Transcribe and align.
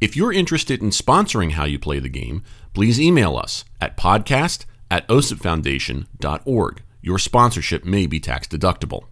If 0.00 0.14
you're 0.14 0.32
interested 0.32 0.80
in 0.80 0.90
sponsoring 0.90 1.52
How 1.52 1.64
You 1.64 1.76
Play 1.76 1.98
the 1.98 2.08
Game, 2.08 2.44
please 2.72 3.00
email 3.00 3.36
us 3.36 3.64
at 3.80 3.96
podcast 3.96 4.64
at 4.88 5.08
osipfoundation.org. 5.08 6.82
Your 7.02 7.18
sponsorship 7.18 7.84
may 7.84 8.06
be 8.06 8.20
tax 8.20 8.46
deductible. 8.46 9.06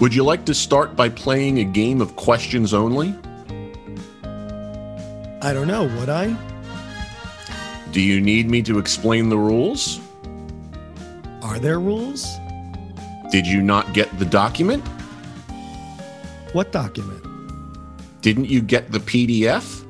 Would 0.00 0.14
you 0.14 0.24
like 0.24 0.46
to 0.46 0.54
start 0.54 0.96
by 0.96 1.10
playing 1.10 1.58
a 1.58 1.64
game 1.64 2.00
of 2.00 2.16
questions 2.16 2.72
only? 2.72 3.14
I 5.42 5.52
don't 5.52 5.68
know, 5.68 5.84
would 5.98 6.08
I? 6.08 6.34
Do 7.92 8.00
you 8.00 8.22
need 8.22 8.48
me 8.48 8.62
to 8.62 8.78
explain 8.78 9.28
the 9.28 9.36
rules? 9.36 10.00
Are 11.42 11.58
there 11.58 11.78
rules? 11.78 12.26
Did 13.30 13.46
you 13.46 13.60
not 13.60 13.92
get 13.92 14.18
the 14.18 14.24
document? 14.24 14.82
What 16.52 16.72
document? 16.72 17.24
Didn't 18.22 18.46
you 18.46 18.60
get 18.60 18.90
the 18.90 18.98
PDF? 18.98 19.84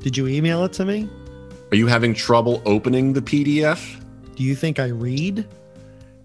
Did 0.00 0.16
you 0.16 0.26
email 0.26 0.64
it 0.64 0.72
to 0.74 0.84
me? 0.84 1.08
Are 1.70 1.76
you 1.76 1.86
having 1.86 2.12
trouble 2.12 2.60
opening 2.66 3.12
the 3.12 3.22
PDF? 3.22 4.02
Do 4.34 4.42
you 4.42 4.56
think 4.56 4.80
I 4.80 4.88
read? 4.88 5.46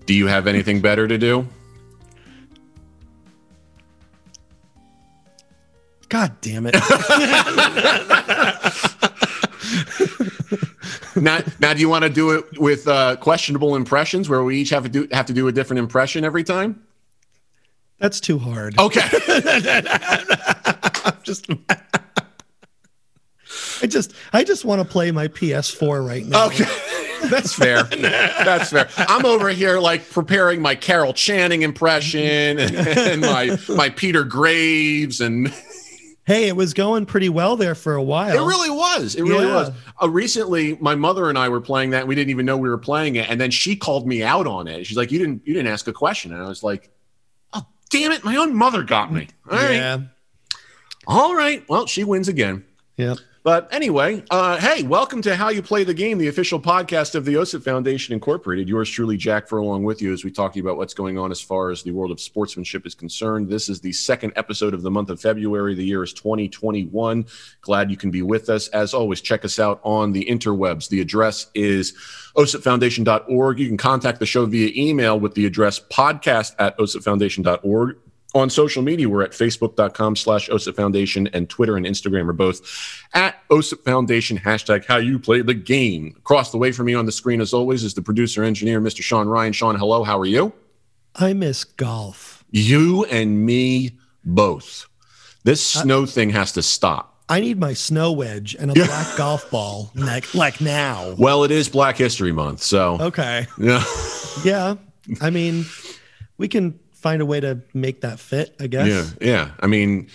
Do 0.08 0.16
you 0.16 0.26
have 0.26 0.48
anything 0.48 0.82
better 0.82 1.08
to 1.08 1.18
do? 1.18 1.48
God 6.10 6.34
damn 6.42 6.66
it. 6.66 6.74
now, 11.16 11.42
now, 11.60 11.74
do 11.74 11.82
you 11.82 11.90
want 11.90 12.04
to 12.04 12.10
do 12.10 12.32
it 12.32 12.60
with 12.60 12.88
uh, 12.88 13.18
questionable 13.18 13.76
impressions, 13.76 14.30
where 14.30 14.44
we 14.44 14.58
each 14.58 14.72
have 14.72 14.84
to 14.84 14.90
do 14.90 15.08
have 15.12 15.28
to 15.28 15.34
do 15.34 15.48
a 15.48 15.52
different 15.52 15.80
impression 15.80 16.24
every 16.24 16.44
time? 16.44 16.82
That's 18.00 18.20
too 18.20 18.38
hard. 18.40 18.78
Okay. 18.80 19.02
I'm 21.04 21.18
just 21.24 21.50
I 23.82 23.88
just 23.88 24.14
I 24.34 24.44
just 24.44 24.66
want 24.66 24.82
to 24.82 24.88
play 24.88 25.12
my 25.12 25.28
PS4 25.28 26.06
right 26.06 26.26
now. 26.26 26.48
Okay. 26.48 26.66
That's 27.30 27.54
fair. 27.54 27.84
That's 27.84 28.70
fair. 28.70 28.88
I'm 28.98 29.26
over 29.26 29.50
here 29.50 29.80
like 29.80 30.08
preparing 30.12 30.62
my 30.62 30.76
Carol 30.76 31.14
Channing 31.14 31.64
impression 31.64 32.60
and, 32.60 32.76
and 32.76 33.22
my 33.22 33.58
my 33.70 33.90
Peter 33.90 34.24
Graves 34.24 35.20
and 35.22 35.52
Hey, 36.26 36.50
it 36.50 36.58
was 36.58 36.74
going 36.74 37.06
pretty 37.06 37.30
well 37.30 37.56
there 37.56 37.74
for 37.74 37.96
a 37.96 38.04
while. 38.04 38.36
It 38.36 38.46
really 38.46 38.70
was. 38.70 39.16
It 39.16 39.24
really 39.24 39.46
Yeah. 39.48 39.54
was. 39.56 39.72
Uh, 40.04 40.10
recently, 40.10 40.76
my 40.82 40.94
mother 40.94 41.30
and 41.30 41.38
I 41.38 41.48
were 41.48 41.62
playing 41.62 41.92
that. 41.92 42.02
And 42.02 42.10
we 42.10 42.16
didn't 42.16 42.32
even 42.32 42.46
know 42.46 42.58
we 42.58 42.68
were 42.68 42.78
playing 42.78 43.16
it, 43.16 43.30
and 43.30 43.40
then 43.40 43.50
she 43.50 43.78
called 43.78 44.06
me 44.06 44.24
out 44.24 44.46
on 44.46 44.68
it. 44.68 44.86
She's 44.86 44.98
like, 44.98 45.10
"You 45.10 45.20
didn't, 45.20 45.48
you 45.48 45.54
didn't 45.54 45.72
ask 45.72 45.88
a 45.88 45.94
question," 45.94 46.34
and 46.34 46.44
I 46.44 46.48
was 46.50 46.64
like, 46.64 46.90
"Oh, 46.90 46.97
damn 47.90 48.12
it! 48.12 48.24
My 48.24 48.36
own 48.36 48.56
mother 48.56 48.84
got 48.84 49.12
me." 49.14 49.28
All 49.50 49.58
right, 49.58 49.76
Yeah. 49.76 50.00
all 51.08 51.36
right. 51.36 51.64
Well, 51.70 51.86
she 51.88 52.04
wins 52.04 52.28
again. 52.28 52.64
Yep. 52.98 53.18
But 53.48 53.74
anyway, 53.74 54.26
uh, 54.30 54.58
hey, 54.58 54.84
welcome 54.84 55.22
to 55.22 55.34
How 55.34 55.48
You 55.48 55.62
Play 55.62 55.86
the 55.86 55.94
Game, 55.94 56.18
the 56.18 56.28
official 56.28 56.60
podcast 56.60 57.16
of 57.16 57.24
the 57.24 57.36
OSIP 57.36 57.64
Foundation 57.64 58.14
Incorporated. 58.14 58.68
Yours 58.68 58.90
truly, 58.90 59.16
Jack 59.16 59.48
for 59.48 59.60
along 59.60 59.86
with 59.86 60.02
you 60.02 60.12
as 60.12 60.26
we 60.26 60.32
talk 60.32 60.52
to 60.52 60.58
you 60.60 60.66
about 60.66 60.76
what's 60.76 60.94
going 60.94 61.18
on 61.18 61.32
as 61.32 61.40
far 61.40 61.72
as 61.72 61.82
the 61.82 61.92
world 61.92 62.12
of 62.12 62.20
sportsmanship 62.20 62.86
is 62.86 62.94
concerned. 62.94 63.48
This 63.48 63.70
is 63.70 63.80
the 63.80 63.94
second 63.94 64.34
episode 64.36 64.74
of 64.74 64.82
the 64.82 64.92
month 64.92 65.10
of 65.10 65.22
February. 65.22 65.76
The 65.76 65.86
year 65.86 66.04
is 66.04 66.12
2021. 66.12 67.26
Glad 67.62 67.90
you 67.90 67.96
can 67.96 68.12
be 68.12 68.22
with 68.22 68.50
us. 68.50 68.68
As 68.68 68.94
always, 68.94 69.22
check 69.22 69.46
us 69.46 69.60
out 69.60 69.80
on 69.82 70.12
the 70.12 70.26
interwebs. 70.26 70.90
The 70.90 71.00
address 71.00 71.48
is 71.56 71.94
osipfoundation.org. 72.36 73.60
You 73.60 73.68
can 73.68 73.78
contact 73.78 74.20
the 74.20 74.26
show 74.26 74.46
via 74.46 74.74
email 74.76 75.18
with 75.18 75.36
the 75.36 75.46
address 75.46 75.80
podcast 75.80 76.54
at 76.60 76.78
osipfoundation.org 76.80 77.96
on 78.36 78.50
social 78.50 78.84
media 78.84 79.08
we're 79.08 79.24
at 79.24 79.32
facebook.com 79.32 80.16
slash 80.16 80.50
osip 80.50 80.76
foundation 80.76 81.28
and 81.34 81.50
twitter 81.50 81.78
and 81.78 81.86
instagram 81.86 82.28
are 82.28 82.34
both 82.34 82.60
at 83.14 83.42
osip 83.50 83.84
foundation 83.86 84.38
hashtag 84.38 84.86
how 84.86 84.98
you 84.98 85.18
play 85.18 85.42
the 85.42 85.54
game 85.54 86.14
across 86.18 86.52
the 86.52 86.58
way 86.58 86.72
from 86.72 86.86
me 86.88 86.94
on 86.94 87.06
the 87.06 87.12
screen 87.12 87.40
as 87.42 87.54
always 87.54 87.84
is 87.84 87.94
the 87.94 88.02
producer 88.02 88.44
engineer 88.44 88.82
mr 88.82 89.02
sean 89.02 89.28
ryan 89.28 89.54
sean 89.54 89.76
hello 89.76 90.04
how 90.04 90.20
are 90.20 90.26
you 90.26 90.52
I 91.16 91.34
miss 91.34 91.64
golf. 91.64 92.44
you 92.52 93.06
and 93.06 93.44
me 93.46 93.98
both 94.24 94.86
this 95.44 95.66
snow 95.66 96.06
thing 96.06 96.30
has 96.32 96.52
to 96.54 96.62
stop 96.62 97.14
I 97.30 97.42
need 97.42 97.60
my 97.60 97.74
snow 97.74 98.12
wedge 98.14 98.56
and 98.58 98.72
a 98.72 98.74
black 98.74 99.18
golf 99.18 99.50
ball 99.52 99.92
like 99.96 100.34
like 100.36 100.62
now. 100.62 101.16
well 101.18 101.44
it 101.44 101.52
is 101.52 101.70
black 101.70 101.98
history 101.98 102.32
month 102.34 102.62
so 102.62 102.98
Okay. 103.00 103.48
yeah 103.58 103.84
Yeah. 104.46 104.76
I 105.22 105.30
mean, 105.30 105.66
we 106.38 106.50
can 106.50 106.78
find 107.08 107.22
a 107.22 107.26
way 107.26 107.40
to 107.40 107.62
make 107.74 108.02
that 108.02 108.20
fit, 108.20 108.56
I 108.60 108.68
guess. 108.68 108.88
yeah 108.88 109.06
yeah 109.32 109.52
i 109.62 109.68
mean 109.68 110.08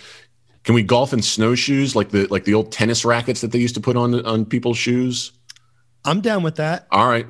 can 0.63 0.75
we 0.75 0.83
golf 0.83 1.11
in 1.13 1.21
snowshoes 1.21 1.95
like 1.95 2.09
the 2.09 2.27
like 2.27 2.43
the 2.45 2.53
old 2.53 2.71
tennis 2.71 3.03
rackets 3.03 3.41
that 3.41 3.51
they 3.51 3.59
used 3.59 3.75
to 3.75 3.81
put 3.81 3.95
on 3.97 4.23
on 4.25 4.45
people's 4.45 4.77
shoes 4.77 5.31
I'm 6.05 6.21
down 6.21 6.43
with 6.43 6.55
that. 6.57 6.87
all 6.91 7.07
right 7.07 7.27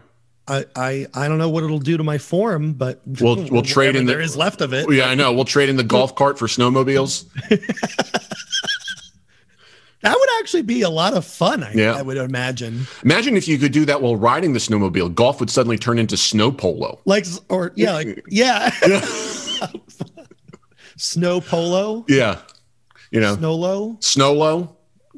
I, 0.47 0.66
I 0.75 0.91
I 1.13 1.28
don't 1.29 1.38
know 1.38 1.50
what 1.50 1.63
it'll 1.63 1.79
do 1.79 1.96
to 1.96 2.03
my 2.03 2.18
form, 2.18 2.74
but 2.74 3.00
We'll- 3.22 3.47
we'll 3.50 3.62
trade 3.75 3.96
in 3.96 4.06
the- 4.06 4.12
there 4.13 4.22
is 4.22 4.35
left 4.35 4.59
of 4.62 4.74
it. 4.74 4.91
yeah 4.91 5.07
i 5.09 5.16
know 5.16 5.31
we'll 5.31 5.46
trade 5.56 5.69
in 5.69 5.78
the 5.78 5.84
golf 5.95 6.16
cart 6.16 6.38
for 6.38 6.47
snowmobiles 6.47 7.25
That 10.01 10.18
would 10.19 10.30
actually 10.41 10.63
be 10.63 10.81
a 10.81 10.90
lot 10.90 11.13
of 11.13 11.24
fun. 11.25 11.63
I, 11.63 11.72
Yeah. 11.74 11.94
I 11.95 12.01
would 12.01 12.18
imagine. 12.18 12.88
Imagine 13.06 13.38
if 13.38 13.47
you 13.47 13.57
could 13.57 13.72
do 13.72 13.85
that 13.85 14.01
while 14.01 14.18
riding 14.18 14.51
the 14.51 14.59
snowmobile. 14.59 15.16
Golf 15.16 15.40
would 15.40 15.50
suddenly 15.50 15.78
turn 15.78 15.97
into 15.97 16.18
snow 16.18 16.51
polo. 16.51 17.00
Like 17.06 17.25
or 17.47 17.72
yeah, 17.78 17.94
like 17.94 18.22
yeah. 18.28 18.69
Snow 20.97 21.41
polo, 21.41 22.05
Yeah. 22.07 22.39
You 23.11 23.19
know, 23.19 23.35
snow 23.35 23.55
low, 23.55 23.97
snow 23.99 24.33
low. 24.33 24.75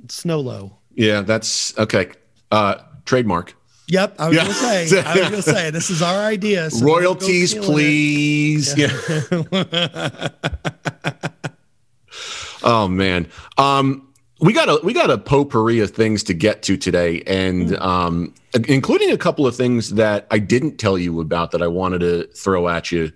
snow 0.09 0.39
low. 0.39 0.77
Yeah, 0.95 1.21
that's 1.21 1.77
okay. 1.77 2.09
Uh, 2.51 2.75
trademark. 3.05 3.55
Yep, 3.87 4.15
I 4.19 4.27
was 4.29 4.35
Yeah. 4.35 4.43
gonna 4.43 4.53
say. 4.55 5.01
I 5.03 5.13
was 5.13 5.21
gonna 5.29 5.41
say 5.41 5.69
this 5.69 5.89
is 5.89 6.01
our 6.01 6.23
idea. 6.25 6.69
so 6.71 6.83
Royalties, 6.85 7.53
it. 7.53 7.61
please. 7.63 8.73
Yeah. 8.77 8.89
oh 12.63 12.87
man. 12.87 13.27
Um, 13.57 14.07
we 14.41 14.51
got 14.53 14.67
a 14.69 14.79
we 14.83 14.91
got 14.93 15.09
a 15.09 15.17
potpourri 15.17 15.79
of 15.79 15.91
things 15.91 16.23
to 16.23 16.33
get 16.33 16.61
to 16.63 16.75
today, 16.77 17.21
and 17.25 17.75
um, 17.77 18.33
including 18.67 19.11
a 19.11 19.17
couple 19.17 19.47
of 19.47 19.55
things 19.55 19.91
that 19.91 20.27
I 20.31 20.39
didn't 20.39 20.77
tell 20.77 20.97
you 20.97 21.21
about 21.21 21.51
that 21.51 21.61
I 21.61 21.67
wanted 21.67 21.99
to 21.99 22.27
throw 22.35 22.67
at 22.67 22.91
you, 22.91 23.11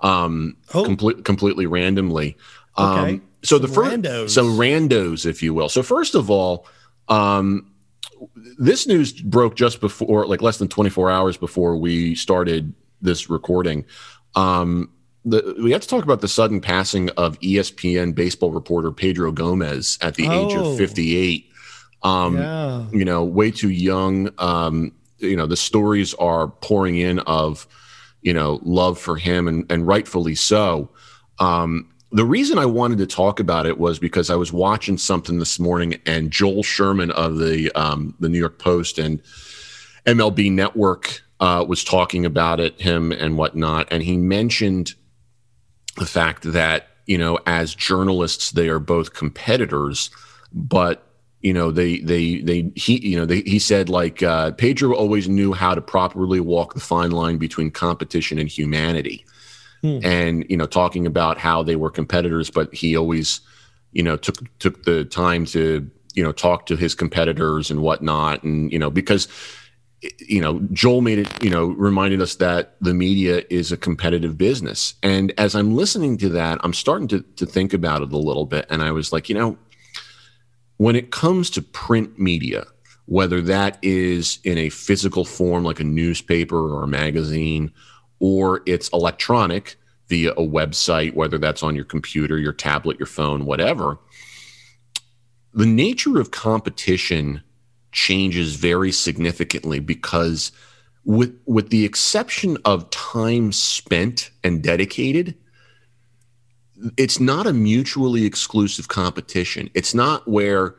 um, 0.00 0.56
Oh. 0.74 0.84
complete, 0.84 1.24
completely 1.24 1.66
randomly. 1.66 2.36
Um, 2.76 2.98
Okay. 2.98 3.20
so 3.42 3.58
the 3.58 3.66
Some 3.68 3.74
first 3.74 3.96
randos. 4.02 4.30
some 4.30 4.58
randos, 4.58 5.26
if 5.26 5.42
you 5.42 5.54
will. 5.54 5.68
So 5.68 5.82
first 5.82 6.14
of 6.14 6.30
all, 6.30 6.66
um, 7.08 7.70
this 8.58 8.86
news 8.86 9.12
broke 9.12 9.56
just 9.56 9.80
before, 9.80 10.26
like 10.26 10.42
less 10.42 10.58
than 10.58 10.68
24 10.68 11.10
hours 11.10 11.36
before 11.36 11.76
we 11.76 12.14
started 12.14 12.72
this 13.00 13.28
recording. 13.30 13.84
Um, 14.34 14.90
the, 15.24 15.56
we 15.62 15.72
have 15.72 15.82
to 15.82 15.88
talk 15.88 16.04
about 16.04 16.20
the 16.20 16.28
sudden 16.28 16.60
passing 16.60 17.10
of 17.16 17.38
ESPN 17.40 18.14
baseball 18.14 18.52
reporter 18.52 18.92
Pedro 18.92 19.32
Gomez 19.32 19.98
at 20.00 20.14
the 20.14 20.24
age 20.24 20.52
Oh. 20.54 20.72
of 20.72 20.78
58. 20.78 21.50
Um, 22.02 22.36
yeah. 22.36 22.84
You 22.92 23.04
know, 23.04 23.24
way 23.24 23.50
too 23.50 23.70
young. 23.70 24.30
Um, 24.38 24.92
you 25.18 25.34
know, 25.36 25.46
the 25.46 25.56
stories 25.56 26.14
are 26.14 26.48
pouring 26.48 26.96
in 26.96 27.18
of, 27.20 27.66
you 28.26 28.34
know, 28.34 28.58
love 28.64 28.98
for 28.98 29.16
him 29.16 29.46
and, 29.46 29.70
and 29.70 29.86
rightfully 29.86 30.34
so. 30.34 30.90
Um, 31.38 31.88
the 32.10 32.24
reason 32.24 32.58
I 32.58 32.66
wanted 32.66 32.98
to 32.98 33.06
talk 33.06 33.38
about 33.38 33.66
it 33.66 33.78
was 33.78 34.00
because 34.00 34.30
I 34.30 34.34
was 34.34 34.52
watching 34.52 34.98
something 34.98 35.38
this 35.38 35.60
morning, 35.60 36.00
and 36.06 36.32
Joel 36.32 36.64
Sherman 36.64 37.12
of 37.12 37.38
the 37.38 37.70
um, 37.76 38.16
the 38.18 38.28
New 38.28 38.38
York 38.38 38.58
Post 38.58 38.98
and 38.98 39.22
MLB 40.06 40.50
Network 40.50 41.22
uh, 41.38 41.64
was 41.68 41.84
talking 41.84 42.26
about 42.26 42.58
it, 42.58 42.80
him 42.80 43.12
and 43.12 43.38
whatnot, 43.38 43.86
and 43.92 44.02
he 44.02 44.16
mentioned 44.16 44.94
the 45.96 46.06
fact 46.06 46.42
that 46.52 46.88
you 47.06 47.18
know, 47.18 47.38
as 47.46 47.76
journalists, 47.76 48.50
they 48.50 48.68
are 48.68 48.80
both 48.80 49.14
competitors, 49.14 50.10
but 50.52 51.05
you 51.46 51.52
know, 51.52 51.70
they 51.70 52.00
they 52.00 52.40
they 52.40 52.72
he 52.74 52.98
you 53.06 53.16
know 53.16 53.24
they, 53.24 53.42
he 53.42 53.60
said 53.60 53.88
like 53.88 54.20
uh, 54.20 54.50
Pedro 54.50 54.94
always 54.94 55.28
knew 55.28 55.52
how 55.52 55.76
to 55.76 55.80
properly 55.80 56.40
walk 56.40 56.74
the 56.74 56.80
fine 56.80 57.12
line 57.12 57.38
between 57.38 57.70
competition 57.70 58.38
and 58.38 58.48
humanity. 58.48 59.24
Hmm. 59.82 59.98
and 60.02 60.46
you 60.48 60.56
know 60.56 60.66
talking 60.66 61.06
about 61.06 61.36
how 61.36 61.62
they 61.62 61.76
were 61.76 61.90
competitors 61.90 62.48
but 62.48 62.72
he 62.72 62.96
always 62.96 63.42
you 63.92 64.02
know 64.02 64.16
took 64.16 64.36
took 64.58 64.84
the 64.84 65.04
time 65.04 65.44
to 65.46 65.90
you 66.16 66.22
know 66.24 66.32
talk 66.32 66.66
to 66.66 66.76
his 66.76 66.94
competitors 66.96 67.70
and 67.70 67.80
whatnot, 67.80 68.42
and 68.42 68.72
you 68.72 68.78
know 68.78 68.90
because 68.90 69.28
you 70.18 70.40
know 70.40 70.60
Joel 70.72 71.02
made 71.02 71.18
it 71.18 71.44
you 71.44 71.50
know 71.50 71.66
reminded 71.66 72.20
us 72.20 72.36
that 72.36 72.76
the 72.80 72.94
media 72.94 73.44
is 73.50 73.70
a 73.70 73.76
competitive 73.76 74.36
business, 74.36 74.94
and 75.02 75.32
as 75.38 75.54
I'm 75.54 75.76
listening 75.76 76.16
to 76.18 76.28
that, 76.30 76.58
I'm 76.64 76.74
starting 76.74 77.06
to 77.08 77.20
to 77.36 77.46
think 77.46 77.72
about 77.72 78.02
it 78.02 78.12
a 78.12 78.18
little 78.18 78.46
bit, 78.46 78.66
and 78.70 78.82
I 78.82 78.90
was 78.90 79.12
like, 79.12 79.28
you 79.28 79.34
know, 79.36 79.58
when 80.76 80.96
it 80.96 81.10
comes 81.10 81.50
to 81.50 81.62
print 81.62 82.18
media. 82.18 82.66
Whether 83.08 83.40
that 83.42 83.78
is 83.82 84.40
in 84.42 84.58
a 84.58 84.68
physical 84.68 85.24
form 85.24 85.62
like 85.62 85.78
a 85.78 85.84
newspaper 85.84 86.58
or 86.58 86.82
a 86.82 86.88
magazine, 86.88 87.70
or 88.18 88.62
it's 88.66 88.88
electronic 88.88 89.76
via 90.08 90.32
a 90.32 90.42
website, 90.42 91.14
whether 91.14 91.38
that's 91.38 91.62
on 91.62 91.76
your 91.76 91.84
computer, 91.84 92.36
your 92.36 92.52
tablet, 92.52 92.98
your 92.98 93.06
phone, 93.06 93.44
whatever, 93.44 93.98
the 95.54 95.66
nature 95.66 96.20
of 96.20 96.32
competition 96.32 97.42
changes 97.92 98.56
very 98.56 98.92
significantly 98.92 99.80
because 99.80 100.52
with 101.04 101.34
with 101.46 101.70
the 101.70 101.84
exception 101.84 102.58
of 102.64 102.90
time 102.90 103.52
spent 103.52 104.30
and 104.44 104.62
dedicated 104.62 105.34
it's 106.96 107.20
not 107.20 107.46
a 107.46 107.52
mutually 107.52 108.24
exclusive 108.24 108.88
competition 108.88 109.70
it's 109.74 109.94
not 109.94 110.26
where 110.28 110.74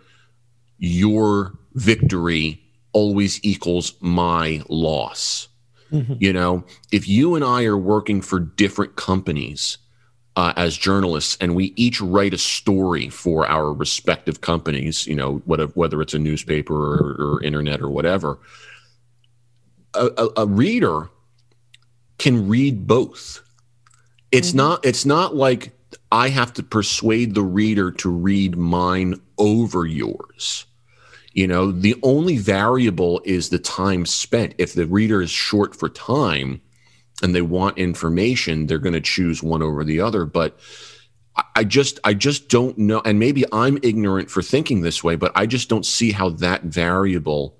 your 0.78 1.58
victory 1.74 2.62
always 2.94 3.44
equals 3.44 3.94
my 4.02 4.62
loss 4.70 5.48
Mm-hmm. 5.92 6.14
You 6.20 6.34
know, 6.34 6.64
if 6.92 7.08
you 7.08 7.36
and 7.36 7.44
I 7.44 7.64
are 7.66 7.78
working 7.78 8.22
for 8.22 8.40
different 8.40 8.96
companies 8.96 9.78
uh, 10.36 10.54
as 10.56 10.78
journalists 10.78 11.38
and 11.40 11.56
we 11.56 11.74
each 11.76 12.02
write 12.02 12.34
a 12.34 12.38
story 12.38 13.10
for 13.10 13.48
our 13.48 13.74
respective 13.74 14.42
companies, 14.42 15.08
you 15.08 15.16
know, 15.16 15.38
whether, 15.46 15.68
whether 15.68 16.02
it's 16.02 16.14
a 16.14 16.20
newspaper 16.20 16.76
or, 16.76 17.36
or 17.38 17.44
internet 17.44 17.82
or 17.82 17.90
whatever, 17.90 18.40
a, 19.94 20.10
a, 20.18 20.30
a, 20.38 20.46
reader 20.46 21.10
can 22.20 22.48
read 22.48 22.86
both. 22.86 23.42
It's 24.32 24.50
mm-hmm. 24.50 24.58
not. 24.58 24.86
It's 24.86 25.06
not 25.06 25.36
like 25.36 25.72
I 26.12 26.30
have 26.30 26.54
to 26.54 26.64
persuade 26.64 27.34
the 27.34 27.44
reader 27.44 27.92
to 27.92 28.10
read 28.10 28.58
mine 28.58 29.22
over 29.38 29.86
yours. 29.86 30.66
You 31.34 31.48
know, 31.48 31.72
the 31.72 31.96
only 32.02 32.38
variable 32.38 33.22
is 33.24 33.50
the 33.50 33.60
time 33.60 34.06
spent. 34.06 34.56
If 34.58 34.74
the 34.74 34.88
reader 34.88 35.22
is 35.22 35.30
short 35.30 35.76
for 35.76 35.90
time 35.90 36.62
and 37.22 37.36
they 37.36 37.42
want 37.42 37.78
information, 37.78 38.66
they're 38.66 38.80
going 38.80 38.94
to 38.94 39.02
choose 39.02 39.44
one 39.44 39.62
over 39.62 39.84
the 39.84 40.02
other. 40.02 40.26
But 40.26 40.60
I 41.56 41.64
just 41.64 42.00
I 42.04 42.16
just 42.16 42.50
don't 42.50 42.78
know 42.78 43.02
and 43.06 43.20
maybe 43.20 43.46
I'm 43.52 43.78
ignorant 43.84 44.32
for 44.32 44.42
thinking 44.42 44.82
this 44.82 45.04
way, 45.04 45.16
but 45.16 45.32
I 45.36 45.46
just 45.46 45.70
don't 45.70 45.86
see 45.86 46.12
how 46.12 46.30
that 46.30 46.64
variable 46.64 47.56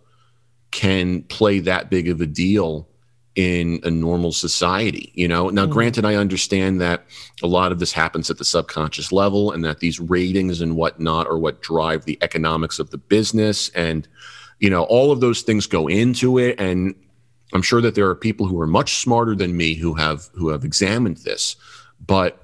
can 0.72 1.22
play 1.24 1.60
that 1.60 1.90
big 1.90 2.10
of 2.10 2.20
a 2.20 2.26
deal 2.26 2.90
in 3.38 3.80
a 3.84 3.92
normal 3.92 4.32
society 4.32 5.12
you 5.14 5.28
know 5.28 5.50
now 5.50 5.66
mm. 5.66 5.70
granted 5.70 6.04
i 6.04 6.16
understand 6.16 6.82
that 6.82 7.06
a 7.44 7.48
lot 7.48 7.72
of 7.72 7.78
this 7.78 7.94
happens 7.94 8.32
at 8.32 8.40
the 8.40 8.44
subconscious 8.44 9.12
level 9.12 9.52
and 9.52 9.64
that 9.64 9.80
these 9.80 10.00
ratings 10.00 10.60
and 10.60 10.76
whatnot 10.76 11.28
are 11.28 11.38
what 11.38 11.62
drive 11.62 12.04
the 12.06 12.18
economics 12.24 12.80
of 12.80 12.90
the 12.90 12.98
business 12.98 13.70
and 13.70 14.08
you 14.60 14.72
know 14.72 14.84
all 14.86 15.12
of 15.12 15.22
those 15.22 15.44
things 15.44 15.68
go 15.68 15.88
into 15.88 16.40
it 16.40 16.60
and 16.60 16.96
i'm 17.54 17.62
sure 17.62 17.80
that 17.80 17.94
there 17.94 18.10
are 18.10 18.16
people 18.16 18.48
who 18.48 18.60
are 18.60 18.68
much 18.68 18.96
smarter 18.96 19.36
than 19.36 19.56
me 19.56 19.76
who 19.76 19.94
have 19.94 20.28
who 20.34 20.50
have 20.50 20.66
examined 20.66 21.18
this 21.18 21.56
but 22.04 22.44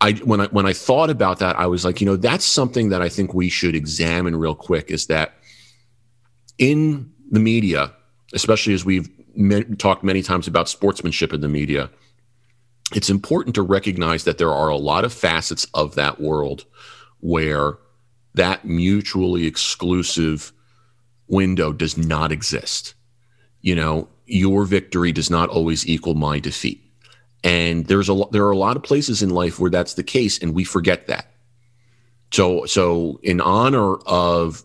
I 0.00 0.12
when 0.12 0.40
I 0.40 0.46
when 0.48 0.66
I 0.66 0.72
thought 0.74 1.08
about 1.08 1.38
that, 1.38 1.56
I 1.56 1.66
was 1.66 1.84
like, 1.84 2.00
you 2.00 2.04
know, 2.04 2.16
that's 2.16 2.44
something 2.44 2.90
that 2.90 3.00
I 3.00 3.08
think 3.08 3.32
we 3.32 3.48
should 3.48 3.74
examine 3.74 4.36
real 4.36 4.54
quick. 4.54 4.90
Is 4.90 5.06
that 5.06 5.34
in 6.58 7.10
the 7.30 7.40
media, 7.40 7.92
especially 8.34 8.74
as 8.74 8.84
we've 8.84 9.08
talked 9.78 10.04
many 10.04 10.22
times 10.22 10.46
about 10.46 10.68
sportsmanship 10.68 11.32
in 11.32 11.40
the 11.40 11.48
media. 11.48 11.90
It's 12.94 13.10
important 13.10 13.54
to 13.54 13.62
recognize 13.62 14.24
that 14.24 14.38
there 14.38 14.52
are 14.52 14.68
a 14.68 14.76
lot 14.76 15.04
of 15.04 15.12
facets 15.12 15.66
of 15.74 15.94
that 15.94 16.20
world 16.20 16.64
where 17.20 17.78
that 18.34 18.64
mutually 18.64 19.46
exclusive 19.46 20.52
window 21.28 21.72
does 21.72 21.96
not 21.96 22.30
exist. 22.30 22.94
You 23.62 23.74
know, 23.74 24.08
your 24.26 24.64
victory 24.64 25.12
does 25.12 25.30
not 25.30 25.48
always 25.48 25.86
equal 25.86 26.14
my 26.14 26.38
defeat. 26.38 26.80
And 27.42 27.86
there's 27.86 28.08
a 28.08 28.22
there 28.30 28.44
are 28.44 28.50
a 28.50 28.56
lot 28.56 28.76
of 28.76 28.82
places 28.82 29.22
in 29.22 29.30
life 29.30 29.58
where 29.58 29.70
that's 29.70 29.94
the 29.94 30.02
case 30.02 30.38
and 30.38 30.54
we 30.54 30.64
forget 30.64 31.06
that. 31.08 31.30
So 32.32 32.64
so 32.66 33.20
in 33.22 33.40
honor 33.40 33.96
of 34.06 34.64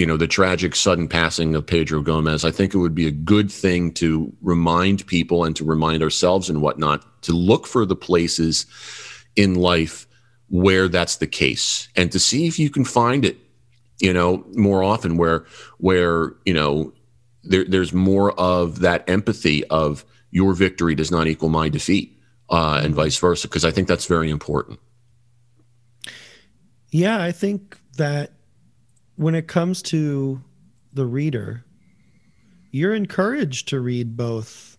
you 0.00 0.06
know 0.06 0.16
the 0.16 0.26
tragic 0.26 0.74
sudden 0.74 1.06
passing 1.06 1.54
of 1.54 1.66
Pedro 1.66 2.00
Gomez, 2.00 2.42
I 2.42 2.50
think 2.50 2.72
it 2.72 2.78
would 2.78 2.94
be 2.94 3.06
a 3.06 3.10
good 3.10 3.52
thing 3.52 3.92
to 3.94 4.32
remind 4.40 5.06
people 5.06 5.44
and 5.44 5.54
to 5.56 5.62
remind 5.62 6.02
ourselves 6.02 6.48
and 6.48 6.62
whatnot 6.62 7.04
to 7.24 7.32
look 7.32 7.66
for 7.66 7.84
the 7.84 7.94
places 7.94 8.64
in 9.36 9.56
life 9.56 10.06
where 10.48 10.88
that's 10.88 11.16
the 11.16 11.26
case 11.26 11.90
and 11.96 12.10
to 12.12 12.18
see 12.18 12.46
if 12.46 12.58
you 12.58 12.70
can 12.70 12.82
find 12.82 13.26
it 13.26 13.36
you 13.98 14.10
know 14.10 14.42
more 14.54 14.82
often 14.82 15.18
where 15.18 15.44
where 15.76 16.32
you 16.46 16.54
know 16.54 16.94
there, 17.42 17.66
there's 17.66 17.92
more 17.92 18.32
of 18.40 18.80
that 18.80 19.06
empathy 19.06 19.66
of 19.66 20.02
your 20.30 20.54
victory 20.54 20.94
does 20.94 21.10
not 21.10 21.26
equal 21.26 21.50
my 21.50 21.68
defeat 21.68 22.18
uh, 22.48 22.80
and 22.82 22.94
vice 22.94 23.18
versa 23.18 23.46
because 23.46 23.66
i 23.66 23.70
think 23.70 23.86
that's 23.86 24.06
very 24.06 24.30
important. 24.30 24.80
Yeah 26.90 27.22
i 27.22 27.32
think 27.32 27.78
that 27.98 28.32
when 29.20 29.34
it 29.34 29.46
comes 29.46 29.82
to 29.82 30.40
the 30.94 31.04
reader, 31.04 31.62
you're 32.70 32.94
encouraged 32.94 33.68
to 33.68 33.78
read 33.78 34.16
both 34.16 34.78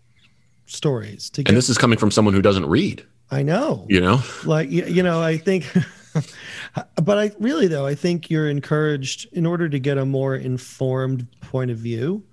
stories. 0.65 1.29
To 1.31 1.43
get, 1.43 1.51
and 1.51 1.57
this 1.57 1.69
is 1.69 1.77
coming 1.77 1.99
from 1.99 2.09
someone 2.09 2.33
who 2.33 2.41
doesn't 2.41 2.65
read. 2.65 3.05
I 3.29 3.43
know. 3.43 3.85
You 3.87 4.01
know, 4.01 4.19
like 4.43 4.71
you 4.71 5.03
know, 5.03 5.21
I 5.21 5.37
think. 5.37 5.71
but 7.03 7.19
I 7.19 7.31
really 7.39 7.67
though 7.67 7.85
I 7.85 7.93
think 7.93 8.31
you're 8.31 8.49
encouraged 8.49 9.31
in 9.31 9.45
order 9.45 9.69
to 9.69 9.77
get 9.77 9.99
a 9.99 10.05
more 10.05 10.35
informed 10.35 11.27
point 11.41 11.69
of 11.69 11.77
view. 11.77 12.23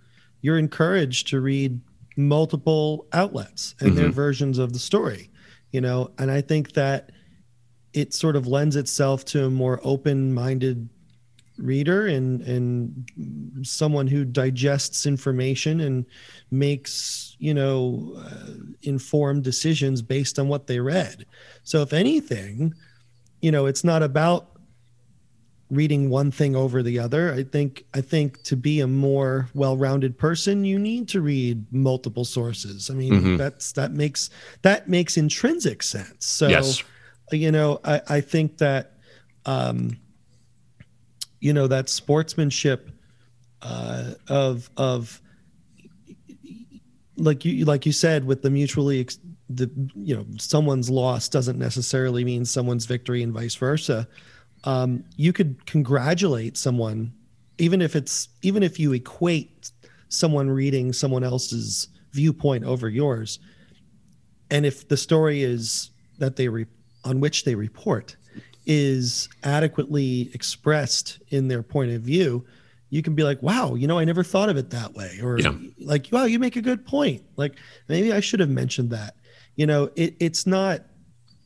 You're 0.40 0.58
encouraged 0.58 1.28
to 1.28 1.40
read 1.42 1.78
multiple 2.16 3.06
outlets 3.12 3.74
and 3.80 3.90
mm-hmm. 3.90 3.98
their 3.98 4.10
versions 4.10 4.56
of 4.56 4.72
the 4.72 4.78
story. 4.78 5.30
You 5.72 5.82
know, 5.82 6.10
and 6.16 6.30
I 6.30 6.40
think 6.40 6.72
that 6.72 7.12
it 7.92 8.14
sort 8.14 8.34
of 8.34 8.46
lends 8.46 8.76
itself 8.76 9.26
to 9.26 9.44
a 9.44 9.50
more 9.50 9.78
open-minded 9.82 10.88
reader 11.58 12.06
and 12.06 12.40
and 12.42 13.10
someone 13.62 14.06
who 14.06 14.24
digests 14.24 15.06
information 15.06 15.80
and 15.80 16.06
makes 16.50 17.36
you 17.38 17.52
know 17.52 18.14
uh, 18.18 18.54
informed 18.82 19.42
decisions 19.42 20.00
based 20.00 20.38
on 20.38 20.48
what 20.48 20.66
they 20.66 20.78
read 20.78 21.26
so 21.64 21.82
if 21.82 21.92
anything 21.92 22.72
you 23.40 23.50
know 23.50 23.66
it's 23.66 23.84
not 23.84 24.02
about 24.02 24.58
reading 25.70 26.08
one 26.08 26.30
thing 26.30 26.56
over 26.56 26.82
the 26.82 26.98
other 26.98 27.34
i 27.34 27.42
think 27.42 27.84
i 27.92 28.00
think 28.00 28.42
to 28.42 28.56
be 28.56 28.80
a 28.80 28.86
more 28.86 29.48
well-rounded 29.52 30.16
person 30.16 30.64
you 30.64 30.78
need 30.78 31.08
to 31.08 31.20
read 31.20 31.64
multiple 31.72 32.24
sources 32.24 32.88
i 32.88 32.94
mean 32.94 33.12
mm-hmm. 33.12 33.36
that's 33.36 33.72
that 33.72 33.92
makes 33.92 34.30
that 34.62 34.88
makes 34.88 35.16
intrinsic 35.16 35.82
sense 35.82 36.24
so 36.24 36.48
yes. 36.48 36.82
you 37.32 37.52
know 37.52 37.80
i 37.84 38.00
i 38.08 38.20
think 38.20 38.56
that 38.58 38.94
um 39.44 39.98
you 41.40 41.52
know 41.52 41.66
that 41.66 41.88
sportsmanship 41.88 42.90
uh, 43.62 44.12
of 44.28 44.70
of 44.76 45.20
like 47.16 47.44
you 47.44 47.64
like 47.64 47.86
you 47.86 47.92
said 47.92 48.24
with 48.24 48.42
the 48.42 48.50
mutually 48.50 49.06
the 49.50 49.70
you 49.94 50.14
know 50.14 50.26
someone's 50.38 50.90
loss 50.90 51.28
doesn't 51.28 51.58
necessarily 51.58 52.24
mean 52.24 52.44
someone's 52.44 52.86
victory 52.86 53.22
and 53.22 53.32
vice 53.32 53.54
versa. 53.54 54.06
Um, 54.64 55.04
you 55.16 55.32
could 55.32 55.64
congratulate 55.66 56.56
someone 56.56 57.12
even 57.58 57.82
if 57.82 57.94
it's 57.96 58.28
even 58.42 58.62
if 58.62 58.78
you 58.78 58.92
equate 58.92 59.70
someone 60.08 60.48
reading 60.48 60.92
someone 60.92 61.22
else's 61.22 61.88
viewpoint 62.12 62.64
over 62.64 62.88
yours 62.88 63.38
and 64.50 64.64
if 64.64 64.88
the 64.88 64.96
story 64.96 65.42
is 65.42 65.90
that 66.18 66.36
they 66.36 66.48
re- 66.48 66.66
on 67.04 67.20
which 67.20 67.44
they 67.44 67.54
report 67.54 68.16
is 68.68 69.30
adequately 69.42 70.30
expressed 70.34 71.18
in 71.28 71.48
their 71.48 71.62
point 71.62 71.90
of 71.90 72.02
view, 72.02 72.44
you 72.90 73.02
can 73.02 73.14
be 73.14 73.24
like, 73.24 73.42
wow, 73.42 73.74
you 73.74 73.86
know, 73.86 73.98
I 73.98 74.04
never 74.04 74.22
thought 74.22 74.50
of 74.50 74.58
it 74.58 74.70
that 74.70 74.92
way. 74.92 75.18
Or 75.22 75.38
yeah. 75.38 75.54
like, 75.80 76.08
wow, 76.12 76.24
you 76.24 76.38
make 76.38 76.54
a 76.54 76.60
good 76.60 76.86
point. 76.86 77.24
Like 77.36 77.56
maybe 77.88 78.12
I 78.12 78.20
should 78.20 78.40
have 78.40 78.50
mentioned 78.50 78.90
that. 78.90 79.16
You 79.56 79.66
know, 79.66 79.90
it, 79.96 80.14
it's 80.20 80.46
not, 80.46 80.82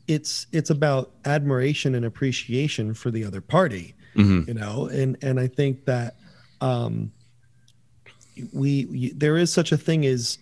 it's, 0.09 0.49
it's 0.53 0.71
about 0.71 1.13
admiration 1.25 1.95
and 1.95 2.05
appreciation 2.05 2.93
for 2.93 3.13
the 3.13 3.25
other 3.25 3.41
party, 3.41 3.95
mm-hmm. 4.17 4.49
you 4.49 4.55
know? 4.55 4.89
And, 4.89 5.17
and 5.23 5.39
I 5.39 5.47
think 5.47 5.85
that, 5.85 6.17
um, 6.61 7.13
we, 8.53 8.87
we, 8.87 9.13
there 9.13 9.37
is 9.37 9.53
such 9.53 9.71
a 9.71 9.77
thing 9.77 10.05
as, 10.05 10.39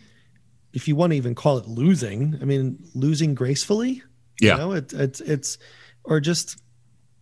if 0.73 0.89
you 0.89 0.97
want 0.97 1.13
to 1.13 1.17
even 1.17 1.35
call 1.35 1.59
it 1.59 1.69
losing, 1.69 2.39
I 2.41 2.45
mean, 2.45 2.83
losing 2.95 3.35
gracefully, 3.35 4.03
yeah, 4.41 4.53
you 4.53 4.59
know, 4.59 4.73
it, 4.73 4.93
it's, 4.95 5.21
it's, 5.21 5.59
or 6.05 6.21
just 6.21 6.63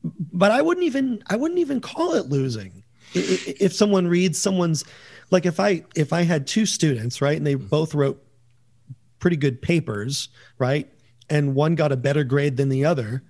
but 0.04 0.50
I 0.50 0.62
wouldn't 0.62 0.86
even 0.86 1.22
I 1.28 1.36
wouldn't 1.36 1.60
even 1.60 1.80
call 1.80 2.14
it 2.14 2.26
losing. 2.26 2.84
If 3.14 3.72
someone 3.72 4.06
reads 4.06 4.38
someone's 4.38 4.84
like 5.30 5.46
if 5.46 5.60
I 5.60 5.84
if 5.94 6.12
I 6.12 6.22
had 6.22 6.46
two 6.46 6.66
students, 6.66 7.20
right, 7.20 7.36
and 7.36 7.46
they 7.46 7.54
mm-hmm. 7.54 7.66
both 7.66 7.94
wrote 7.94 8.22
pretty 9.18 9.36
good 9.36 9.60
papers, 9.60 10.28
right? 10.58 10.88
And 11.30 11.54
one 11.54 11.74
got 11.74 11.92
a 11.92 11.96
better 11.96 12.24
grade 12.24 12.56
than 12.56 12.68
the 12.68 12.84
other, 12.84 13.22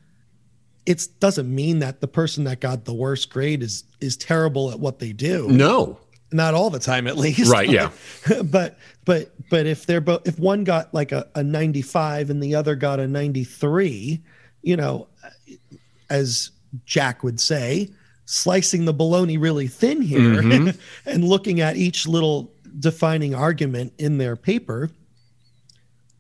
it 0.86 1.06
doesn't 1.20 1.52
mean 1.52 1.80
that 1.80 2.00
the 2.00 2.08
person 2.08 2.44
that 2.44 2.60
got 2.60 2.84
the 2.84 2.94
worst 2.94 3.30
grade 3.30 3.62
is 3.62 3.84
is 4.00 4.16
terrible 4.16 4.70
at 4.70 4.80
what 4.80 4.98
they 4.98 5.12
do. 5.12 5.48
No. 5.48 5.98
Not 6.30 6.52
all 6.52 6.68
the 6.68 6.78
time 6.78 7.06
at 7.06 7.16
least. 7.16 7.50
Right, 7.50 7.68
yeah. 7.68 7.90
but 8.44 8.78
but 9.04 9.32
but 9.50 9.66
if 9.66 9.86
they're 9.86 10.00
both 10.00 10.26
if 10.28 10.38
one 10.38 10.64
got 10.64 10.92
like 10.92 11.12
a, 11.12 11.26
a 11.34 11.42
95 11.42 12.30
and 12.30 12.42
the 12.42 12.54
other 12.54 12.74
got 12.74 13.00
a 13.00 13.08
93, 13.08 14.22
you 14.62 14.76
know, 14.76 15.08
as 16.10 16.50
Jack 16.84 17.22
would 17.22 17.40
say, 17.40 17.90
slicing 18.24 18.84
the 18.84 18.92
bologna 18.92 19.38
really 19.38 19.66
thin 19.66 20.02
here 20.02 20.42
mm-hmm. 20.42 20.78
and 21.06 21.24
looking 21.24 21.60
at 21.60 21.76
each 21.76 22.06
little 22.06 22.52
defining 22.78 23.34
argument 23.34 23.92
in 23.98 24.18
their 24.18 24.36
paper, 24.36 24.90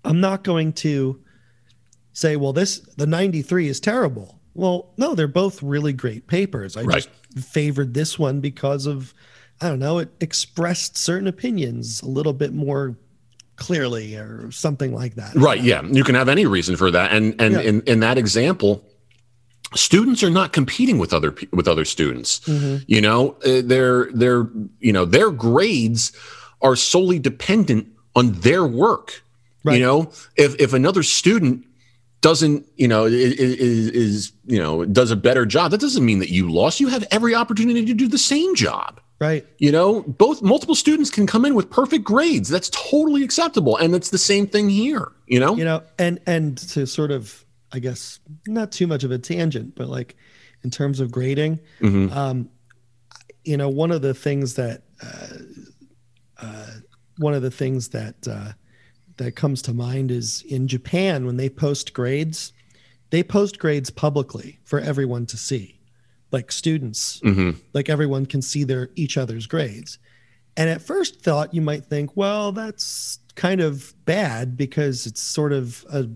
I'm 0.04 0.20
not 0.20 0.42
going 0.42 0.72
to 0.74 1.20
say, 2.12 2.36
well, 2.36 2.52
this 2.52 2.78
the 2.96 3.06
93 3.06 3.68
is 3.68 3.80
terrible. 3.80 4.40
Well, 4.54 4.92
no, 4.96 5.14
they're 5.14 5.28
both 5.28 5.62
really 5.62 5.92
great 5.92 6.26
papers. 6.26 6.76
I 6.76 6.82
right. 6.82 6.94
just 6.96 7.10
favored 7.46 7.94
this 7.94 8.18
one 8.18 8.40
because 8.40 8.86
of 8.86 9.14
I 9.60 9.68
don't 9.68 9.78
know, 9.78 9.98
it 9.98 10.10
expressed 10.20 10.96
certain 10.96 11.26
opinions 11.26 12.00
a 12.00 12.08
little 12.08 12.32
bit 12.32 12.52
more 12.52 12.96
clearly 13.56 14.16
or 14.16 14.50
something 14.50 14.94
like 14.94 15.16
that. 15.16 15.34
Right, 15.34 15.60
yeah. 15.60 15.82
You 15.82 16.04
can 16.04 16.14
have 16.14 16.28
any 16.28 16.46
reason 16.46 16.76
for 16.76 16.90
that. 16.90 17.12
And 17.12 17.34
and 17.40 17.54
yeah. 17.54 17.60
in, 17.60 17.82
in 17.82 18.00
that 18.00 18.18
example, 18.18 18.82
students 19.74 20.22
are 20.22 20.30
not 20.30 20.52
competing 20.52 20.98
with 20.98 21.12
other 21.12 21.34
with 21.52 21.68
other 21.68 21.84
students. 21.84 22.40
Mm-hmm. 22.40 22.84
you 22.86 23.00
know 23.00 23.36
uh, 23.44 23.62
their 23.62 24.10
their 24.12 24.48
you 24.80 24.92
know 24.92 25.04
their 25.04 25.30
grades 25.30 26.12
are 26.60 26.76
solely 26.76 27.18
dependent 27.18 27.88
on 28.16 28.32
their 28.32 28.66
work. 28.66 29.22
Right. 29.64 29.78
you 29.78 29.84
know 29.84 30.10
if 30.36 30.54
if 30.60 30.72
another 30.72 31.02
student 31.02 31.64
doesn't 32.20 32.66
you 32.76 32.88
know 32.88 33.04
is, 33.04 33.34
is, 33.90 34.32
you 34.46 34.58
know 34.58 34.84
does 34.84 35.10
a 35.10 35.16
better 35.16 35.46
job 35.46 35.70
that 35.70 35.80
doesn't 35.80 36.04
mean 36.04 36.18
that 36.20 36.30
you 36.30 36.50
lost. 36.50 36.80
You 36.80 36.88
have 36.88 37.06
every 37.10 37.34
opportunity 37.34 37.84
to 37.84 37.94
do 37.94 38.08
the 38.08 38.18
same 38.18 38.54
job. 38.54 39.00
Right. 39.20 39.44
You 39.58 39.72
know 39.72 40.02
both 40.02 40.42
multiple 40.42 40.74
students 40.74 41.10
can 41.10 41.26
come 41.26 41.44
in 41.44 41.54
with 41.54 41.70
perfect 41.70 42.04
grades. 42.04 42.48
That's 42.48 42.70
totally 42.70 43.24
acceptable. 43.24 43.76
And 43.76 43.94
it's 43.94 44.10
the 44.10 44.18
same 44.18 44.46
thing 44.46 44.70
here 44.70 45.12
you 45.28 45.38
know? 45.38 45.54
You 45.56 45.64
know 45.64 45.82
and 45.98 46.18
and 46.26 46.58
to 46.58 46.86
sort 46.86 47.10
of 47.10 47.44
I 47.72 47.78
guess 47.78 48.20
not 48.46 48.72
too 48.72 48.86
much 48.86 49.04
of 49.04 49.10
a 49.10 49.18
tangent, 49.18 49.74
but 49.74 49.88
like 49.88 50.16
in 50.62 50.70
terms 50.70 51.00
of 51.00 51.10
grading, 51.10 51.60
mm-hmm. 51.80 52.12
um, 52.16 52.48
you 53.44 53.56
know, 53.56 53.68
one 53.68 53.92
of 53.92 54.02
the 54.02 54.14
things 54.14 54.54
that 54.54 54.82
uh, 55.02 55.38
uh, 56.40 56.70
one 57.18 57.34
of 57.34 57.42
the 57.42 57.50
things 57.50 57.88
that 57.88 58.28
uh, 58.28 58.52
that 59.16 59.36
comes 59.36 59.62
to 59.62 59.74
mind 59.74 60.10
is 60.10 60.42
in 60.48 60.68
Japan 60.68 61.26
when 61.26 61.36
they 61.36 61.48
post 61.48 61.92
grades, 61.92 62.52
they 63.10 63.22
post 63.22 63.58
grades 63.58 63.90
publicly 63.90 64.58
for 64.64 64.80
everyone 64.80 65.26
to 65.26 65.36
see, 65.36 65.80
like 66.32 66.50
students, 66.50 67.20
mm-hmm. 67.20 67.58
like 67.74 67.88
everyone 67.88 68.26
can 68.26 68.42
see 68.42 68.64
their 68.64 68.90
each 68.96 69.16
other's 69.16 69.46
grades. 69.46 69.98
And 70.56 70.68
at 70.68 70.82
first 70.82 71.20
thought, 71.22 71.54
you 71.54 71.60
might 71.60 71.84
think, 71.84 72.16
well, 72.16 72.50
that's 72.50 73.20
kind 73.36 73.60
of 73.60 73.94
bad 74.04 74.56
because 74.56 75.06
it's 75.06 75.22
sort 75.22 75.52
of 75.52 75.86
a 75.92 76.08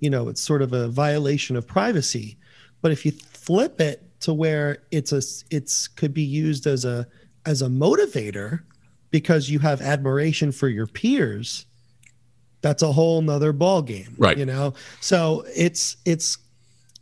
you 0.00 0.10
know 0.10 0.28
it's 0.28 0.40
sort 0.40 0.62
of 0.62 0.72
a 0.72 0.88
violation 0.88 1.56
of 1.56 1.66
privacy. 1.66 2.36
But 2.80 2.92
if 2.92 3.04
you 3.04 3.12
flip 3.12 3.80
it 3.80 4.08
to 4.20 4.34
where 4.34 4.82
it's 4.90 5.12
a 5.12 5.22
it's 5.54 5.88
could 5.88 6.12
be 6.12 6.22
used 6.22 6.66
as 6.66 6.84
a 6.84 7.06
as 7.46 7.62
a 7.62 7.66
motivator 7.66 8.60
because 9.10 9.48
you 9.48 9.58
have 9.58 9.80
admiration 9.80 10.52
for 10.52 10.68
your 10.68 10.86
peers 10.86 11.66
that's 12.60 12.82
a 12.82 12.92
whole 12.92 13.22
nother 13.22 13.52
ball 13.52 13.82
game 13.82 14.14
right. 14.18 14.36
you 14.36 14.44
know? 14.44 14.74
So 15.00 15.44
it's 15.54 15.96
it's 16.04 16.38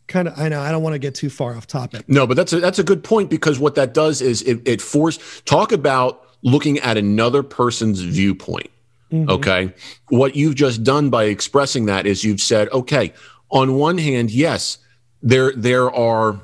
kind 0.07 0.29
of 0.29 0.39
i 0.39 0.49
know 0.49 0.61
i 0.61 0.71
don't 0.71 0.85
want 0.85 0.93
to 0.93 1.01
get 1.01 1.17
too 1.17 1.29
far 1.29 1.57
off 1.57 1.67
topic. 1.67 2.09
No 2.09 2.27
but 2.27 2.37
that's 2.37 2.53
a 2.53 2.61
that's 2.61 2.79
a 2.79 2.85
good 2.85 3.03
point 3.03 3.29
because 3.31 3.59
what 3.59 3.75
that 3.75 3.93
does 3.93 4.23
is 4.23 4.43
it, 4.43 4.67
it 4.67 4.81
force 4.81 5.43
talk 5.45 5.73
about 5.73 6.25
looking 6.43 6.79
at 6.79 6.97
another 6.97 7.43
person's 7.43 8.01
viewpoint 8.01 8.71
Mm-hmm. 9.13 9.31
Okay. 9.31 9.73
What 10.09 10.35
you've 10.37 10.57
just 10.57 10.83
done 10.83 11.11
by 11.11 11.25
expressing 11.25 11.87
that 11.87 12.07
is 12.07 12.25
you've 12.25 12.41
said, 12.41 12.69
okay, 12.71 13.13
on 13.51 13.75
one 13.75 13.99
hand, 13.99 14.31
yes, 14.31 14.79
there 15.23 15.53
there 15.53 15.91
are 15.93 16.41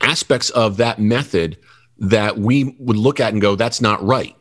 aspects 0.00 0.50
of 0.50 0.78
that 0.78 0.98
method 0.98 1.58
that 1.98 2.38
we 2.38 2.76
would 2.78 2.96
look 2.96 3.20
at 3.20 3.32
and 3.32 3.42
go, 3.42 3.56
that's 3.56 3.80
not 3.80 4.02
right. 4.04 4.34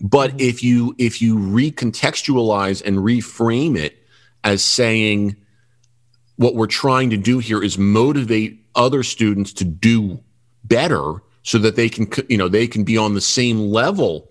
But 0.00 0.30
mm-hmm. 0.30 0.40
if 0.40 0.62
you 0.62 0.94
if 0.98 1.22
you 1.22 1.36
recontextualize 1.36 2.82
and 2.84 2.98
reframe 2.98 3.76
it 3.76 3.96
as 4.44 4.62
saying 4.62 5.36
what 6.36 6.54
we're 6.54 6.66
trying 6.66 7.10
to 7.10 7.16
do 7.16 7.38
here 7.38 7.62
is 7.62 7.78
motivate 7.78 8.62
other 8.74 9.02
students 9.02 9.52
to 9.54 9.64
do 9.64 10.20
better 10.64 11.22
so 11.42 11.58
that 11.58 11.76
they 11.76 11.88
can 11.88 12.08
you 12.28 12.36
know 12.36 12.48
they 12.48 12.66
can 12.66 12.84
be 12.84 12.98
on 12.98 13.14
the 13.14 13.20
same 13.20 13.58
level 13.58 14.28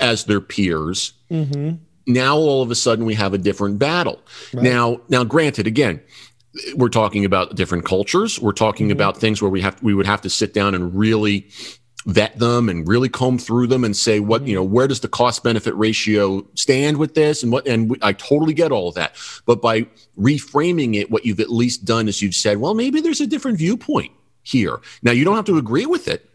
as 0.00 0.24
their 0.24 0.40
peers. 0.40 1.12
Mm-hmm. 1.30 1.76
Now 2.06 2.36
all 2.36 2.62
of 2.62 2.70
a 2.70 2.74
sudden 2.74 3.04
we 3.04 3.14
have 3.14 3.34
a 3.34 3.38
different 3.38 3.78
battle. 3.78 4.20
Right. 4.52 4.64
Now, 4.64 5.00
now, 5.08 5.24
granted, 5.24 5.66
again, 5.66 6.00
we're 6.74 6.88
talking 6.88 7.24
about 7.24 7.54
different 7.54 7.84
cultures. 7.84 8.40
We're 8.40 8.52
talking 8.52 8.86
mm-hmm. 8.86 8.92
about 8.92 9.16
things 9.18 9.40
where 9.40 9.50
we 9.50 9.60
have 9.62 9.82
we 9.82 9.94
would 9.94 10.06
have 10.06 10.20
to 10.22 10.30
sit 10.30 10.52
down 10.52 10.74
and 10.74 10.94
really 10.94 11.48
vet 12.06 12.36
them 12.38 12.68
and 12.68 12.86
really 12.88 13.08
comb 13.08 13.38
through 13.38 13.68
them 13.68 13.84
and 13.84 13.96
say 13.96 14.18
what 14.18 14.46
you 14.46 14.54
know 14.54 14.62
where 14.62 14.88
does 14.88 15.00
the 15.00 15.08
cost 15.08 15.44
benefit 15.44 15.72
ratio 15.76 16.44
stand 16.54 16.96
with 16.96 17.14
this 17.14 17.42
and 17.42 17.52
what 17.52 17.66
and 17.66 17.90
we, 17.90 17.98
I 18.02 18.12
totally 18.12 18.54
get 18.54 18.72
all 18.72 18.88
of 18.88 18.96
that 18.96 19.14
but 19.46 19.62
by 19.62 19.82
reframing 20.18 20.96
it 20.96 21.12
what 21.12 21.24
you've 21.24 21.38
at 21.38 21.50
least 21.50 21.84
done 21.84 22.08
is 22.08 22.20
you've 22.20 22.34
said 22.34 22.58
well 22.58 22.74
maybe 22.74 23.00
there's 23.00 23.20
a 23.20 23.26
different 23.26 23.58
viewpoint 23.58 24.10
here 24.42 24.80
now 25.02 25.12
you 25.12 25.24
don't 25.24 25.36
have 25.36 25.44
to 25.44 25.58
agree 25.58 25.86
with 25.86 26.08
it 26.08 26.28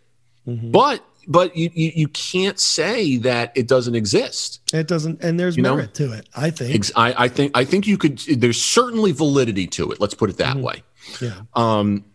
mm-hmm. 0.47 0.71
but 0.71 1.03
but 1.27 1.55
you, 1.57 1.69
you, 1.73 1.91
you 1.93 2.07
can't 2.07 2.57
say 2.57 3.17
that 3.17 3.51
it 3.53 3.67
doesn't 3.67 3.95
exist. 3.95 4.61
It 4.73 4.87
doesn't, 4.87 5.21
and 5.21 5.37
there's 5.39 5.57
you 5.57 5.63
merit 5.63 5.99
know? 5.99 6.07
to 6.07 6.13
it. 6.13 6.29
I 6.35 6.49
think. 6.49 6.85
I, 6.95 7.25
I 7.25 7.27
think 7.27 7.51
I 7.55 7.65
think 7.65 7.85
you 7.85 7.97
could. 7.97 8.19
There's 8.19 8.61
certainly 8.61 9.11
validity 9.11 9.67
to 9.67 9.91
it. 9.91 9.99
Let's 9.99 10.13
put 10.13 10.29
it 10.29 10.37
that 10.37 10.55
mm-hmm. 10.55 10.65
way. 10.65 10.83
Yeah. 11.21 11.41
Um. 11.53 12.05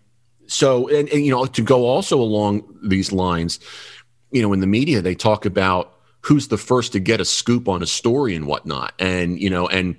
So, 0.46 0.88
and, 0.88 1.08
and 1.10 1.24
you 1.24 1.30
know, 1.30 1.44
to 1.46 1.62
go 1.62 1.86
also 1.86 2.20
along 2.20 2.62
these 2.82 3.12
lines, 3.12 3.60
you 4.30 4.42
know, 4.42 4.52
in 4.52 4.60
the 4.60 4.66
media 4.66 5.02
they 5.02 5.14
talk 5.14 5.44
about 5.44 5.94
who's 6.22 6.48
the 6.48 6.58
first 6.58 6.92
to 6.92 7.00
get 7.00 7.20
a 7.20 7.24
scoop 7.24 7.68
on 7.68 7.82
a 7.82 7.86
story 7.86 8.34
and 8.34 8.46
whatnot, 8.46 8.94
and 8.98 9.38
you 9.38 9.50
know, 9.50 9.68
and 9.68 9.96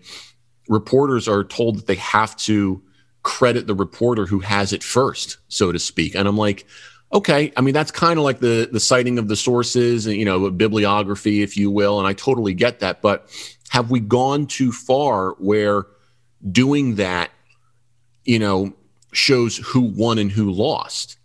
reporters 0.67 1.27
are 1.27 1.43
told 1.43 1.77
that 1.77 1.88
they 1.88 1.96
have 1.96 2.36
to 2.38 2.82
credit 3.22 3.67
the 3.67 3.75
reporter 3.75 4.25
who 4.25 4.39
has 4.39 4.74
it 4.74 4.84
first, 4.84 5.38
so 5.48 5.72
to 5.72 5.79
speak. 5.79 6.15
And 6.15 6.27
I'm 6.27 6.38
like, 6.38 6.65
okay 7.13 7.53
i 7.55 7.62
mean 7.62 7.74
that's 7.74 7.91
kind 7.91 8.17
of 8.17 8.25
like 8.25 8.39
the 8.39 8.67
the 8.72 8.79
citing 8.79 9.20
of 9.20 9.27
the 9.27 9.36
sources 9.36 10.08
and 10.08 10.15
you 10.15 10.25
know 10.25 10.50
bibliography 10.50 11.41
if 11.41 11.55
you 11.55 11.70
will 11.72 12.00
and 12.00 12.08
i 12.08 12.13
totally 12.13 12.53
get 12.53 12.79
that 12.79 13.01
but 13.01 13.29
have 13.70 13.89
we 13.89 14.00
gone 14.00 14.46
too 14.46 14.72
far 14.72 15.32
where 15.39 15.86
doing 16.51 16.96
that 16.96 17.32
you 18.25 18.39
know 18.39 18.74
shows 19.13 19.58
who 19.58 19.82
won 19.82 20.17
and 20.17 20.32
who 20.32 20.51
lost? 20.51 21.17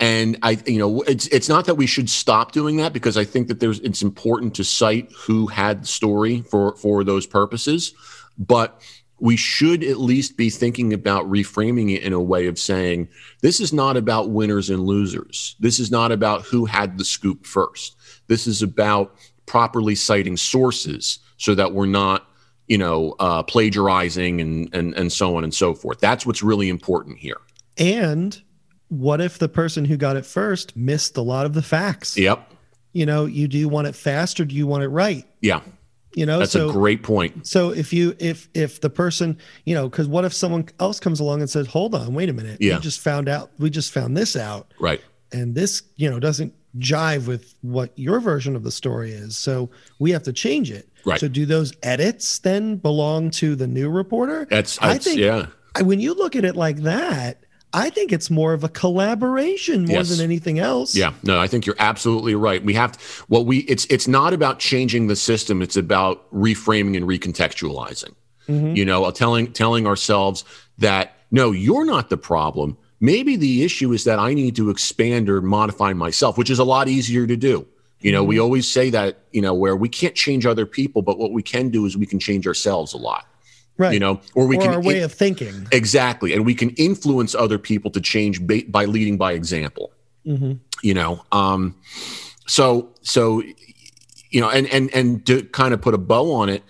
And 0.00 0.38
i 0.42 0.58
you 0.64 0.78
know 0.78 1.02
it's 1.02 1.26
it's 1.28 1.48
not 1.48 1.64
that 1.64 1.74
we 1.74 1.86
should 1.86 2.08
stop 2.08 2.52
doing 2.52 2.76
that 2.76 2.92
because 2.92 3.16
i 3.16 3.24
think 3.24 3.48
that 3.48 3.58
there's 3.58 3.80
it's 3.80 4.00
important 4.00 4.54
to 4.54 4.62
cite 4.62 5.10
who 5.10 5.48
had 5.48 5.82
the 5.82 5.86
story 5.88 6.42
for 6.42 6.76
for 6.76 7.02
those 7.02 7.26
purposes 7.26 7.94
but 8.38 8.80
we 9.20 9.36
should 9.36 9.82
at 9.82 9.98
least 9.98 10.36
be 10.36 10.50
thinking 10.50 10.92
about 10.92 11.28
reframing 11.28 11.94
it 11.94 12.02
in 12.02 12.12
a 12.12 12.20
way 12.20 12.46
of 12.46 12.58
saying 12.58 13.08
this 13.40 13.60
is 13.60 13.72
not 13.72 13.96
about 13.96 14.30
winners 14.30 14.70
and 14.70 14.80
losers. 14.80 15.56
This 15.58 15.80
is 15.80 15.90
not 15.90 16.12
about 16.12 16.42
who 16.42 16.66
had 16.66 16.98
the 16.98 17.04
scoop 17.04 17.44
first. 17.46 17.96
This 18.28 18.46
is 18.46 18.62
about 18.62 19.14
properly 19.46 19.94
citing 19.94 20.36
sources 20.36 21.18
so 21.36 21.54
that 21.54 21.72
we're 21.72 21.86
not, 21.86 22.28
you 22.66 22.78
know, 22.78 23.14
uh, 23.18 23.42
plagiarizing 23.42 24.40
and, 24.40 24.74
and 24.74 24.94
and 24.94 25.12
so 25.12 25.36
on 25.36 25.44
and 25.44 25.54
so 25.54 25.74
forth. 25.74 25.98
That's 26.00 26.24
what's 26.24 26.42
really 26.42 26.68
important 26.68 27.18
here. 27.18 27.40
And 27.76 28.40
what 28.88 29.20
if 29.20 29.38
the 29.38 29.48
person 29.48 29.84
who 29.84 29.96
got 29.96 30.16
it 30.16 30.26
first 30.26 30.76
missed 30.76 31.16
a 31.16 31.22
lot 31.22 31.46
of 31.46 31.54
the 31.54 31.62
facts? 31.62 32.16
Yep. 32.16 32.52
You 32.92 33.06
know, 33.06 33.26
you 33.26 33.48
do 33.48 33.68
want 33.68 33.86
it 33.86 33.94
fast 33.94 34.40
or 34.40 34.44
do 34.44 34.54
you 34.54 34.66
want 34.66 34.82
it 34.82 34.88
right? 34.88 35.24
Yeah 35.40 35.60
you 36.14 36.26
know? 36.26 36.38
That's 36.38 36.52
so, 36.52 36.68
a 36.68 36.72
great 36.72 37.02
point. 37.02 37.46
so 37.46 37.70
if 37.70 37.92
you 37.92 38.14
if 38.18 38.48
if 38.54 38.80
the 38.80 38.90
person 38.90 39.38
you 39.64 39.74
know 39.74 39.88
because 39.88 40.08
what 40.08 40.24
if 40.24 40.32
someone 40.32 40.68
else 40.80 41.00
comes 41.00 41.20
along 41.20 41.40
and 41.40 41.50
says 41.50 41.66
hold 41.66 41.94
on 41.94 42.14
wait 42.14 42.28
a 42.28 42.32
minute. 42.32 42.58
Yeah. 42.60 42.76
we 42.76 42.80
just 42.80 43.00
found 43.00 43.28
out 43.28 43.50
we 43.58 43.70
just 43.70 43.92
found 43.92 44.16
this 44.16 44.36
out. 44.36 44.72
Right. 44.78 45.00
And 45.32 45.54
this 45.54 45.82
you 45.96 46.10
know 46.10 46.18
doesn't 46.18 46.54
jive 46.78 47.26
with 47.26 47.54
what 47.62 47.92
your 47.96 48.20
version 48.20 48.54
of 48.54 48.62
the 48.62 48.70
story 48.70 49.12
is. 49.12 49.36
So 49.36 49.70
we 49.98 50.10
have 50.12 50.22
to 50.24 50.32
change 50.32 50.70
it. 50.70 50.88
Right. 51.04 51.18
So 51.18 51.28
do 51.28 51.46
those 51.46 51.72
edits 51.82 52.38
then 52.40 52.76
belong 52.76 53.30
to 53.32 53.56
the 53.56 53.66
new 53.66 53.88
reporter? 53.88 54.46
That's, 54.50 54.76
that's 54.78 55.06
i 55.06 55.10
think 55.10 55.20
yeah. 55.20 55.46
When 55.82 56.00
you 56.00 56.14
look 56.14 56.34
at 56.34 56.44
it 56.44 56.56
like 56.56 56.78
that 56.78 57.44
I 57.72 57.90
think 57.90 58.12
it's 58.12 58.30
more 58.30 58.54
of 58.54 58.64
a 58.64 58.68
collaboration 58.68 59.84
more 59.84 59.98
Yes. 59.98 60.08
than 60.10 60.24
anything 60.24 60.58
else. 60.58 60.94
Yeah, 60.96 61.12
no, 61.22 61.38
I 61.38 61.46
think 61.46 61.66
you're 61.66 61.76
absolutely 61.78 62.34
right. 62.34 62.64
We 62.64 62.74
have 62.74 62.92
to, 62.92 62.98
what 63.28 63.44
we 63.46 63.58
it's 63.60 63.84
it's 63.90 64.08
not 64.08 64.32
about 64.32 64.58
changing 64.58 65.06
the 65.08 65.16
system. 65.16 65.60
It's 65.60 65.76
about 65.76 66.32
reframing 66.32 66.96
and 66.96 67.06
recontextualizing. 67.06 68.14
Mhm. 68.48 68.74
You 68.76 68.84
know, 68.86 69.04
uh, 69.04 69.12
telling 69.12 69.52
telling 69.52 69.86
ourselves 69.86 70.44
that 70.78 71.12
no, 71.30 71.50
you're 71.50 71.84
not 71.84 72.08
the 72.08 72.16
problem. 72.16 72.76
Maybe 73.00 73.36
the 73.36 73.62
issue 73.64 73.92
is 73.92 74.04
that 74.04 74.18
I 74.18 74.32
need 74.34 74.56
to 74.56 74.70
expand 74.70 75.28
or 75.28 75.40
modify 75.42 75.92
myself, 75.92 76.38
which 76.38 76.50
is 76.50 76.58
a 76.58 76.64
lot 76.64 76.88
easier 76.88 77.26
to 77.26 77.36
do. 77.36 77.66
You 78.00 78.12
know, 78.12 78.24
we 78.24 78.38
always 78.38 78.68
say 78.70 78.90
that, 78.90 79.18
you 79.32 79.42
know, 79.42 79.52
where 79.54 79.76
we 79.76 79.88
can't 79.88 80.14
change 80.14 80.46
other 80.46 80.64
people, 80.66 81.02
but 81.02 81.18
what 81.18 81.32
we 81.32 81.42
can 81.42 81.68
do 81.68 81.84
is 81.84 81.96
we 81.96 82.06
can 82.06 82.18
change 82.20 82.46
ourselves 82.46 82.92
a 82.94 82.96
lot. 82.96 83.26
Right. 83.78 83.94
You 83.94 84.00
know, 84.00 84.20
or 84.34 84.46
we 84.46 84.56
or 84.56 84.60
can 84.62 84.74
our 84.74 84.82
way 84.82 85.00
of 85.02 85.12
thinking. 85.12 85.66
exactly, 85.72 86.32
and 86.34 86.44
we 86.44 86.54
can 86.54 86.70
influence 86.70 87.34
other 87.34 87.58
people 87.58 87.90
to 87.92 88.00
change 88.00 88.44
ba- 88.46 88.64
by 88.68 88.84
leading 88.84 89.16
by 89.16 89.32
example 89.32 89.92
hmm 90.26 90.52
you 90.82 90.94
know 90.94 91.24
um 91.32 91.74
so 92.46 92.90
so 93.02 93.42
you 94.30 94.40
know 94.40 94.50
and 94.50 94.66
and 94.68 94.92
and 94.94 95.26
to 95.26 95.42
kind 95.44 95.72
of 95.72 95.80
put 95.80 95.94
a 95.94 95.98
bow 95.98 96.32
on 96.32 96.48
it 96.48 96.62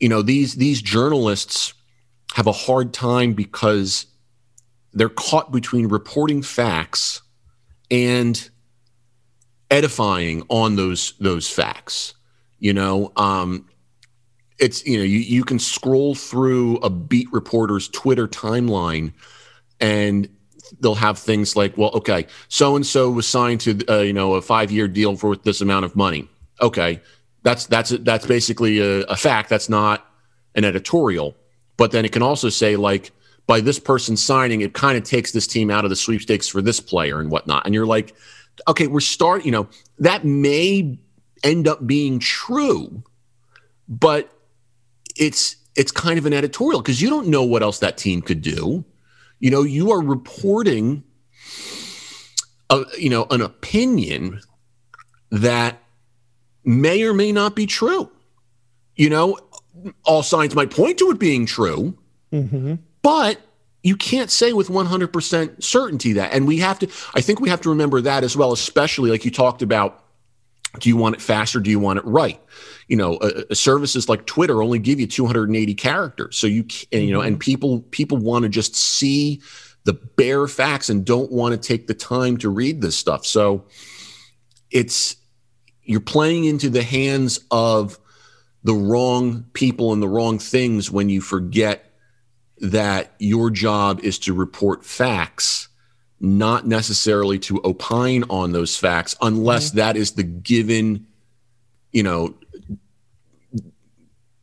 you 0.00 0.08
know 0.08 0.22
these 0.22 0.54
these 0.56 0.82
journalists 0.82 1.72
have 2.34 2.46
a 2.46 2.52
hard 2.52 2.92
time 2.92 3.32
because 3.32 4.06
they're 4.92 5.08
caught 5.08 5.52
between 5.52 5.88
reporting 5.88 6.42
facts 6.42 7.22
and 7.90 8.50
edifying 9.70 10.42
on 10.48 10.76
those 10.76 11.14
those 11.20 11.48
facts 11.48 12.14
you 12.58 12.72
know 12.72 13.12
um 13.16 13.66
it's 14.58 14.86
you 14.86 14.98
know 14.98 15.04
you, 15.04 15.18
you 15.18 15.44
can 15.44 15.58
scroll 15.58 16.14
through 16.14 16.76
a 16.78 16.90
beat 16.90 17.28
reporter's 17.32 17.88
twitter 17.88 18.28
timeline 18.28 19.12
and 19.80 20.28
they'll 20.80 20.94
have 20.94 21.18
things 21.18 21.56
like 21.56 21.76
well 21.76 21.90
okay 21.94 22.26
so 22.48 22.76
and 22.76 22.86
so 22.86 23.10
was 23.10 23.26
signed 23.26 23.60
to 23.60 23.78
uh, 23.88 24.00
you 24.00 24.12
know 24.12 24.34
a 24.34 24.42
five 24.42 24.70
year 24.70 24.88
deal 24.88 25.16
for 25.16 25.36
this 25.36 25.60
amount 25.60 25.84
of 25.84 25.94
money. 25.96 26.28
Okay 26.60 27.00
that's 27.44 27.66
that's 27.66 27.90
that's 27.90 28.26
basically 28.26 28.80
a, 28.80 29.02
a 29.02 29.16
fact. 29.16 29.48
That's 29.48 29.68
not 29.68 30.04
an 30.56 30.64
editorial. 30.64 31.36
But 31.76 31.92
then 31.92 32.04
it 32.04 32.12
can 32.12 32.22
also 32.22 32.48
say 32.48 32.74
like 32.74 33.12
by 33.46 33.60
this 33.60 33.78
person 33.78 34.16
signing 34.16 34.62
it 34.62 34.72
kind 34.72 34.96
of 34.96 35.04
takes 35.04 35.30
this 35.30 35.46
team 35.46 35.70
out 35.70 35.84
of 35.84 35.90
the 35.90 35.96
sweepstakes 35.96 36.48
for 36.48 36.62
this 36.62 36.80
player 36.80 37.20
and 37.20 37.30
whatnot. 37.30 37.64
And 37.66 37.74
you're 37.74 37.86
like 37.86 38.16
okay 38.68 38.86
we're 38.86 39.00
start 39.00 39.44
you 39.44 39.50
know 39.50 39.68
that 39.98 40.24
may 40.24 40.96
end 41.42 41.66
up 41.66 41.84
being 41.86 42.20
true 42.20 43.02
but 43.88 44.32
it's 45.16 45.56
it's 45.74 45.90
kind 45.90 46.18
of 46.18 46.26
an 46.26 46.32
editorial 46.32 46.80
because 46.80 47.02
you 47.02 47.10
don't 47.10 47.26
know 47.28 47.42
what 47.42 47.62
else 47.62 47.80
that 47.80 47.96
team 47.96 48.22
could 48.22 48.42
do. 48.42 48.84
You 49.40 49.50
know 49.50 49.62
you 49.62 49.90
are 49.92 50.00
reporting 50.00 51.04
a, 52.70 52.84
you 52.98 53.10
know 53.10 53.26
an 53.30 53.40
opinion 53.40 54.40
that 55.30 55.78
may 56.64 57.02
or 57.02 57.12
may 57.12 57.32
not 57.32 57.56
be 57.56 57.66
true. 57.66 58.10
You 58.96 59.10
know 59.10 59.38
all 60.04 60.22
signs 60.22 60.54
might 60.54 60.70
point 60.70 60.98
to 60.98 61.10
it 61.10 61.18
being 61.18 61.46
true 61.46 61.98
hmm 62.30 62.74
but 63.02 63.38
you 63.82 63.96
can't 63.96 64.30
say 64.30 64.54
with 64.54 64.68
100% 64.68 65.62
certainty 65.62 66.14
that. 66.14 66.32
And 66.32 66.46
we 66.46 66.58
have 66.58 66.78
to 66.78 66.86
i 67.14 67.20
think 67.20 67.40
we 67.40 67.50
have 67.50 67.60
to 67.62 67.68
remember 67.68 68.00
that 68.00 68.24
as 68.24 68.36
well 68.36 68.52
especially 68.52 69.10
like 69.10 69.24
you 69.24 69.30
talked 69.30 69.62
about 69.62 70.03
do 70.80 70.88
you 70.88 70.96
want 70.96 71.14
it 71.14 71.20
fast 71.20 71.54
or 71.54 71.60
do 71.60 71.70
you 71.70 71.78
want 71.78 71.98
it 71.98 72.04
right? 72.04 72.40
You 72.88 72.96
know 72.96 73.16
uh, 73.16 73.42
uh, 73.50 73.54
services 73.54 74.08
like 74.08 74.26
twitter 74.26 74.62
only 74.62 74.78
give 74.78 75.00
you 75.00 75.06
280 75.06 75.74
characters. 75.74 76.36
So 76.36 76.46
you 76.46 76.66
and, 76.92 77.04
you 77.04 77.12
know 77.12 77.20
and 77.20 77.38
people 77.38 77.80
people 77.90 78.18
want 78.18 78.42
to 78.42 78.48
just 78.48 78.74
see 78.74 79.40
the 79.84 79.92
bare 79.92 80.46
facts 80.48 80.88
and 80.88 81.04
don't 81.04 81.30
want 81.30 81.52
to 81.52 81.68
take 81.68 81.86
the 81.86 81.94
time 81.94 82.38
to 82.38 82.48
read 82.48 82.80
this 82.80 82.96
stuff. 82.96 83.26
So 83.26 83.64
it's 84.70 85.16
you're 85.82 86.00
playing 86.00 86.44
into 86.44 86.70
the 86.70 86.82
hands 86.82 87.40
of 87.50 87.98
the 88.64 88.74
wrong 88.74 89.44
people 89.52 89.92
and 89.92 90.02
the 90.02 90.08
wrong 90.08 90.38
things 90.38 90.90
when 90.90 91.10
you 91.10 91.20
forget 91.20 91.92
that 92.58 93.12
your 93.18 93.50
job 93.50 94.00
is 94.00 94.18
to 94.20 94.32
report 94.32 94.84
facts, 94.84 95.68
not 96.24 96.66
necessarily 96.66 97.38
to 97.40 97.60
opine 97.64 98.24
on 98.30 98.52
those 98.52 98.76
facts, 98.76 99.14
unless 99.20 99.72
that 99.72 99.96
is 99.96 100.12
the 100.12 100.22
given, 100.22 101.06
you 101.92 102.02
know, 102.02 102.34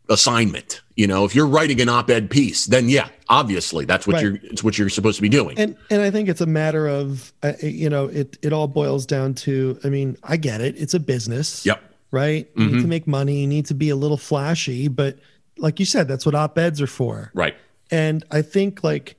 assignment. 0.09 0.81
You 0.95 1.07
know, 1.07 1.25
if 1.25 1.33
you're 1.33 1.47
writing 1.47 1.79
an 1.81 1.89
op-ed 1.89 2.29
piece, 2.29 2.65
then 2.65 2.89
yeah, 2.89 3.07
obviously 3.29 3.85
that's 3.85 4.05
what 4.05 4.15
Right. 4.15 4.23
you're 4.23 4.35
it's 4.43 4.63
what 4.63 4.77
you're 4.77 4.89
supposed 4.89 5.15
to 5.15 5.21
be 5.21 5.29
doing. 5.29 5.57
And 5.57 5.75
and 5.89 6.01
I 6.01 6.11
think 6.11 6.29
it's 6.29 6.41
a 6.41 6.45
matter 6.45 6.87
of 6.87 7.33
uh, 7.43 7.53
you 7.61 7.89
know 7.89 8.05
it 8.07 8.37
it 8.41 8.53
all 8.53 8.67
boils 8.67 9.05
down 9.05 9.33
to 9.35 9.79
I 9.83 9.89
mean 9.89 10.17
I 10.23 10.37
get 10.37 10.61
it 10.61 10.75
it's 10.77 10.93
a 10.93 10.99
business 10.99 11.65
yep. 11.65 11.81
right 12.11 12.47
you 12.55 12.65
need 12.65 12.75
Mhm. 12.75 12.81
to 12.81 12.87
make 12.87 13.07
money 13.07 13.41
you 13.41 13.47
need 13.47 13.65
to 13.67 13.73
be 13.73 13.89
a 13.89 13.95
little 13.95 14.17
flashy 14.17 14.87
but 14.89 15.17
like 15.57 15.79
you 15.79 15.85
said 15.85 16.07
that's 16.07 16.25
what 16.25 16.35
op 16.35 16.57
eds 16.57 16.81
are 16.81 16.87
for 16.87 17.31
Right. 17.33 17.55
and 17.89 18.23
I 18.31 18.41
think 18.41 18.83
like 18.83 19.15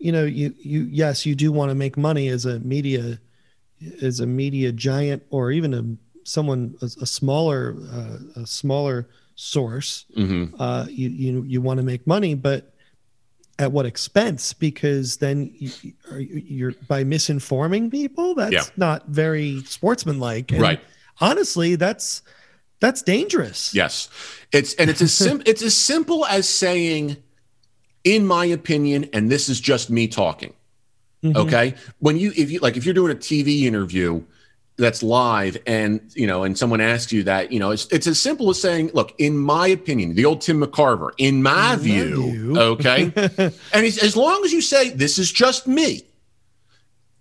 you 0.00 0.10
know 0.12 0.24
you 0.24 0.54
you 0.58 0.80
yes 0.90 1.24
you 1.26 1.34
do 1.34 1.52
want 1.52 1.70
to 1.70 1.74
make 1.74 1.96
money 1.96 2.28
as 2.28 2.46
a 2.46 2.58
media 2.60 3.20
as 4.02 4.20
a 4.20 4.26
media 4.26 4.72
giant 4.72 5.22
or 5.30 5.50
even 5.52 5.74
a 5.74 5.84
someone 6.24 6.74
a, 6.82 6.86
a 6.86 7.06
smaller 7.06 7.76
uh, 7.92 8.40
a 8.42 8.46
smaller 8.46 9.08
source 9.34 10.04
hmm 10.14 10.46
uh, 10.58 10.86
you 10.88 11.08
you 11.08 11.42
you 11.46 11.60
want 11.62 11.78
to 11.78 11.84
make 11.84 12.06
money, 12.06 12.34
but 12.34 12.74
at 13.58 13.72
what 13.72 13.84
expense? 13.84 14.54
Because 14.54 15.18
then 15.18 15.50
you, 15.54 15.92
are 16.62 16.72
by 16.88 17.04
misinforming 17.04 17.90
people. 17.90 18.34
That's 18.34 18.52
Yeah. 18.52 18.64
not 18.78 19.08
very 19.08 19.60
sportsmanlike. 19.64 20.50
And 20.52 20.62
Right. 20.62 20.80
Honestly, 21.20 21.76
that's 21.76 22.22
that's 22.80 23.02
dangerous. 23.02 23.74
Yes. 23.74 24.08
It's 24.52 24.72
and 24.74 24.88
it's 24.88 25.02
as 25.02 25.12
sim- 25.12 25.42
it's 25.46 25.62
as 25.62 25.76
simple 25.76 26.24
as 26.24 26.48
saying, 26.48 27.18
in 28.04 28.26
my 28.26 28.44
opinion, 28.46 29.08
and 29.12 29.30
this 29.30 29.48
is 29.48 29.60
just 29.60 29.90
me 29.90 30.08
talking. 30.08 30.52
Mhm. 31.22 31.36
Okay. 31.36 31.74
When 31.98 32.16
you 32.16 32.32
if 32.36 32.50
you 32.50 32.60
like 32.60 32.76
if 32.76 32.84
you're 32.84 32.94
doing 32.94 33.12
a 33.12 33.16
TV 33.18 33.62
interview 33.64 34.22
that's 34.78 35.02
live 35.02 35.58
and 35.66 36.00
you 36.14 36.26
know 36.26 36.42
and 36.44 36.56
someone 36.56 36.80
asks 36.80 37.12
you 37.12 37.22
that, 37.24 37.52
you 37.52 37.58
know, 37.60 37.70
it's 37.70 37.86
it's 37.92 38.06
as 38.06 38.18
simple 38.18 38.48
as 38.48 38.60
saying, 38.60 38.90
look, 38.94 39.12
in 39.18 39.36
my 39.36 39.68
opinion, 39.68 40.14
the 40.14 40.24
old 40.24 40.40
Tim 40.40 40.62
McCarver, 40.62 41.10
in 41.18 41.42
my, 41.42 41.74
In 41.74 41.78
view, 41.80 42.30
view. 42.30 42.58
okay. 42.58 43.12
and 43.14 43.84
as 43.84 44.16
long 44.16 44.42
as 44.44 44.52
you 44.52 44.62
say 44.62 44.88
this 44.90 45.18
is 45.18 45.30
just 45.30 45.66
me, 45.66 46.00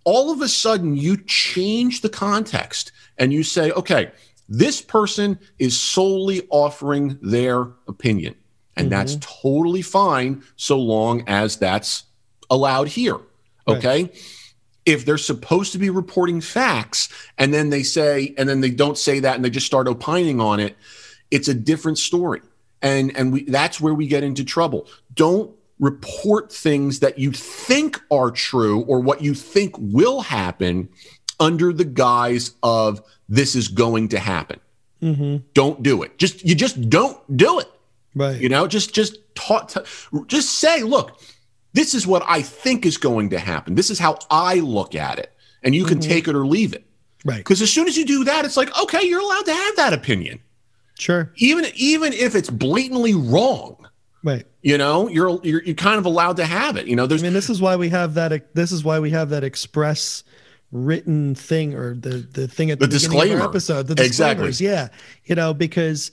all 0.05 0.31
of 0.31 0.41
a 0.41 0.47
sudden 0.47 0.95
you 0.95 1.17
change 1.17 1.99
the 1.99 2.09
context 2.09 2.93
and 3.17 3.33
you 3.33 3.43
say, 3.43 3.71
okay, 3.71 4.11
this 4.47 4.81
person 4.81 5.37
is 5.59 5.77
solely 5.79 6.47
offering 6.49 7.19
their 7.21 7.67
opinion. 7.89 8.33
And 8.79 8.91
that's 8.91 9.17
totally 9.19 9.81
fine 9.81 10.43
so 10.55 10.79
long 10.79 11.23
as 11.27 11.57
that's 11.57 12.03
allowed 12.49 12.87
here. 12.87 13.17
Okay. 13.67 14.11
If 14.85 15.05
they're 15.05 15.17
supposed 15.17 15.71
to 15.73 15.77
be 15.77 15.89
reporting 15.89 16.41
facts 16.41 17.09
and 17.37 17.53
then 17.53 17.69
they 17.69 17.83
say, 17.83 18.33
and 18.37 18.49
then 18.49 18.61
they 18.61 18.71
don't 18.71 18.97
say 18.97 19.19
that 19.19 19.35
and 19.35 19.45
they 19.45 19.49
just 19.49 19.67
start 19.67 19.87
opining 19.87 20.39
on 20.41 20.59
it, 20.59 20.75
it's 21.29 21.47
a 21.47 21.53
different 21.53 21.97
story. 21.97 22.41
And 22.81 23.15
and 23.15 23.33
we 23.33 23.43
that's 23.43 23.79
where 23.79 23.93
we 23.93 24.07
get 24.07 24.23
into 24.23 24.43
trouble. 24.43 24.87
Don't 25.13 25.51
report 25.79 26.51
things 26.51 26.99
that 26.99 27.19
you 27.19 27.31
think 27.31 28.01
are 28.09 28.31
true 28.31 28.81
or 28.85 28.99
what 28.99 29.21
you 29.21 29.33
think 29.33 29.75
will 29.77 30.21
happen 30.21 30.89
under 31.39 31.71
the 31.71 31.85
guise 31.85 32.51
of 32.63 33.01
this 33.27 33.55
is 33.55 33.67
going 33.67 34.07
to 34.09 34.19
happen. 34.19 34.59
Mhm. 35.01 35.43
Don't 35.53 35.83
do 35.83 36.03
it. 36.03 36.17
Just 36.17 36.45
you 36.45 36.55
just 36.55 36.89
don't 36.89 37.19
do 37.37 37.59
it. 37.59 37.67
Right. 38.15 38.39
You 38.39 38.49
know, 38.49 38.67
just 38.67 38.93
just 38.93 39.17
taught 39.35 39.75
just 40.27 40.59
say, 40.59 40.83
look, 40.83 41.19
this 41.73 41.93
is 41.93 42.07
what 42.07 42.23
I 42.27 42.41
think 42.41 42.85
is 42.85 42.97
going 42.97 43.29
to 43.31 43.39
happen. 43.39 43.75
This 43.75 43.89
is 43.89 43.99
how 43.99 44.17
I 44.31 44.55
look 44.55 44.95
at 44.95 45.19
it. 45.19 45.31
And 45.63 45.75
you 45.75 45.85
can 45.85 45.99
Mhm. 45.99 46.07
take 46.07 46.27
it 46.27 46.35
or 46.35 46.45
leave 46.47 46.73
it. 46.73 46.85
right. 47.25 47.37
Because 47.37 47.61
as 47.61 47.71
soon 47.71 47.87
as 47.87 47.97
you 47.97 48.05
do 48.05 48.23
that, 48.23 48.45
it's 48.45 48.55
like, 48.57 48.75
okay, 48.81 49.03
you're 49.05 49.19
allowed 49.21 49.45
to 49.45 49.53
have 49.53 49.75
that 49.75 49.93
opinion. 49.93 50.39
Sure. 50.97 51.31
Even 51.35 51.65
even 51.75 52.13
if 52.13 52.33
it's 52.35 52.49
blatantly 52.49 53.13
wrong, 53.13 53.75
Right. 54.23 54.45
you 54.61 54.77
know, 54.77 55.07
you're 55.09 55.39
you're, 55.43 55.61
you're 55.63 55.75
kind 55.75 55.97
of 55.99 56.05
allowed 56.05 56.37
to 56.37 56.45
have 56.45 56.77
it. 56.77 56.87
You 56.87 56.95
know, 56.95 57.07
there's. 57.07 57.21
I 57.21 57.25
mean, 57.27 57.33
this 57.33 57.49
is 57.49 57.61
why 57.61 57.75
we 57.75 57.89
have 57.89 58.15
that. 58.15 58.53
This 58.55 58.71
is 58.71 58.83
why 58.83 58.99
we 58.99 59.11
have 59.11 59.29
that 59.29 59.43
express 59.43 60.23
written 60.71 61.35
thing 61.35 61.73
or 61.73 61.93
the 61.95 62.27
the 62.31 62.47
thing 62.47 62.69
at 62.71 62.79
the, 62.79 62.87
The 62.87 62.95
beginning 62.99 63.09
of 63.11 63.17
our 63.17 63.23
disclaimer. 63.25 63.49
episode. 63.49 63.87
The 63.87 64.03
Exactly. 64.03 64.47
disclaimers. 64.47 64.61
Yeah. 64.61 64.87
You 65.25 65.35
know, 65.35 65.53
because 65.53 66.11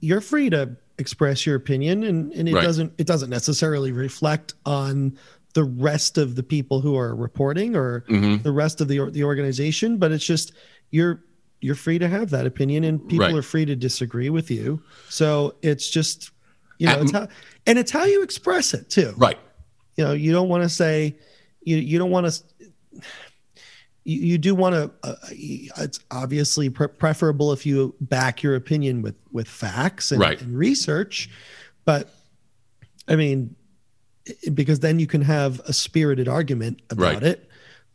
you're 0.00 0.20
free 0.20 0.48
to 0.50 0.76
express 0.98 1.44
your 1.44 1.56
opinion, 1.56 2.04
and 2.04 2.32
and 2.32 2.48
it 2.48 2.54
Right. 2.54 2.62
doesn't 2.62 2.92
it 2.98 3.06
doesn't 3.06 3.30
necessarily 3.30 3.92
reflect 3.92 4.54
on 4.64 5.18
the 5.54 5.64
rest 5.64 6.18
of 6.18 6.34
the 6.34 6.42
people 6.42 6.80
who 6.80 6.96
are 6.96 7.14
reporting 7.14 7.76
or 7.76 8.04
Mhm. 8.08 8.42
the 8.42 8.52
rest 8.52 8.80
of 8.80 8.88
the 8.88 9.10
the 9.10 9.24
organization, 9.24 9.98
but 9.98 10.12
it's 10.12 10.24
just 10.24 10.52
you're 10.90 11.22
you're 11.60 11.74
free 11.74 11.98
to 11.98 12.08
have 12.08 12.30
that 12.30 12.46
opinion, 12.46 12.84
and 12.84 13.00
people 13.08 13.26
Right. 13.26 13.34
are 13.34 13.42
free 13.42 13.64
to 13.64 13.74
disagree 13.74 14.28
with 14.30 14.50
you. 14.50 14.82
So 15.08 15.56
it's 15.62 15.88
just 15.90 16.30
you 16.78 16.86
know, 16.86 16.92
At- 16.94 17.02
it's 17.02 17.12
how 17.12 17.28
and 17.66 17.78
it's 17.78 17.90
how 17.90 18.04
you 18.04 18.22
express 18.22 18.74
it 18.74 18.88
too. 18.90 19.14
right. 19.16 19.38
you 19.96 20.04
know, 20.04 20.12
you 20.12 20.32
don't 20.32 20.48
want 20.48 20.62
to 20.64 20.68
say, 20.68 21.16
you 21.62 21.76
you 21.76 21.98
don't 21.98 22.10
want 22.10 22.26
to. 22.26 22.42
You, 24.04 24.20
you 24.20 24.38
do 24.38 24.54
want 24.54 24.74
to. 24.74 24.90
Uh, 25.02 25.14
it's 25.30 25.98
obviously 26.10 26.68
pre- 26.70 26.88
preferable 26.88 27.52
if 27.52 27.64
you 27.64 27.94
back 28.00 28.42
your 28.42 28.54
opinion 28.54 29.02
with 29.02 29.14
with 29.32 29.48
facts 29.48 30.12
and, 30.12 30.20
Right. 30.20 30.40
and 30.40 30.56
research, 30.56 31.30
but 31.84 32.12
I 33.08 33.16
mean, 33.16 33.56
because 34.52 34.80
then 34.80 34.98
you 34.98 35.06
can 35.06 35.22
have 35.22 35.60
a 35.60 35.72
spirited 35.72 36.28
argument 36.28 36.82
about 36.90 37.14
Right. 37.14 37.22
it. 37.22 37.48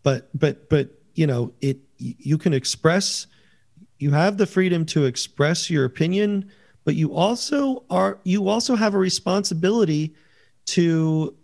But 0.03 0.29
but 0.37 0.69
but 0.69 0.89
you 1.15 1.27
know, 1.27 1.53
it 1.61 1.77
you 1.97 2.37
can 2.37 2.53
express. 2.53 3.27
You 3.99 4.11
have 4.11 4.37
the 4.37 4.45
freedom 4.47 4.85
to 4.87 5.05
express 5.05 5.69
your 5.69 5.83
opinion, 5.85 6.49
but 6.85 6.95
you 6.95 7.13
also 7.13 7.83
are 7.89 8.19
you 8.23 8.47
also 8.47 8.75
have 8.75 8.93
a 8.95 8.97
responsibility 8.97 10.15
to 10.67 11.35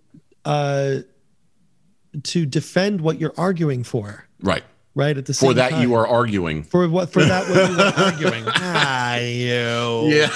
uh 0.45 0.99
to 2.23 2.45
defend 2.45 3.01
what 3.01 3.19
you're 3.19 3.34
arguing 3.38 3.84
for 3.84 4.25
Right. 4.45 4.63
right 4.95 5.17
at 5.17 5.25
the 5.25 5.34
same 5.34 5.49
For 5.49 5.53
that, 5.55 5.71
time. 5.71 5.81
you 5.81 5.93
are 5.95 6.08
arguing. 6.08 6.63
for 6.63 6.88
what 6.88 7.12
for 7.12 7.23
that 7.25 7.49
what 7.49 7.69
you 7.69 7.79
are 7.79 7.93
arguing 8.05 8.43
ah 8.47 9.15
you 9.17 10.10
Yeah. 10.15 10.29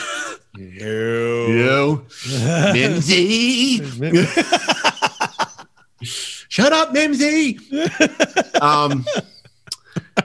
you 0.58 1.46
You. 1.54 2.06
Mimsy. 2.74 3.80
Shut 6.02 6.74
up, 6.74 6.92
Mimsy. 6.94 7.60
um, 8.62 9.06
a 10.18 10.24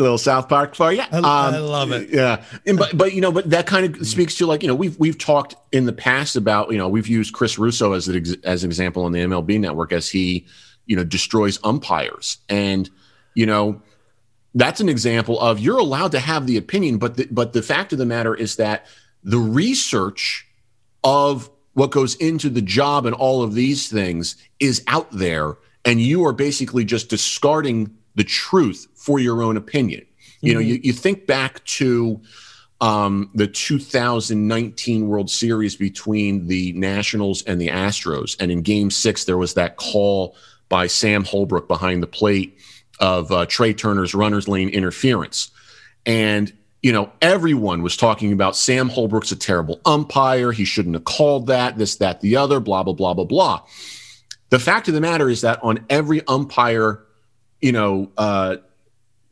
little 0.00 0.16
South 0.18 0.48
Park 0.48 0.74
for 0.74 0.90
you. 0.92 1.02
I- 1.02 1.18
Um, 1.18 1.24
I 1.26 1.58
love 1.58 1.92
it. 1.92 2.08
Yeah, 2.10 2.42
and 2.66 2.78
but 2.78 2.96
but 2.96 3.12
you 3.12 3.20
know, 3.20 3.30
but 3.32 3.50
that 3.50 3.66
kind 3.66 3.94
of 3.94 4.06
speaks 4.06 4.36
to 4.36 4.46
like 4.46 4.62
you 4.62 4.68
know 4.68 4.74
we've 4.74 4.98
we've 4.98 5.18
talked 5.18 5.54
in 5.72 5.84
the 5.84 5.92
past 5.92 6.34
about 6.36 6.70
you 6.72 6.78
know 6.78 6.88
we've 6.88 7.08
used 7.08 7.34
Chris 7.34 7.58
Russo 7.58 7.92
as 7.92 8.08
an 8.08 8.16
ex- 8.16 8.36
as 8.44 8.64
an 8.64 8.70
example 8.70 9.04
on 9.04 9.12
the 9.12 9.20
MLB 9.20 9.60
Network 9.60 9.92
as 9.92 10.08
he 10.08 10.46
you 10.86 10.96
know 10.96 11.04
destroys 11.04 11.58
umpires 11.64 12.38
and 12.48 12.90
you 13.34 13.46
know 13.46 13.80
that's 14.54 14.80
an 14.80 14.88
example 14.88 15.40
of 15.40 15.58
you're 15.58 15.78
allowed 15.78 16.12
to 16.12 16.20
have 16.20 16.46
the 16.46 16.56
opinion, 16.56 16.98
but 16.98 17.16
the, 17.16 17.26
but 17.30 17.52
the 17.52 17.62
fact 17.62 17.92
of 17.92 17.98
the 17.98 18.06
matter 18.06 18.34
is 18.34 18.56
that 18.56 18.86
the 19.24 19.38
research 19.38 20.46
of 21.04 21.50
what 21.74 21.90
goes 21.90 22.14
into 22.16 22.50
the 22.50 22.60
job 22.60 23.06
and 23.06 23.14
all 23.14 23.42
of 23.42 23.54
these 23.54 23.88
things 23.88 24.36
is 24.60 24.84
out 24.86 25.10
there, 25.10 25.56
and 25.84 26.00
you 26.00 26.24
are 26.26 26.32
basically 26.32 26.84
just 26.84 27.08
discarding 27.08 27.96
the 28.14 28.24
truth 28.24 28.86
for 28.94 29.18
your 29.18 29.42
own 29.42 29.56
opinion. 29.56 30.04
You 30.42 30.54
know, 30.54 30.60
you, 30.60 30.80
you 30.82 30.92
think 30.92 31.26
back 31.26 31.64
to 31.64 32.20
um, 32.80 33.30
the 33.32 33.46
2019 33.46 35.06
World 35.06 35.30
Series 35.30 35.76
between 35.76 36.48
the 36.48 36.72
Nationals 36.72 37.42
and 37.44 37.60
the 37.60 37.68
Astros, 37.68 38.36
and 38.38 38.50
in 38.50 38.60
Game 38.62 38.90
Six 38.90 39.24
there 39.24 39.38
was 39.38 39.54
that 39.54 39.76
call 39.76 40.36
by 40.72 40.86
Sam 40.86 41.22
Holbrook 41.22 41.68
behind 41.68 42.02
the 42.02 42.06
plate 42.06 42.56
of 42.98 43.30
uh, 43.30 43.44
Trea 43.44 43.74
Turner's 43.74 44.14
runner's 44.14 44.48
lane 44.48 44.70
interference. 44.70 45.50
And, 46.06 46.50
you 46.80 46.92
know, 46.92 47.12
everyone 47.20 47.82
was 47.82 47.94
talking 47.94 48.32
about 48.32 48.56
Sam 48.56 48.88
Holbrook's 48.88 49.32
a 49.32 49.36
terrible 49.36 49.82
umpire. 49.84 50.50
He 50.50 50.64
shouldn't 50.64 50.94
have 50.94 51.04
called 51.04 51.48
that, 51.48 51.76
this, 51.76 51.96
that, 51.96 52.22
the 52.22 52.36
other, 52.36 52.58
blah, 52.58 52.82
blah, 52.84 52.94
blah, 52.94 53.12
blah, 53.12 53.26
blah. 53.26 53.60
The 54.48 54.58
fact 54.58 54.88
of 54.88 54.94
the 54.94 55.02
matter 55.02 55.28
is 55.28 55.42
that 55.42 55.62
on 55.62 55.84
every 55.90 56.26
umpire, 56.26 57.04
you 57.60 57.72
know, 57.72 58.10
uh, 58.16 58.56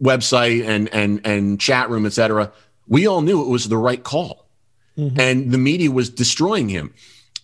website 0.02 0.66
and 0.66 0.92
and 0.92 1.20
and 1.24 1.58
chat 1.58 1.88
room, 1.88 2.04
et 2.04 2.12
cetera, 2.12 2.52
we 2.86 3.06
all 3.06 3.22
knew 3.22 3.40
it 3.42 3.48
was 3.48 3.66
the 3.66 3.78
right 3.78 4.02
call. 4.02 4.46
And 5.18 5.50
the 5.50 5.58
media 5.58 5.90
was 5.90 6.10
destroying 6.10 6.68
him. 6.68 6.92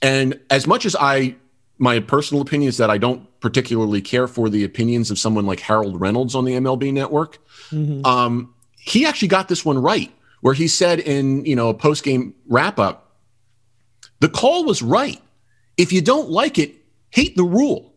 And 0.03 0.39
as 0.51 0.67
much 0.67 0.85
as 0.85 0.95
I 0.95 1.37
my 1.79 2.01
personal 2.01 2.43
opinion 2.43 2.69
is 2.69 2.79
that 2.79 2.91
I 2.91 2.99
don't 2.99 3.29
particularly 3.41 4.01
care 4.01 4.27
for 4.27 4.49
the 4.49 4.65
opinions 4.65 5.11
of 5.11 5.19
someone 5.19 5.47
like 5.47 5.61
Harold 5.61 6.01
Reynolds 6.01 6.35
on 6.35 6.45
the 6.45 6.53
MLB 6.55 6.93
network. 6.93 7.39
Um, 8.05 8.55
he 8.79 9.05
actually 9.05 9.29
got 9.29 9.49
this 9.49 9.65
one 9.65 9.79
right, 9.79 10.13
where 10.41 10.55
he 10.55 10.69
said 10.69 11.01
in 11.01 11.45
you 11.45 11.57
know 11.57 11.69
a 11.69 11.75
post 11.75 12.05
game 12.05 12.35
wrap 12.49 12.79
up, 12.79 13.17
the 14.21 14.29
call 14.29 14.65
was 14.65 14.83
right. 14.83 15.21
If 15.77 15.93
you 15.93 16.01
don't 16.01 16.31
like 16.31 16.59
it, 16.59 16.75
hate 17.11 17.37
the 17.37 17.45
rule. 17.45 17.95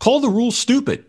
Call 0.00 0.20
the 0.20 0.28
rule 0.28 0.50
stupid. 0.50 1.04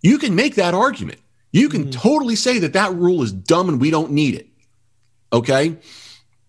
You 0.00 0.18
can 0.18 0.34
make 0.34 0.54
that 0.54 0.74
argument. 0.74 1.20
You 1.50 1.68
can 1.68 1.90
totally 1.90 2.36
say 2.36 2.58
that 2.60 2.74
that 2.74 2.94
rule 2.94 3.22
is 3.22 3.32
dumb 3.32 3.68
and 3.68 3.80
we 3.80 3.90
don't 3.90 4.12
need 4.12 4.34
it. 4.34 4.46
Okay, 5.32 5.76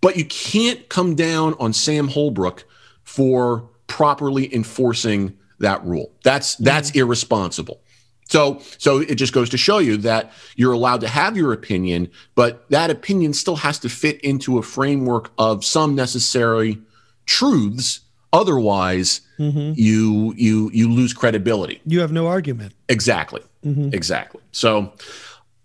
but 0.01 0.15
you 0.15 0.25
can't 0.25 0.87
come 0.87 1.15
down 1.15 1.55
on 1.59 1.73
Sam 1.73 2.07
Holbrook 2.07 2.65
for 3.03 3.68
properly 3.89 4.53
enforcing 4.53 5.37
that 5.59 5.83
rule. 5.83 6.11
That's 6.23 6.55
mm-hmm. 6.55 6.63
that's 6.63 6.91
irresponsible. 6.91 7.81
So 8.29 8.61
so 8.77 8.99
it 8.99 9.15
just 9.15 9.33
goes 9.33 9.49
to 9.49 9.57
show 9.57 9.79
you 9.79 9.97
that 9.97 10.31
you're 10.55 10.71
allowed 10.71 11.01
to 11.01 11.07
have 11.07 11.35
your 11.35 11.51
opinion, 11.51 12.09
but 12.35 12.69
that 12.69 12.89
opinion 12.89 13.33
still 13.33 13.57
has 13.57 13.79
to 13.79 13.89
fit 13.89 14.21
into 14.21 14.57
a 14.57 14.63
framework 14.63 15.31
of 15.37 15.65
some 15.65 15.95
necessary 15.95 16.77
truths. 17.25 18.01
Otherwise, 18.31 19.21
mm-hmm. 19.39 19.73
you 19.75 20.33
you 20.37 20.69
you 20.71 20.91
lose 20.91 21.13
credibility. 21.13 21.81
you 21.85 21.99
have 21.99 22.11
no 22.11 22.27
argument 22.27 22.73
Exactly. 22.87 23.41
Mm-hmm. 23.65 23.89
Exactly. 23.93 24.41
So 24.51 24.93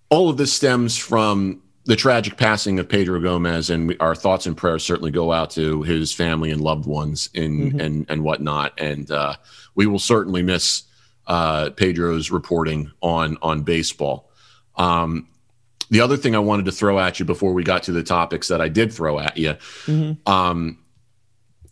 all 0.08 0.30
of 0.30 0.36
this 0.38 0.52
stems 0.52 0.96
from 0.96 1.62
the 1.86 1.96
tragic 1.96 2.36
passing 2.36 2.78
of 2.78 2.88
Pedro 2.88 3.20
Gomez, 3.20 3.70
and 3.70 3.88
we, 3.88 3.98
our 3.98 4.14
thoughts 4.14 4.46
and 4.46 4.56
prayers 4.56 4.84
certainly 4.84 5.10
go 5.10 5.32
out 5.32 5.50
to 5.50 5.82
his 5.82 6.12
family 6.12 6.50
and 6.50 6.60
loved 6.60 6.86
ones 6.86 7.28
and 7.34 7.80
and 7.80 8.06
and 8.08 8.22
whatnot. 8.22 8.72
And 8.78 9.10
uh, 9.10 9.34
we 9.74 9.86
will 9.86 9.98
certainly 9.98 10.42
miss 10.42 10.84
uh, 11.26 11.70
Pedro's 11.70 12.30
reporting 12.30 12.90
on 13.00 13.36
on 13.42 13.62
baseball. 13.62 14.30
Um, 14.76 15.28
the 15.90 16.00
other 16.00 16.16
thing 16.16 16.34
I 16.34 16.40
wanted 16.40 16.64
to 16.64 16.72
throw 16.72 16.98
at 16.98 17.18
you 17.18 17.26
before 17.26 17.52
we 17.52 17.62
got 17.62 17.84
to 17.84 17.92
the 17.92 18.02
topics 18.02 18.48
that 18.48 18.60
I 18.60 18.68
did 18.68 18.92
throw 18.92 19.18
at 19.18 19.36
you, 19.36 19.56
um, 20.26 20.78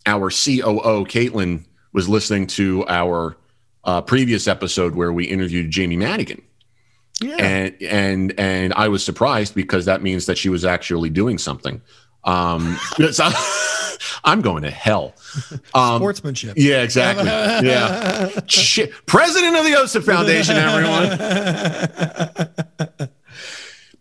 our 0.05 0.29
COO 0.29 1.05
Caitlin 1.05 1.65
was 1.91 2.07
listening 2.07 2.47
to 2.47 2.85
our 2.87 3.35
uh, 3.83 4.01
previous 4.01 4.47
episode 4.47 4.95
where 4.95 5.11
we 5.11 5.25
interviewed 5.25 5.71
Jamie 5.71 5.97
Madigan, 5.97 6.41
yeah 7.21 7.35
and 7.37 7.75
and 7.81 8.39
and 8.39 8.73
I 8.73 8.87
was 8.87 9.03
surprised 9.03 9.55
because 9.55 9.85
that 9.85 10.01
means 10.01 10.25
that 10.25 10.37
she 10.37 10.49
was 10.49 10.65
actually 10.65 11.09
doing 11.09 11.37
something. 11.37 11.81
Um, 12.23 12.77
so 13.11 13.29
I'm 14.23 14.41
going 14.41 14.63
to 14.63 14.71
hell. 14.71 15.13
Um, 15.75 15.99
sportsmanship 15.99 16.53
yeah, 16.55 16.83
exactly. 16.83 17.25
Yeah, 17.25 18.29
Shit. 18.45 18.91
President 19.07 19.55
of 19.55 19.63
the 19.63 19.71
OSIP 19.71 20.03
Foundation, 20.03 20.55
everyone. 20.55 21.17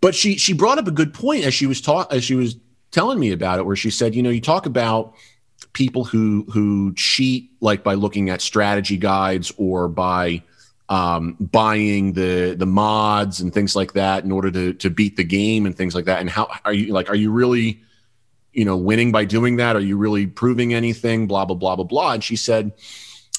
but 0.02 0.14
she 0.14 0.36
she 0.36 0.52
brought 0.52 0.78
up 0.78 0.86
a 0.86 0.90
good 0.90 1.14
point 1.14 1.44
as 1.44 1.54
she 1.54 1.66
was 1.66 1.80
taught 1.80 2.12
as 2.12 2.22
she 2.22 2.34
was 2.34 2.56
telling 2.90 3.18
me 3.18 3.32
about 3.32 3.58
it, 3.58 3.64
where 3.64 3.76
she 3.76 3.88
said, 3.90 4.14
you 4.14 4.22
know, 4.22 4.28
you 4.28 4.42
talk 4.42 4.66
about 4.66 5.14
people 5.72 6.04
who 6.04 6.44
who 6.52 6.92
cheat 6.94 7.50
like 7.60 7.82
by 7.82 7.94
looking 7.94 8.28
at 8.30 8.40
strategy 8.42 8.98
guides 8.98 9.50
or 9.56 9.88
by 9.88 10.42
um, 10.88 11.36
buying 11.40 12.12
the 12.12 12.54
the 12.58 12.66
mods 12.66 13.40
and 13.40 13.52
things 13.52 13.74
like 13.74 13.92
that 13.94 14.24
in 14.24 14.32
order 14.32 14.50
to 14.50 14.74
to 14.74 14.90
beat 14.90 15.16
the 15.16 15.24
game 15.24 15.66
and 15.66 15.76
things 15.76 15.94
like 15.94 16.04
that. 16.06 16.20
And 16.20 16.28
how 16.28 16.48
are 16.64 16.72
you 16.72 16.92
like? 16.92 17.08
Are 17.08 17.16
you 17.16 17.30
really 17.30 17.80
you 18.52 18.64
know 18.64 18.76
winning 18.76 19.12
by 19.12 19.24
doing 19.24 19.56
that? 19.56 19.76
Are 19.76 19.80
you 19.80 19.96
really 19.96 20.26
proving 20.26 20.74
anything? 20.74 21.26
Blah 21.26 21.44
blah 21.46 21.56
blah 21.56 21.76
blah 21.76 21.84
blah. 21.84 22.12
And 22.12 22.24
she 22.24 22.36
said 22.36 22.72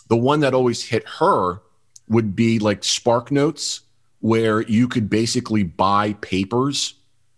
the 0.08 0.18
one 0.18 0.42
that 0.42 0.54
always 0.54 0.84
hit 0.84 1.08
her 1.20 1.62
would 2.08 2.36
be 2.36 2.60
like 2.60 2.84
Spark 2.84 3.32
Notes, 3.32 3.82
where 4.20 4.62
you 4.62 4.88
could 4.88 5.10
basically 5.10 5.64
buy 5.64 6.14
papers 6.14 6.96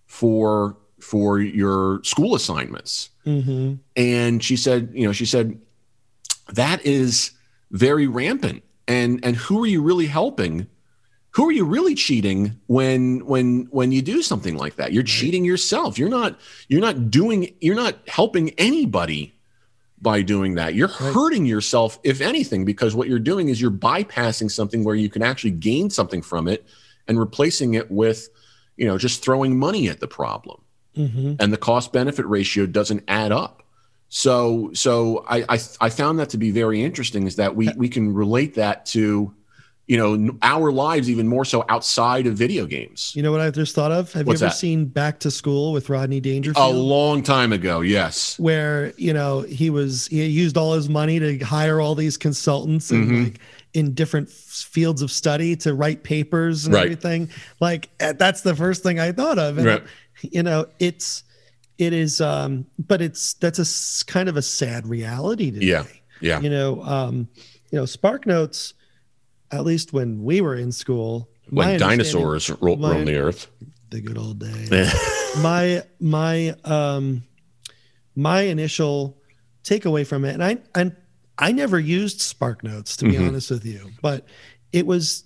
for 0.08 0.78
for 1.00 1.40
your 1.40 2.04
school 2.04 2.36
assignments. 2.36 3.10
hmm 3.24 3.76
And 3.96 4.44
she 4.44 4.56
said, 4.56 4.92
you 4.94 5.06
know, 5.06 5.12
she 5.12 5.26
said 5.26 5.60
that 6.54 6.86
is 6.86 7.32
very 7.72 8.08
rampant. 8.08 8.64
And 8.88 9.20
and 9.24 9.36
who 9.36 9.64
are 9.64 9.68
you 9.68 9.82
really 9.82 10.08
helping? 10.08 10.68
Who 11.32 11.50
are 11.50 11.52
you 11.52 11.66
really 11.66 11.96
cheating 11.96 12.60
when 12.68 13.26
when 13.26 13.68
when 13.72 13.92
you 13.92 14.02
do 14.02 14.22
something 14.22 14.56
like 14.56 14.76
that? 14.76 14.94
You're 14.94 15.04
cheating 15.04 15.44
yourself. 15.44 15.98
You're 15.98 16.10
not 16.10 16.40
you're 16.70 16.82
not 16.82 17.12
doing 17.12 17.54
you're 17.60 17.76
not 17.76 17.96
helping 18.08 18.52
anybody 18.52 19.34
by 20.02 20.22
doing 20.22 20.56
that. 20.56 20.76
You're 20.76 20.88
hurting 20.88 21.46
yourself 21.46 22.00
if 22.04 22.22
anything 22.22 22.64
because 22.64 22.96
what 22.96 23.08
you're 23.08 23.20
doing 23.20 23.50
is 23.50 23.60
you're 23.60 23.72
bypassing 23.72 24.52
something 24.52 24.84
where 24.84 24.96
you 24.96 25.10
can 25.10 25.24
actually 25.24 25.52
gain 25.52 25.90
something 25.90 26.22
from 26.22 26.48
it 26.48 26.66
and 27.08 27.20
replacing 27.20 27.74
it 27.74 27.92
with 27.92 28.30
you 28.78 28.86
know 28.86 28.98
just 28.98 29.24
throwing 29.24 29.58
money 29.58 29.90
at 29.90 30.00
the 30.00 30.08
problem 30.08 30.62
hmm 30.96 31.34
and 31.40 31.52
the 31.52 31.58
cost 31.58 31.92
benefit 31.92 32.26
ratio 32.28 32.66
doesn't 32.66 33.04
add 33.08 33.32
up. 33.32 33.65
So 34.26 34.72
so 34.74 35.26
I, 35.28 35.44
I 35.50 35.60
I 35.82 35.90
found 35.90 36.20
that 36.20 36.30
to 36.30 36.38
be 36.38 36.50
very 36.50 36.82
interesting 36.82 37.28
is 37.28 37.36
that 37.36 37.54
we 37.58 37.70
we 37.76 37.90
can 37.90 38.14
relate 38.14 38.54
that 38.56 38.86
to 38.88 39.34
you 39.88 39.98
know 39.98 40.38
our 40.42 40.72
lives 40.72 41.10
even 41.10 41.28
more 41.28 41.44
so 41.44 41.66
outside 41.68 42.26
of 42.26 42.36
video 42.38 42.66
games. 42.66 43.12
You 43.14 43.24
know 43.24 43.34
what 43.34 43.42
I've 43.42 43.54
just 43.54 43.76
thought 43.76 43.92
of? 43.92 44.14
Have 44.14 44.26
What's 44.26 44.40
you 44.40 44.46
ever 44.48 44.54
that? 44.54 44.58
seen 44.58 44.86
Back 44.86 45.20
to 45.20 45.30
School 45.32 45.74
with 45.74 45.90
Rodney 45.90 46.22
Dangerfield? 46.22 46.66
A 46.66 46.78
long 46.78 47.24
time 47.24 47.52
ago, 47.52 47.82
yes. 47.82 48.40
where 48.40 48.94
you 48.96 49.12
know 49.12 49.42
he 49.42 49.70
was 49.70 50.08
he 50.08 50.26
used 50.28 50.56
all 50.56 50.76
his 50.76 50.88
money 50.88 51.20
to 51.20 51.38
hire 51.40 51.82
all 51.82 51.94
these 51.94 52.16
consultants 52.16 52.92
and 52.92 53.12
Mhm. 53.12 53.24
like 53.26 53.40
in 53.74 53.94
different 53.94 54.30
fields 54.30 55.02
of 55.02 55.12
study 55.12 55.58
to 55.58 55.74
write 55.74 56.04
papers 56.04 56.64
and 56.66 56.74
Right. 56.74 56.86
everything 56.86 57.30
like 57.60 57.90
eh, 58.00 58.14
that's 58.14 58.40
the 58.44 58.56
first 58.56 58.82
thing 58.82 58.98
i 59.02 59.12
thought 59.12 59.38
of 59.38 59.58
and 59.58 59.68
Right. 59.68 59.84
you 60.22 60.42
know 60.42 60.68
it's 60.80 61.24
it 61.78 61.92
is 61.94 62.22
um 62.22 62.66
but 62.80 63.02
it's 63.02 63.34
that's 63.36 63.60
a 63.60 64.06
kind 64.12 64.30
of 64.30 64.38
a 64.38 64.42
sad 64.42 64.88
reality 64.88 65.52
today 65.52 65.66
Yeah. 65.66 65.84
Yeah. 66.22 66.40
you 66.40 66.50
know 66.50 66.82
um 66.84 67.28
you 67.72 67.78
know 67.80 67.86
spark 67.86 68.26
notes 68.26 68.74
at 69.52 69.64
least 69.66 69.94
when 69.94 70.24
we 70.24 70.42
were 70.42 70.56
in 70.56 70.72
school 70.72 71.30
When 71.50 71.78
dinosaurs 71.80 72.50
ro- 72.50 72.78
roamed 72.78 73.08
the 73.08 73.18
earth. 73.18 73.48
the 73.90 74.02
good 74.02 74.18
old 74.18 74.40
days 74.40 74.70
my 75.42 75.84
my 76.00 76.56
um 76.64 77.24
my 78.16 78.42
initial 78.42 79.18
takeaway 79.64 80.06
from 80.08 80.24
it 80.26 80.34
and 80.34 80.44
i 80.44 80.58
and 80.76 80.96
i 81.38 81.52
never 81.52 81.80
used 81.80 82.22
spark 82.22 82.64
notes 82.64 82.96
to 82.98 83.06
be 83.06 83.14
Mhm. 83.14 83.28
honest 83.28 83.52
with 83.52 83.66
you 83.66 83.92
but 84.02 84.26
it 84.72 84.86
was 84.88 85.24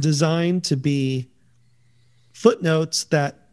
designed 0.00 0.64
to 0.64 0.76
be 0.76 1.28
footnotes 2.32 3.04
that 3.04 3.45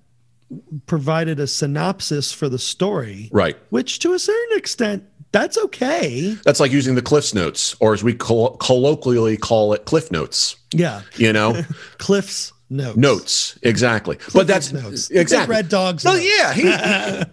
provided 0.86 1.39
a 1.39 1.48
synopsis 1.48 2.32
for 2.32 2.50
the 2.50 2.60
story 2.60 3.30
right. 3.32 3.58
which 3.70 4.00
to 4.00 4.13
a 4.13 4.20
certain 4.20 4.58
extent 4.58 5.04
that's 5.32 5.58
okay 5.58 6.38
That's 6.46 6.60
like 6.60 6.72
using 6.72 6.94
the 6.94 7.02
Cliffs 7.02 7.34
Notes, 7.34 7.76
or 7.80 7.94
as 7.96 8.04
we 8.04 8.13
coll- 8.13 8.56
colloquially 8.58 9.36
call 9.36 9.74
it, 9.74 9.86
Cliff 9.86 10.12
Notes. 10.12 10.56
yeah 10.72 11.02
You 11.18 11.34
know, 11.34 11.63
cliff's 11.98 12.54
notes 12.70 12.98
notes 12.98 13.60
exactly. 13.62 14.18
but 14.34 14.48
that's 14.48 14.72
notes 14.72 15.10
exactly. 15.12 15.56
red 15.56 15.70
dogs 15.70 16.06
Oh 16.08 16.16
yeah, 16.16 16.54
he, 16.54 16.63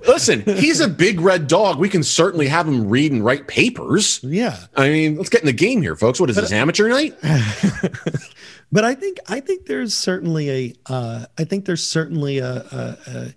listen. 0.06 0.42
He's 0.42 0.80
a 0.80 0.88
big 0.88 1.20
red 1.20 1.46
dog. 1.46 1.78
We 1.78 1.88
can 1.88 2.02
certainly 2.02 2.46
have 2.48 2.66
him 2.68 2.88
read 2.88 3.12
and 3.12 3.24
write 3.24 3.46
papers. 3.48 4.20
yeah 4.22 4.56
I 4.76 4.88
mean, 4.88 5.16
let's 5.16 5.28
get 5.30 5.40
in 5.42 5.46
the 5.46 5.52
game 5.52 5.80
here, 5.82 5.94
folks. 5.96 6.20
What 6.20 6.30
is 6.30 6.36
this 6.36 6.52
amateur 6.52 6.88
night? 6.88 7.16
but 8.72 8.84
I 8.84 8.94
think 8.94 9.18
I 9.28 9.40
think 9.40 9.66
there's 9.66 9.94
certainly 9.94 10.50
a 10.50 10.74
uh, 10.86 11.26
I 11.38 11.44
think 11.44 11.64
there's 11.64 11.86
certainly 11.86 12.38
a, 12.38 12.52
a, 12.54 12.98
a 13.06 13.34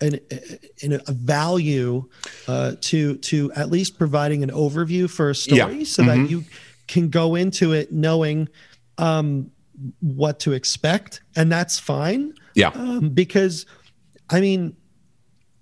an, 0.00 0.20
a, 0.92 1.00
a 1.06 1.12
value 1.12 2.08
uh, 2.48 2.72
to 2.82 3.16
to 3.18 3.52
at 3.54 3.70
least 3.70 3.98
providing 3.98 4.42
an 4.42 4.50
overview 4.50 5.08
for 5.08 5.30
a 5.30 5.34
story 5.34 5.78
Yeah. 5.78 5.84
so 5.84 6.02
Mhm. 6.02 6.06
that 6.06 6.30
you 6.30 6.44
can 6.86 7.08
go 7.08 7.34
into 7.34 7.72
it 7.72 7.92
knowing 7.92 8.48
um, 8.98 9.50
what 10.00 10.38
to 10.40 10.52
expect 10.52 11.22
and 11.36 11.50
that's 11.50 11.78
fine 11.78 12.34
Yeah, 12.54 12.68
um, 12.74 13.08
because 13.10 13.66
I 14.30 14.40
mean 14.40 14.76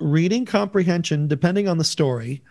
reading 0.00 0.44
comprehension 0.44 1.28
depending 1.28 1.68
on 1.68 1.78
the 1.78 1.84
story 1.84 2.42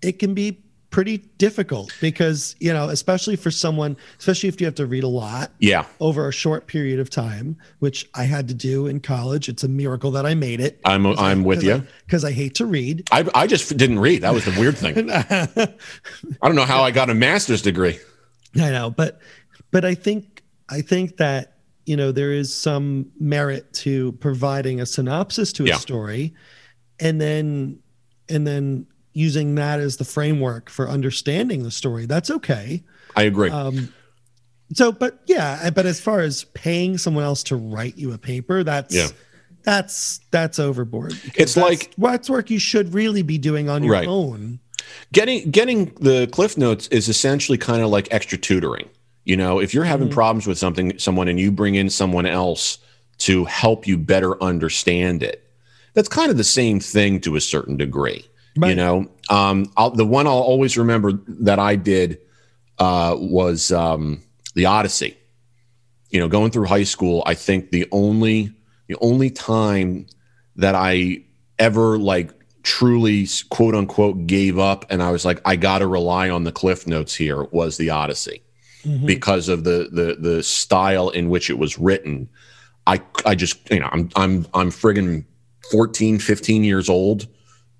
it 0.00 0.18
can 0.20 0.32
be 0.34 0.62
pretty 0.94 1.18
difficult 1.38 1.92
because 2.00 2.54
you 2.60 2.72
know 2.72 2.88
especially 2.88 3.34
for 3.34 3.50
someone 3.50 3.96
especially 4.20 4.48
if 4.48 4.60
you 4.60 4.64
have 4.64 4.76
to 4.76 4.86
read 4.86 5.02
a 5.02 5.08
lot 5.08 5.50
yeah. 5.58 5.84
over 5.98 6.28
a 6.28 6.32
short 6.32 6.68
period 6.68 7.00
of 7.00 7.10
time, 7.10 7.56
which 7.80 8.08
I 8.14 8.22
had 8.22 8.46
to 8.46 8.54
do 8.54 8.86
in 8.86 9.00
college. 9.00 9.48
It's 9.48 9.64
a 9.64 9.68
miracle 9.68 10.12
that 10.12 10.24
I 10.24 10.34
made 10.34 10.60
it. 10.60 10.80
I'm 10.84 11.04
I'm 11.04 11.42
with 11.42 11.64
you. 11.64 11.84
because 12.06 12.24
I 12.24 12.30
hate 12.30 12.54
to 12.56 12.66
read. 12.66 13.08
I 13.10 13.28
I 13.34 13.48
just 13.48 13.76
didn't 13.76 13.98
read. 13.98 14.22
That 14.22 14.32
was 14.32 14.44
the 14.44 14.52
weird 14.52 14.78
thing. 14.78 15.10
I 15.10 15.48
I 16.42 16.46
don't 16.46 16.54
know 16.54 16.64
how 16.64 16.84
I 16.84 16.92
got 16.92 17.10
a 17.10 17.14
master's 17.14 17.60
degree. 17.60 17.98
I 18.54 18.70
know, 18.70 18.90
but 18.90 19.18
but 19.72 19.84
I 19.84 19.96
think 19.96 20.44
I 20.68 20.80
think 20.80 21.16
that 21.16 21.58
you 21.86 21.96
know 21.96 22.12
there 22.12 22.30
is 22.30 22.54
some 22.54 23.10
merit 23.18 23.72
to 23.82 24.12
providing 24.12 24.80
a 24.80 24.86
synopsis 24.86 25.52
to 25.54 25.64
a 25.64 25.70
Yeah. 25.70 25.78
story, 25.78 26.34
and 27.00 27.20
then 27.20 27.80
and 28.28 28.46
then 28.46 28.86
using 29.14 29.54
that 29.54 29.80
as 29.80 29.96
the 29.96 30.04
framework 30.04 30.68
for 30.68 30.88
understanding 30.88 31.62
the 31.62 31.70
story. 31.70 32.04
That's 32.06 32.30
okay. 32.30 32.82
I 33.16 33.22
agree. 33.22 33.48
Um, 33.50 33.92
so, 34.72 34.92
but 34.92 35.20
yeah, 35.26 35.70
but 35.70 35.86
as 35.86 36.00
far 36.00 36.20
as 36.20 36.44
paying 36.54 36.98
someone 36.98 37.24
else 37.24 37.42
to 37.44 37.56
write 37.56 37.96
you 37.96 38.12
a 38.12 38.18
paper, 38.18 38.62
that's 38.64 38.94
Yeah. 38.94 39.08
that's 39.62 40.20
that's 40.30 40.58
overboard. 40.58 41.12
It's 41.36 41.54
that's- 41.54 41.56
like- 41.56 41.94
that's 41.96 42.28
work 42.28 42.50
you 42.50 42.58
should 42.58 42.92
really 42.92 43.22
be 43.22 43.38
doing 43.38 43.68
on 43.70 43.82
your 43.82 43.92
Right. 43.94 44.08
own. 44.08 44.58
getting 45.12 45.50
getting 45.50 45.86
the 46.00 46.26
cliff 46.30 46.58
notes 46.58 46.88
is 46.88 47.08
essentially 47.08 47.56
kind 47.56 47.82
of 47.82 47.88
like 47.88 48.06
extra 48.10 48.36
tutoring 48.36 48.86
you 49.24 49.34
know 49.34 49.58
if 49.58 49.72
you're 49.72 49.82
having 49.84 50.08
Mhm. 50.08 50.12
problems 50.12 50.46
with 50.46 50.58
something 50.58 50.92
someone 50.98 51.26
and 51.26 51.40
you 51.40 51.50
bring 51.50 51.74
in 51.74 51.88
someone 51.88 52.26
else 52.26 52.76
to 53.18 53.46
help 53.46 53.86
you 53.88 53.96
better 53.96 54.40
understand 54.42 55.22
it 55.22 55.42
that's 55.94 56.08
kind 56.08 56.30
of 56.30 56.36
the 56.36 56.44
same 56.44 56.80
thing 56.80 57.18
to 57.20 57.34
a 57.34 57.40
certain 57.40 57.78
degree 57.78 58.26
you 58.56 58.74
know 58.74 59.06
um 59.30 59.70
I'll, 59.76 59.90
the 59.90 60.04
one 60.06 60.26
i'll 60.26 60.34
always 60.34 60.76
remember 60.78 61.12
that 61.26 61.58
i 61.58 61.76
did 61.76 62.18
uh 62.78 63.16
was 63.18 63.72
um 63.72 64.22
the 64.54 64.66
odyssey 64.66 65.16
you 66.10 66.20
know 66.20 66.28
going 66.28 66.50
through 66.50 66.66
high 66.66 66.84
school 66.84 67.22
i 67.26 67.34
think 67.34 67.70
the 67.70 67.86
only 67.90 68.52
the 68.86 68.96
only 69.00 69.30
time 69.30 70.06
that 70.56 70.74
i 70.74 71.22
ever 71.58 71.98
like 71.98 72.30
truly 72.62 73.26
quote 73.50 73.74
unquote 73.74 74.26
gave 74.26 74.58
up 74.58 74.86
and 74.88 75.02
I 75.02 75.10
was 75.10 75.24
like, 75.26 75.38
I 75.44 75.54
gotta 75.54 75.86
rely 75.86 76.30
on 76.30 76.44
the 76.44 76.50
cliff 76.52 76.86
notes 76.86 77.14
here 77.14 77.42
was 77.44 77.76
the 77.76 77.90
Odyssey 77.90 78.42
Mhm. 78.86 79.04
because 79.06 79.48
of 79.50 79.64
the 79.64 79.88
the 79.92 80.16
the 80.18 80.42
style 80.42 81.10
in 81.10 81.28
which 81.28 81.50
it 81.50 81.58
was 81.58 81.78
written. 81.78 82.26
I 82.86 83.02
I 83.26 83.34
just 83.34 83.70
you 83.70 83.80
know 83.80 83.88
I'm 83.92 84.08
I'm 84.16 84.46
I'm 84.54 84.70
friggin' 84.70 85.24
14, 85.72 86.18
15 86.18 86.64
years 86.64 86.88
old 86.88 87.26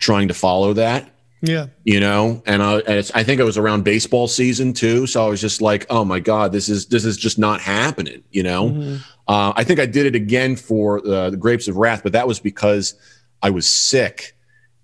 trying 0.09 0.29
to 0.29 0.35
follow 0.35 0.71
that 0.75 1.03
Yeah, 1.40 1.67
you 1.85 2.01
know? 2.01 2.43
And, 2.47 2.62
I, 2.62 2.79
and 2.93 3.11
I 3.14 3.23
think 3.25 3.40
it 3.40 3.45
was 3.45 3.59
around 3.59 3.85
baseball 3.85 4.27
season 4.29 4.73
too. 4.73 5.07
So 5.07 5.17
i 5.27 5.29
was 5.29 5.40
just 5.40 5.61
like 5.71 5.83
oh 5.88 6.05
my 6.05 6.21
god 6.21 6.53
this 6.53 6.69
is 6.69 6.87
this 6.87 7.05
is 7.05 7.17
just 7.17 7.38
not 7.38 7.61
happening 7.61 8.23
you 8.31 8.43
know? 8.43 8.62
Mhm. 8.71 9.01
uh, 9.33 9.53
i 9.61 9.62
think 9.64 9.79
i 9.81 9.87
did 9.87 10.05
it 10.11 10.14
again 10.25 10.57
for 10.57 10.87
uh, 11.07 11.31
the 11.31 11.37
grapes 11.45 11.67
of 11.69 11.77
wrath 11.77 12.03
but 12.03 12.12
that 12.12 12.27
was 12.29 12.38
because 12.40 12.95
i 13.43 13.51
was 13.51 13.67
sick 13.67 14.37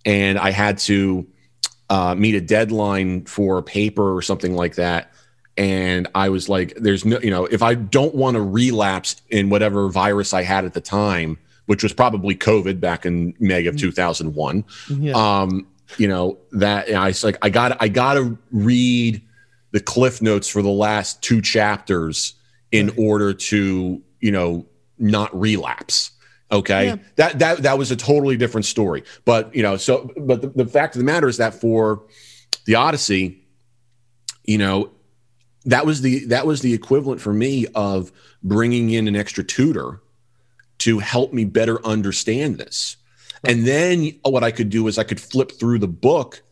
and 0.04 0.38
i 0.38 0.50
had 0.50 0.78
to 0.78 1.26
uh, 1.90 2.14
meet 2.14 2.36
a 2.36 2.40
deadline 2.40 3.24
for 3.24 3.58
a 3.58 3.62
paper 3.64 4.14
or 4.16 4.22
something 4.22 4.54
like 4.54 4.76
that. 4.76 5.10
And 5.56 6.06
i 6.14 6.28
was 6.28 6.48
like 6.48 6.68
there's 6.76 7.04
no 7.04 7.18
you 7.26 7.32
know 7.34 7.44
if 7.56 7.62
i 7.70 7.74
don't 7.74 8.14
want 8.14 8.36
to 8.36 8.42
relapse 8.60 9.20
in 9.28 9.50
whatever 9.50 9.88
virus 9.90 10.32
i 10.32 10.42
had 10.42 10.64
at 10.64 10.72
the 10.72 10.80
time 10.80 11.36
which 11.70 11.84
was 11.84 11.92
probably 11.92 12.34
covid 12.34 12.80
back 12.80 13.06
in 13.06 13.32
may 13.38 13.64
of 13.66 13.76
2001 13.76 14.64
yeah, 14.88 15.12
um 15.12 15.64
you 15.98 16.08
know 16.08 16.36
that 16.50 16.88
and 16.88 16.96
i 16.96 17.06
was 17.06 17.22
like 17.22 17.38
i 17.42 17.48
got 17.48 17.80
i 17.80 17.86
got 17.86 18.14
to 18.14 18.36
read 18.50 19.22
the 19.70 19.78
cliff 19.78 20.20
notes 20.20 20.48
for 20.48 20.62
the 20.62 20.68
last 20.68 21.22
two 21.22 21.40
chapters 21.40 22.34
in 22.72 22.88
Right. 22.88 22.98
order 22.98 23.32
to 23.32 24.02
you 24.20 24.32
know 24.32 24.66
not 24.98 25.30
relapse 25.38 26.10
okay? 26.52 26.86
Yeah. 26.86 26.96
that 27.14 27.38
that 27.38 27.62
that 27.62 27.78
was 27.78 27.92
a 27.92 27.96
totally 27.96 28.36
different 28.36 28.64
story. 28.64 29.04
But 29.24 29.54
you 29.54 29.62
know 29.62 29.76
so 29.76 30.10
but 30.16 30.42
the, 30.42 30.48
the 30.48 30.66
fact 30.66 30.96
of 30.96 30.98
the 30.98 31.04
matter 31.04 31.28
is 31.28 31.36
that 31.36 31.54
for 31.54 32.02
the 32.64 32.74
odyssey 32.74 33.44
you 34.44 34.58
know 34.58 34.90
that 35.66 35.86
was 35.86 36.00
the 36.02 36.24
that 36.26 36.46
was 36.46 36.60
the 36.62 36.74
equivalent 36.74 37.20
for 37.20 37.32
me 37.32 37.66
of 37.76 38.10
bringing 38.42 38.90
in 38.90 39.06
an 39.06 39.14
extra 39.14 39.44
tutor 39.44 40.00
to 40.80 40.98
help 40.98 41.32
me 41.32 41.44
better 41.44 41.84
understand 41.86 42.58
this 42.58 42.96
and 43.44 43.66
then 43.66 44.12
what 44.22 44.44
I 44.44 44.50
could 44.50 44.68
do 44.68 44.86
is 44.86 44.98
I 44.98 45.04
could 45.04 45.18
flip 45.18 45.52
through 45.52 45.78
the 45.78 45.88
book 45.88 46.42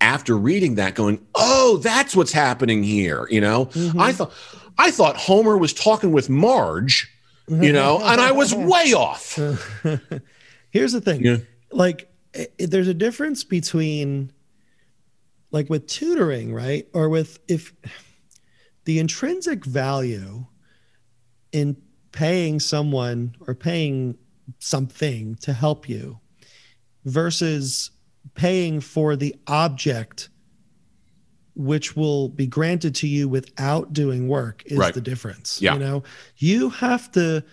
after 0.00 0.36
reading 0.38 0.76
that, 0.76 0.94
going, 0.94 1.18
"Oh, 1.34 1.78
that's 1.78 2.14
what's 2.14 2.30
happening 2.30 2.84
here." 2.84 3.26
You 3.28 3.40
know, 3.40 3.66
Mhm. 3.66 4.00
I 4.00 4.12
thought 4.12 4.32
I 4.78 4.90
thought 4.92 5.16
Homer 5.16 5.58
was 5.58 5.72
talking 5.72 6.12
with 6.12 6.30
Marge, 6.30 7.08
you 7.48 7.72
know, 7.72 7.98
and 8.02 8.20
I 8.20 8.30
was 8.30 8.54
way 8.72 8.92
off. 8.92 9.34
Here's 10.70 10.92
the 10.92 11.00
thing. 11.00 11.24
Yeah. 11.24 11.38
Like 11.72 12.08
i 12.36 12.46
i- 12.60 12.66
there's 12.66 12.88
a 12.88 12.94
difference 12.94 13.42
between 13.42 14.30
like 15.50 15.68
with 15.68 15.88
tutoring, 15.88 16.54
right? 16.54 16.86
Or 16.94 17.08
with 17.08 17.40
if 17.48 17.72
the 18.84 19.00
intrinsic 19.00 19.64
value 19.64 20.46
in 21.52 21.76
paying 22.12 22.60
someone 22.60 23.34
or 23.46 23.54
paying 23.54 24.16
something 24.58 25.34
to 25.36 25.52
help 25.52 25.88
you 25.88 26.18
versus 27.04 27.90
paying 28.34 28.80
for 28.80 29.16
the 29.16 29.34
object 29.46 30.28
which 31.54 31.94
will 31.96 32.28
be 32.30 32.46
granted 32.46 32.94
to 32.94 33.06
you 33.06 33.28
without 33.28 33.92
doing 33.92 34.26
work 34.28 34.62
is 34.66 34.78
Right. 34.78 34.94
the 34.94 35.00
difference 35.00 35.60
Yeah. 35.60 35.74
you 35.74 35.80
know 35.80 36.02
you 36.36 36.70
have 36.70 37.10
to 37.12 37.44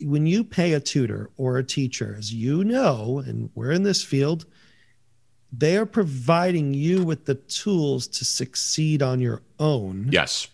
when 0.00 0.26
you 0.26 0.44
pay 0.44 0.74
a 0.74 0.80
tutor 0.80 1.30
or 1.36 1.58
a 1.58 1.64
teacher 1.64 2.14
as 2.16 2.32
you 2.32 2.62
know 2.62 3.20
and 3.26 3.50
we're 3.56 3.72
in 3.72 3.82
this 3.82 4.02
field 4.04 4.46
they 5.52 5.76
are 5.76 5.86
providing 5.86 6.72
you 6.74 7.02
with 7.04 7.24
the 7.24 7.34
tools 7.34 8.06
to 8.08 8.24
succeed 8.24 9.02
on 9.02 9.20
your 9.20 9.42
own 9.58 10.08
Yes, 10.12 10.46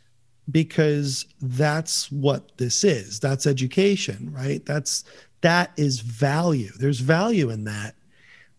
because 0.53 1.27
that's 1.41 2.12
what 2.12 2.57
this 2.59 2.85
is. 2.85 3.19
That's 3.19 3.47
education, 3.47 4.31
right? 4.33 4.65
That's 4.65 5.05
that 5.41 5.73
is 5.77 6.01
value. 6.01 6.71
There's 6.79 7.01
value 7.01 7.51
in 7.51 7.65
that. 7.65 7.97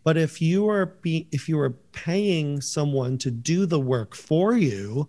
But 0.03 0.17
if 0.17 0.41
you 0.41 0.69
are 0.69 0.87
be 0.87 1.27
if 1.31 1.47
you 1.47 1.57
are 1.59 1.69
paying 1.69 2.59
someone 2.59 3.17
to 3.19 3.31
do 3.31 3.65
the 3.65 3.79
work 3.79 4.15
for 4.15 4.57
you 4.57 5.07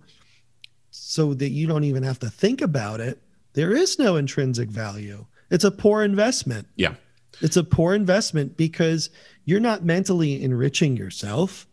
so 0.91 1.35
that 1.35 1.51
you 1.51 1.67
don't 1.67 1.85
even 1.85 2.05
have 2.05 2.21
to 2.21 2.31
think 2.31 2.61
about 2.61 3.01
it, 3.01 3.21
there 3.55 3.73
is 3.73 3.99
no 3.99 4.17
intrinsic 4.17 4.69
value. 4.69 5.27
It's 5.51 5.65
a 5.65 5.71
poor 5.71 6.03
investment. 6.03 6.69
Yeah. 6.77 6.95
It's 7.41 7.57
a 7.57 7.65
poor 7.65 7.95
investment 7.95 8.57
because 8.57 9.11
you're 9.45 9.61
not 9.61 9.85
mentally 9.85 10.43
enriching 10.43 10.97
yourself, 10.97 11.67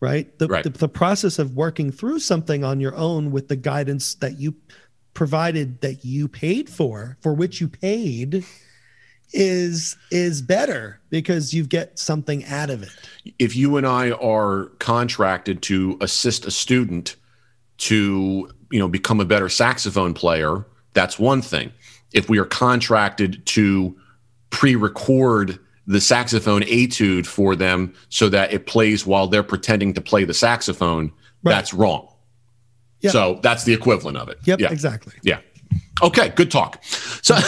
right? 0.00 0.36
The, 0.38 0.48
Right. 0.48 0.64
the, 0.64 0.70
the 0.70 0.88
process 0.88 1.38
of 1.38 1.54
working 1.54 1.92
through 1.92 2.18
something 2.20 2.64
on 2.64 2.80
your 2.80 2.94
own 2.96 3.30
with 3.30 3.48
the 3.48 3.56
guidance 3.56 4.14
that 4.16 4.38
you 4.40 4.54
provided 5.14 5.80
that 5.82 6.04
you 6.04 6.28
paid 6.28 6.68
for, 6.70 7.16
for 7.20 7.34
which 7.34 7.60
you 7.60 7.68
paid, 7.68 8.44
is 9.32 9.96
is 10.10 10.42
better 10.42 10.98
because 11.08 11.54
you 11.54 11.64
get 11.64 11.98
something 11.98 12.44
out 12.46 12.68
of 12.68 12.82
it. 12.82 12.90
if 13.38 13.54
you 13.54 13.76
and 13.76 13.86
I 13.86 14.10
are 14.12 14.66
contracted 14.80 15.62
to 15.62 15.96
assist 16.00 16.46
a 16.46 16.50
student 16.50 17.14
to, 17.78 18.50
you 18.72 18.78
know, 18.78 18.88
become 18.88 19.20
a 19.20 19.24
better 19.24 19.48
saxophone 19.48 20.14
player, 20.14 20.66
that's 20.94 21.18
one 21.18 21.42
thing. 21.42 21.72
If 22.12 22.28
we 22.28 22.38
are 22.38 22.44
contracted 22.44 23.46
to 23.46 23.96
pre-record 24.50 25.58
the 25.86 26.00
saxophone 26.00 26.62
etude 26.62 27.26
for 27.26 27.56
them 27.56 27.92
so 28.08 28.28
that 28.28 28.52
it 28.52 28.66
plays 28.66 29.06
while 29.06 29.26
they're 29.26 29.42
pretending 29.42 29.92
to 29.94 30.00
play 30.00 30.24
the 30.24 30.34
saxophone, 30.34 31.12
Right. 31.42 31.52
that's 31.52 31.72
wrong. 31.74 32.08
Yeah. 33.00 33.10
So 33.12 33.40
that's 33.42 33.64
the 33.64 33.72
equivalent 33.72 34.16
of 34.18 34.28
it. 34.28 34.38
Yep, 34.44 34.60
Yeah. 34.60 34.70
exactly. 34.70 35.14
Yeah. 35.22 35.38
Okay, 36.02 36.28
good 36.30 36.50
talk. 36.50 36.82
So 37.22 37.34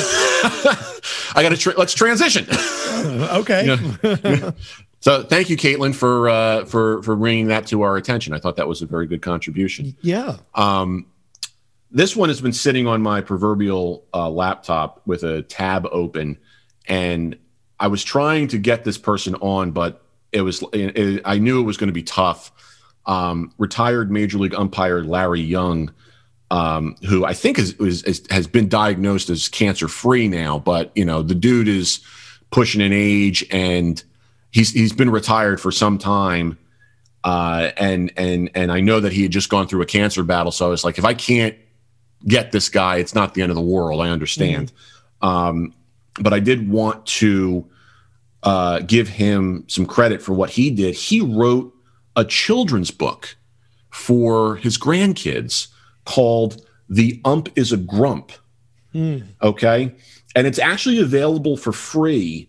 I 1.35 1.43
got 1.43 1.51
to 1.51 1.57
tra- 1.57 1.75
let's 1.77 1.95
transition. 1.95 2.47
Okay. 3.03 3.77
So 5.01 5.25
thank 5.25 5.51
you, 5.51 5.57
Caitlin, 5.57 5.93
for 5.97 6.29
uh, 6.29 6.65
for 6.65 7.03
for 7.03 7.17
bringing 7.17 7.49
that 7.49 7.67
to 7.67 7.83
our 7.83 7.97
attention. 7.97 8.33
I 8.35 8.39
thought 8.39 8.55
that 8.55 8.69
was 8.69 8.83
a 8.83 8.87
very 8.87 9.09
good 9.09 9.21
contribution. 9.21 9.97
yeah. 10.01 10.37
Um, 10.55 11.07
this 11.91 12.15
one 12.15 12.29
has 12.29 12.41
been 12.41 12.53
sitting 12.53 12.87
on 12.87 13.03
my 13.03 13.21
proverbial 13.21 14.05
uh, 14.15 14.31
laptop 14.31 15.03
with 15.05 15.25
a 15.25 15.43
tab 15.43 15.89
open, 15.91 16.39
and 16.87 17.37
I 17.83 17.89
was 17.89 18.03
trying 18.03 18.49
to 18.49 18.59
get 18.59 18.85
this 18.85 18.97
person 18.97 19.35
on, 19.37 19.73
but 19.73 20.03
it 20.31 20.41
was 20.43 20.65
it, 20.73 21.21
I 21.25 21.39
knew 21.39 21.61
it 21.61 21.65
was 21.65 21.77
going 21.77 21.89
to 21.89 21.95
be 21.95 22.03
tough. 22.03 22.51
Um, 23.05 23.53
retired 23.59 24.11
Major 24.11 24.39
League 24.39 24.55
umpire 24.55 25.03
Larry 25.03 25.41
Young, 25.41 25.93
um, 26.51 26.97
who 27.07 27.25
I 27.25 27.35
think 27.35 27.59
is, 27.59 27.75
is, 27.75 28.05
is 28.05 28.25
has 28.31 28.47
been 28.47 28.69
diagnosed 28.69 29.29
as 29.29 29.49
cancer 29.49 29.89
free 29.89 30.29
now, 30.29 30.59
but 30.59 30.93
you 30.95 31.05
know 31.05 31.23
the 31.23 31.35
dude 31.35 31.69
is 31.69 32.01
pushing 32.51 32.81
an 32.81 32.93
age 32.93 33.45
and 33.51 34.03
he's 34.53 34.73
he's 34.73 34.93
been 34.93 35.11
retired 35.11 35.61
for 35.61 35.73
some 35.73 35.99
time 35.99 36.57
uh, 37.25 37.71
and 37.77 38.13
and 38.17 38.51
and 38.55 38.73
I 38.73 38.81
know 38.81 39.01
that 39.01 39.13
he 39.13 39.23
had 39.23 39.33
just 39.33 39.49
gone 39.49 39.67
through 39.67 39.83
a 39.83 39.87
cancer 39.87 40.23
battle. 40.23 40.53
So 40.53 40.67
I 40.67 40.69
was 40.69 40.85
like, 40.85 40.99
if 40.99 41.05
I 41.05 41.15
can't 41.15 41.57
get 42.27 42.53
this 42.53 42.69
guy, 42.69 42.97
it's 42.97 43.15
not 43.15 43.35
the 43.35 43.43
end 43.43 43.51
of 43.51 43.57
the 43.57 43.63
world. 43.63 44.01
I 44.01 44.11
understand, 44.11 44.73
um, 45.21 45.73
but 46.21 46.33
I 46.33 46.41
did 46.41 46.69
want 46.69 47.07
to 47.07 47.69
uh, 48.43 48.81
give 48.81 49.09
him 49.09 49.65
some 49.69 49.87
credit 49.87 50.23
for 50.23 50.33
what 50.33 50.51
he 50.51 50.71
did. 50.71 50.95
He 50.95 51.21
wrote 51.21 51.73
a 52.17 52.25
children's 52.25 52.91
book 52.91 53.37
for 53.91 54.57
his 54.57 54.79
grandkids 54.79 55.69
called 56.05 56.65
"The 56.89 57.21
Ump 57.25 57.51
Is 57.57 57.73
a 57.73 57.77
Grump." 57.77 58.33
Mm. 58.95 59.27
Okay, 59.43 59.95
and 60.35 60.47
it's 60.47 60.59
actually 60.59 60.99
available 60.99 61.57
for 61.57 61.73
free 61.73 62.49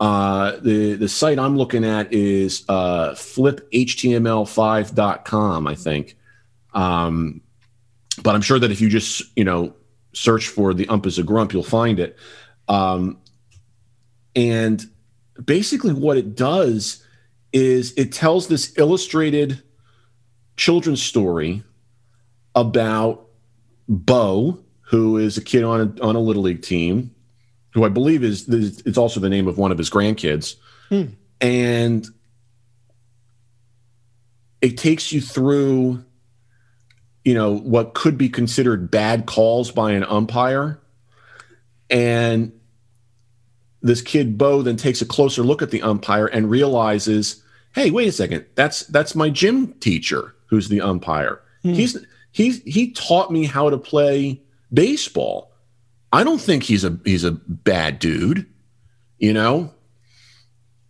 uh, 0.00 0.56
the 0.60 0.94
the 0.94 1.08
site 1.08 1.38
I'm 1.38 1.56
looking 1.56 1.84
at 1.84 2.12
is 2.12 2.64
uh, 2.68 3.12
fliphtml5.com, 3.12 5.66
I 5.66 5.74
think. 5.74 6.16
Um, 6.72 7.40
but 8.22 8.34
I'm 8.34 8.42
sure 8.42 8.58
that 8.58 8.70
if 8.70 8.80
you 8.80 8.88
just 8.88 9.22
you 9.36 9.44
know 9.44 9.74
search 10.12 10.48
for 10.48 10.72
the 10.72 10.88
ump 10.88 11.04
is 11.06 11.18
a 11.18 11.24
grump, 11.24 11.52
you'll 11.52 11.64
find 11.64 11.98
it. 11.98 12.16
Um, 12.68 13.18
and 14.36 14.88
basically, 15.44 15.92
what 15.92 16.16
it 16.16 16.34
does 16.34 17.04
is 17.52 17.92
it 17.96 18.12
tells 18.12 18.48
this 18.48 18.76
illustrated 18.78 19.62
children's 20.56 21.02
story 21.02 21.62
about 22.54 23.26
Bo, 23.88 24.58
who 24.82 25.16
is 25.16 25.38
a 25.38 25.42
kid 25.42 25.64
on 25.64 25.80
a, 25.80 26.02
on 26.02 26.16
a 26.16 26.20
little 26.20 26.42
league 26.42 26.62
team 26.62 27.14
who 27.70 27.84
I 27.84 27.88
believe 27.88 28.24
is 28.24 28.48
it's 28.48 28.98
also 28.98 29.20
the 29.20 29.28
name 29.28 29.46
of 29.46 29.58
one 29.58 29.70
of 29.70 29.78
his 29.78 29.90
grandkids, 29.90 30.56
Hmm. 30.88 31.04
and 31.40 32.06
it 34.60 34.76
takes 34.76 35.12
you 35.12 35.20
through, 35.20 36.04
you 37.24 37.34
know, 37.34 37.56
what 37.56 37.94
could 37.94 38.18
be 38.18 38.28
considered 38.28 38.90
bad 38.90 39.26
calls 39.26 39.70
by 39.70 39.92
an 39.92 40.02
umpire, 40.02 40.80
and 41.90 42.57
this 43.82 44.02
kid 44.02 44.36
Bo 44.38 44.62
then 44.62 44.76
takes 44.76 45.00
a 45.02 45.06
closer 45.06 45.42
look 45.42 45.62
at 45.62 45.70
the 45.70 45.82
umpire 45.82 46.26
and 46.26 46.50
realizes, 46.50 47.42
hey, 47.74 47.90
wait 47.90 48.08
a 48.08 48.12
second, 48.12 48.44
that's 48.54 48.80
that's 48.86 49.14
my 49.14 49.30
gym 49.30 49.72
teacher 49.74 50.34
who's 50.46 50.68
the 50.68 50.80
umpire. 50.80 51.40
Hmm. 51.62 51.74
He's 51.74 51.96
he's 52.32 52.62
he 52.62 52.92
taught 52.92 53.30
me 53.30 53.44
how 53.44 53.70
to 53.70 53.78
play 53.78 54.42
baseball. 54.72 55.52
I 56.12 56.24
don't 56.24 56.40
think 56.40 56.62
he's 56.62 56.84
a 56.84 56.98
he's 57.04 57.24
a 57.24 57.32
bad 57.32 57.98
dude, 57.98 58.46
you 59.18 59.32
know. 59.32 59.72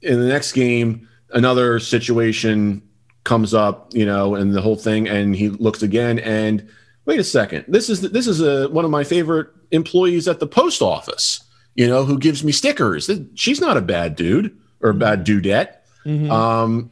In 0.00 0.20
the 0.20 0.28
next 0.28 0.52
game, 0.52 1.08
another 1.32 1.80
situation 1.80 2.82
comes 3.24 3.52
up, 3.52 3.92
you 3.92 4.06
know, 4.06 4.36
and 4.36 4.54
the 4.54 4.62
whole 4.62 4.76
thing, 4.76 5.08
and 5.08 5.34
he 5.34 5.48
looks 5.48 5.82
again, 5.82 6.18
and 6.20 6.68
wait 7.04 7.18
a 7.18 7.24
second, 7.24 7.64
this 7.68 7.90
is 7.90 8.00
this 8.00 8.26
is 8.26 8.40
a 8.40 8.68
one 8.68 8.84
of 8.84 8.90
my 8.90 9.02
favorite 9.02 9.48
employees 9.70 10.28
at 10.28 10.40
the 10.40 10.46
post 10.46 10.80
office, 10.82 11.44
you 11.78 11.86
know, 11.86 12.04
who 12.04 12.18
gives 12.18 12.44
me 12.44 12.52
stickers. 12.52 13.10
She's 13.34 13.60
not 13.60 13.76
a 13.76 13.80
bad 13.80 14.16
dude 14.16 14.56
or 14.80 14.90
a 14.90 14.94
bad 14.94 15.24
dudette. 15.24 15.76
Mhm. 16.04 16.30
Um, 16.30 16.90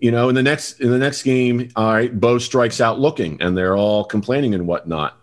you 0.00 0.10
know, 0.10 0.28
in 0.28 0.34
the 0.34 0.42
next 0.42 0.80
in 0.80 0.90
the 0.90 0.98
next 0.98 1.22
game, 1.22 1.70
all 1.76 1.92
right, 1.92 2.20
Bo 2.20 2.38
strikes 2.38 2.80
out 2.80 2.98
looking, 2.98 3.40
and 3.40 3.56
they're 3.56 3.76
all 3.76 4.04
complaining 4.04 4.54
and 4.54 4.66
whatnot 4.66 5.16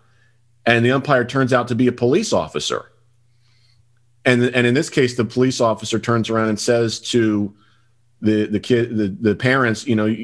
and 0.66 0.84
the 0.84 0.92
umpire 0.92 1.24
turns 1.24 1.52
out 1.52 1.68
to 1.68 1.74
be 1.74 1.86
a 1.86 1.92
police 1.92 2.32
officer. 2.32 2.92
And 4.24 4.42
and 4.42 4.66
in 4.66 4.74
this 4.74 4.88
case, 4.88 5.16
the 5.16 5.24
police 5.24 5.60
officer 5.60 5.98
turns 5.98 6.30
around 6.30 6.48
and 6.48 6.60
says 6.60 7.00
to 7.10 7.54
the 8.20 8.46
the 8.46 8.60
kid 8.60 8.96
the, 8.96 9.08
the 9.08 9.34
parents, 9.34 9.86
you 9.86 9.96
know, 9.96 10.06
you, 10.06 10.14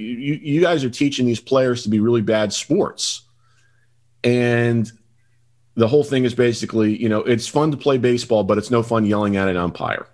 you 0.40 0.60
guys 0.60 0.84
are 0.84 0.90
teaching 0.90 1.26
these 1.26 1.40
players 1.40 1.82
to 1.82 1.88
be 1.88 1.98
really 1.98 2.22
bad 2.22 2.52
sports. 2.52 3.22
And 4.22 4.90
the 5.78 5.88
whole 5.88 6.04
thing 6.04 6.24
is 6.24 6.34
basically, 6.34 7.00
you 7.00 7.08
know, 7.08 7.20
it's 7.20 7.48
fun 7.48 7.70
to 7.70 7.76
play 7.76 7.98
baseball, 7.98 8.44
but 8.44 8.58
it's 8.58 8.70
no 8.70 8.82
fun 8.82 9.06
yelling 9.06 9.36
at 9.36 9.48
an 9.48 9.56
umpire. 9.56 10.06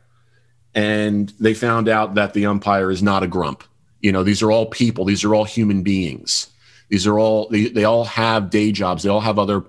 And 0.74 1.33
they 1.40 1.55
found 1.55 1.88
out 1.88 2.14
that 2.14 2.35
the 2.35 2.46
umpire 2.46 2.90
is 2.90 3.03
not 3.03 3.22
a 3.22 3.29
grump. 3.29 3.64
You 4.00 4.12
know, 4.12 4.22
these 4.22 4.42
are 4.42 4.50
all 4.50 4.66
people, 4.66 5.05
these 5.05 5.24
are 5.24 5.35
all 5.35 5.44
human 5.44 5.83
beings. 5.83 6.48
These 6.88 7.07
are 7.07 7.18
all 7.18 7.48
they, 7.48 7.68
they 7.68 7.85
all 7.85 8.05
have 8.05 8.50
day 8.50 8.70
jobs, 8.70 9.03
they 9.03 9.09
all 9.09 9.20
have 9.20 9.38
other 9.38 9.64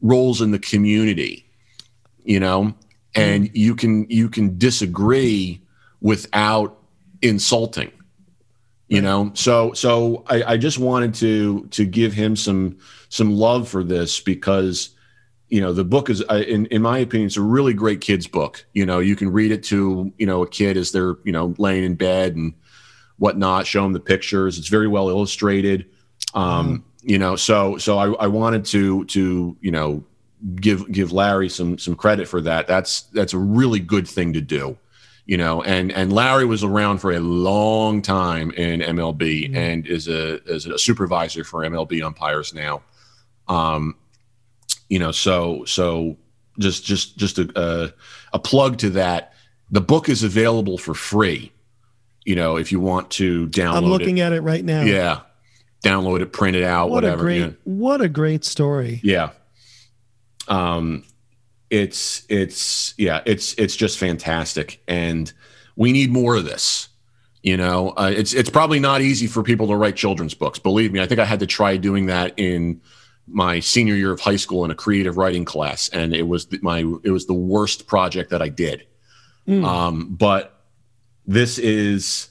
roles 0.00 0.42
in 0.42 0.50
the 0.50 0.58
community 0.58 1.44
you 2.24 2.40
know 2.40 2.74
and 3.14 3.50
you 3.54 3.76
can 3.76 4.08
you 4.10 4.28
can 4.28 4.58
disagree 4.58 5.60
without 6.00 6.78
insulting 7.22 7.92
you 8.88 9.00
know 9.00 9.30
so 9.34 9.72
so 9.74 10.24
I, 10.26 10.42
I 10.42 10.56
just 10.56 10.78
wanted 10.78 11.14
to 11.16 11.66
to 11.66 11.84
give 11.84 12.12
him 12.12 12.34
some 12.34 12.78
some 13.10 13.32
love 13.36 13.68
for 13.68 13.84
this 13.84 14.20
because 14.20 14.90
you 15.54 15.60
know 15.60 15.72
the 15.72 15.84
book 15.84 16.10
is 16.10 16.20
in 16.20 16.66
in 16.66 16.82
my 16.82 16.98
opinion 16.98 17.26
it's 17.28 17.36
a 17.36 17.40
really 17.56 17.74
great 17.74 18.00
kids 18.00 18.26
book. 18.26 18.66
You 18.72 18.84
know 18.84 18.98
you 18.98 19.14
can 19.14 19.30
read 19.30 19.52
it 19.52 19.62
to 19.64 20.12
you 20.18 20.26
know 20.26 20.42
a 20.42 20.48
kid 20.48 20.76
as 20.76 20.90
they're 20.90 21.14
you 21.22 21.30
know 21.30 21.54
laying 21.58 21.84
in 21.84 21.94
bed 21.94 22.34
and 22.34 22.54
whatnot 23.18 23.64
show 23.64 23.84
them 23.84 23.92
the 23.92 24.00
pictures. 24.00 24.58
It's 24.58 24.66
very 24.66 24.88
well 24.88 25.08
illustrated. 25.08 25.86
Um 26.34 26.84
you 27.02 27.20
know 27.20 27.36
so 27.36 27.78
so 27.78 27.98
I, 27.98 28.06
I 28.24 28.26
wanted 28.26 28.64
to 28.74 29.04
to 29.04 29.56
you 29.60 29.70
know 29.70 30.02
give 30.56 30.90
give 30.90 31.12
larry 31.12 31.48
some 31.48 31.78
some 31.78 31.94
credit 31.94 32.26
for 32.26 32.40
that. 32.40 32.66
That's 32.66 33.02
that's 33.12 33.32
a 33.32 33.38
really 33.38 33.78
good 33.78 34.08
thing 34.08 34.32
to 34.32 34.40
do 34.40 34.76
you 35.26 35.36
know 35.36 35.62
and 35.62 35.92
and 35.92 36.12
larry 36.12 36.44
was 36.44 36.62
around 36.64 36.98
for 36.98 37.12
a 37.12 37.20
long 37.20 38.02
time 38.02 38.50
in 38.50 38.80
mlb 38.80 39.22
Mhm. 39.22 39.56
and 39.56 39.86
is 39.86 40.06
a 40.06 40.42
is 40.44 40.66
a 40.66 40.76
supervisor 40.78 41.44
for 41.44 41.60
mlb 41.62 42.02
umpires 42.02 42.52
now. 42.52 42.82
Um 43.48 43.94
you 44.88 44.98
know 44.98 45.12
so 45.12 45.64
so 45.64 46.16
just 46.58 46.84
just 46.84 47.16
just 47.16 47.38
a 47.38 47.50
a, 47.56 47.92
a 48.34 48.38
plug 48.38 48.78
to 48.78 48.90
that 48.90 49.32
the 49.70 49.80
book 49.80 50.08
is 50.08 50.22
available 50.22 50.78
for 50.78 50.94
free 50.94 51.50
you 52.24 52.34
know 52.34 52.56
if 52.56 52.70
you 52.72 52.80
want 52.80 53.10
to 53.10 53.46
download 53.48 53.76
I'm 53.76 53.84
looking 53.86 54.20
at 54.20 54.32
it 54.32 54.40
right 54.42 54.64
now. 54.64 54.82
yeah 54.82 55.20
download 55.82 56.20
it 56.20 56.32
print 56.32 56.56
it 56.56 56.62
out 56.62 56.90
What 56.90 57.04
a 57.04 57.08
whatever 57.08 57.22
great 57.22 57.40
yeah. 57.40 57.50
what 57.64 58.00
a 58.00 58.08
great 58.08 58.44
story. 58.44 59.00
yeah 59.02 59.30
um, 60.48 61.04
it's 61.70 62.24
it's 62.28 62.94
yeah, 62.98 63.22
it's 63.26 63.54
it's 63.54 63.76
just 63.76 63.98
fantastic, 63.98 64.82
and 64.86 65.32
we 65.76 65.92
need 65.92 66.10
more 66.12 66.36
of 66.36 66.44
this. 66.44 66.88
You 67.42 67.56
know, 67.56 67.90
uh, 67.90 68.12
it's 68.14 68.32
it's 68.32 68.50
probably 68.50 68.80
not 68.80 69.00
easy 69.00 69.26
for 69.26 69.42
people 69.42 69.66
to 69.68 69.76
write 69.76 69.96
children's 69.96 70.34
books. 70.34 70.58
Believe 70.58 70.92
me, 70.92 71.00
I 71.00 71.06
think 71.06 71.20
I 71.20 71.24
had 71.24 71.40
to 71.40 71.46
try 71.46 71.76
doing 71.76 72.06
that 72.06 72.34
in 72.38 72.80
my 73.26 73.60
senior 73.60 73.94
year 73.94 74.12
of 74.12 74.20
high 74.20 74.36
school 74.36 74.64
in 74.64 74.70
a 74.70 74.74
creative 74.74 75.16
writing 75.16 75.44
class, 75.44 75.88
and 75.88 76.14
it 76.14 76.28
was 76.28 76.46
my 76.62 76.80
it 77.02 77.10
was 77.10 77.26
the 77.26 77.34
worst 77.34 77.86
project 77.86 78.30
that 78.30 78.42
I 78.42 78.48
did. 78.48 78.86
Mm. 79.48 79.64
Um, 79.64 80.14
but 80.14 80.62
this 81.26 81.58
is, 81.58 82.28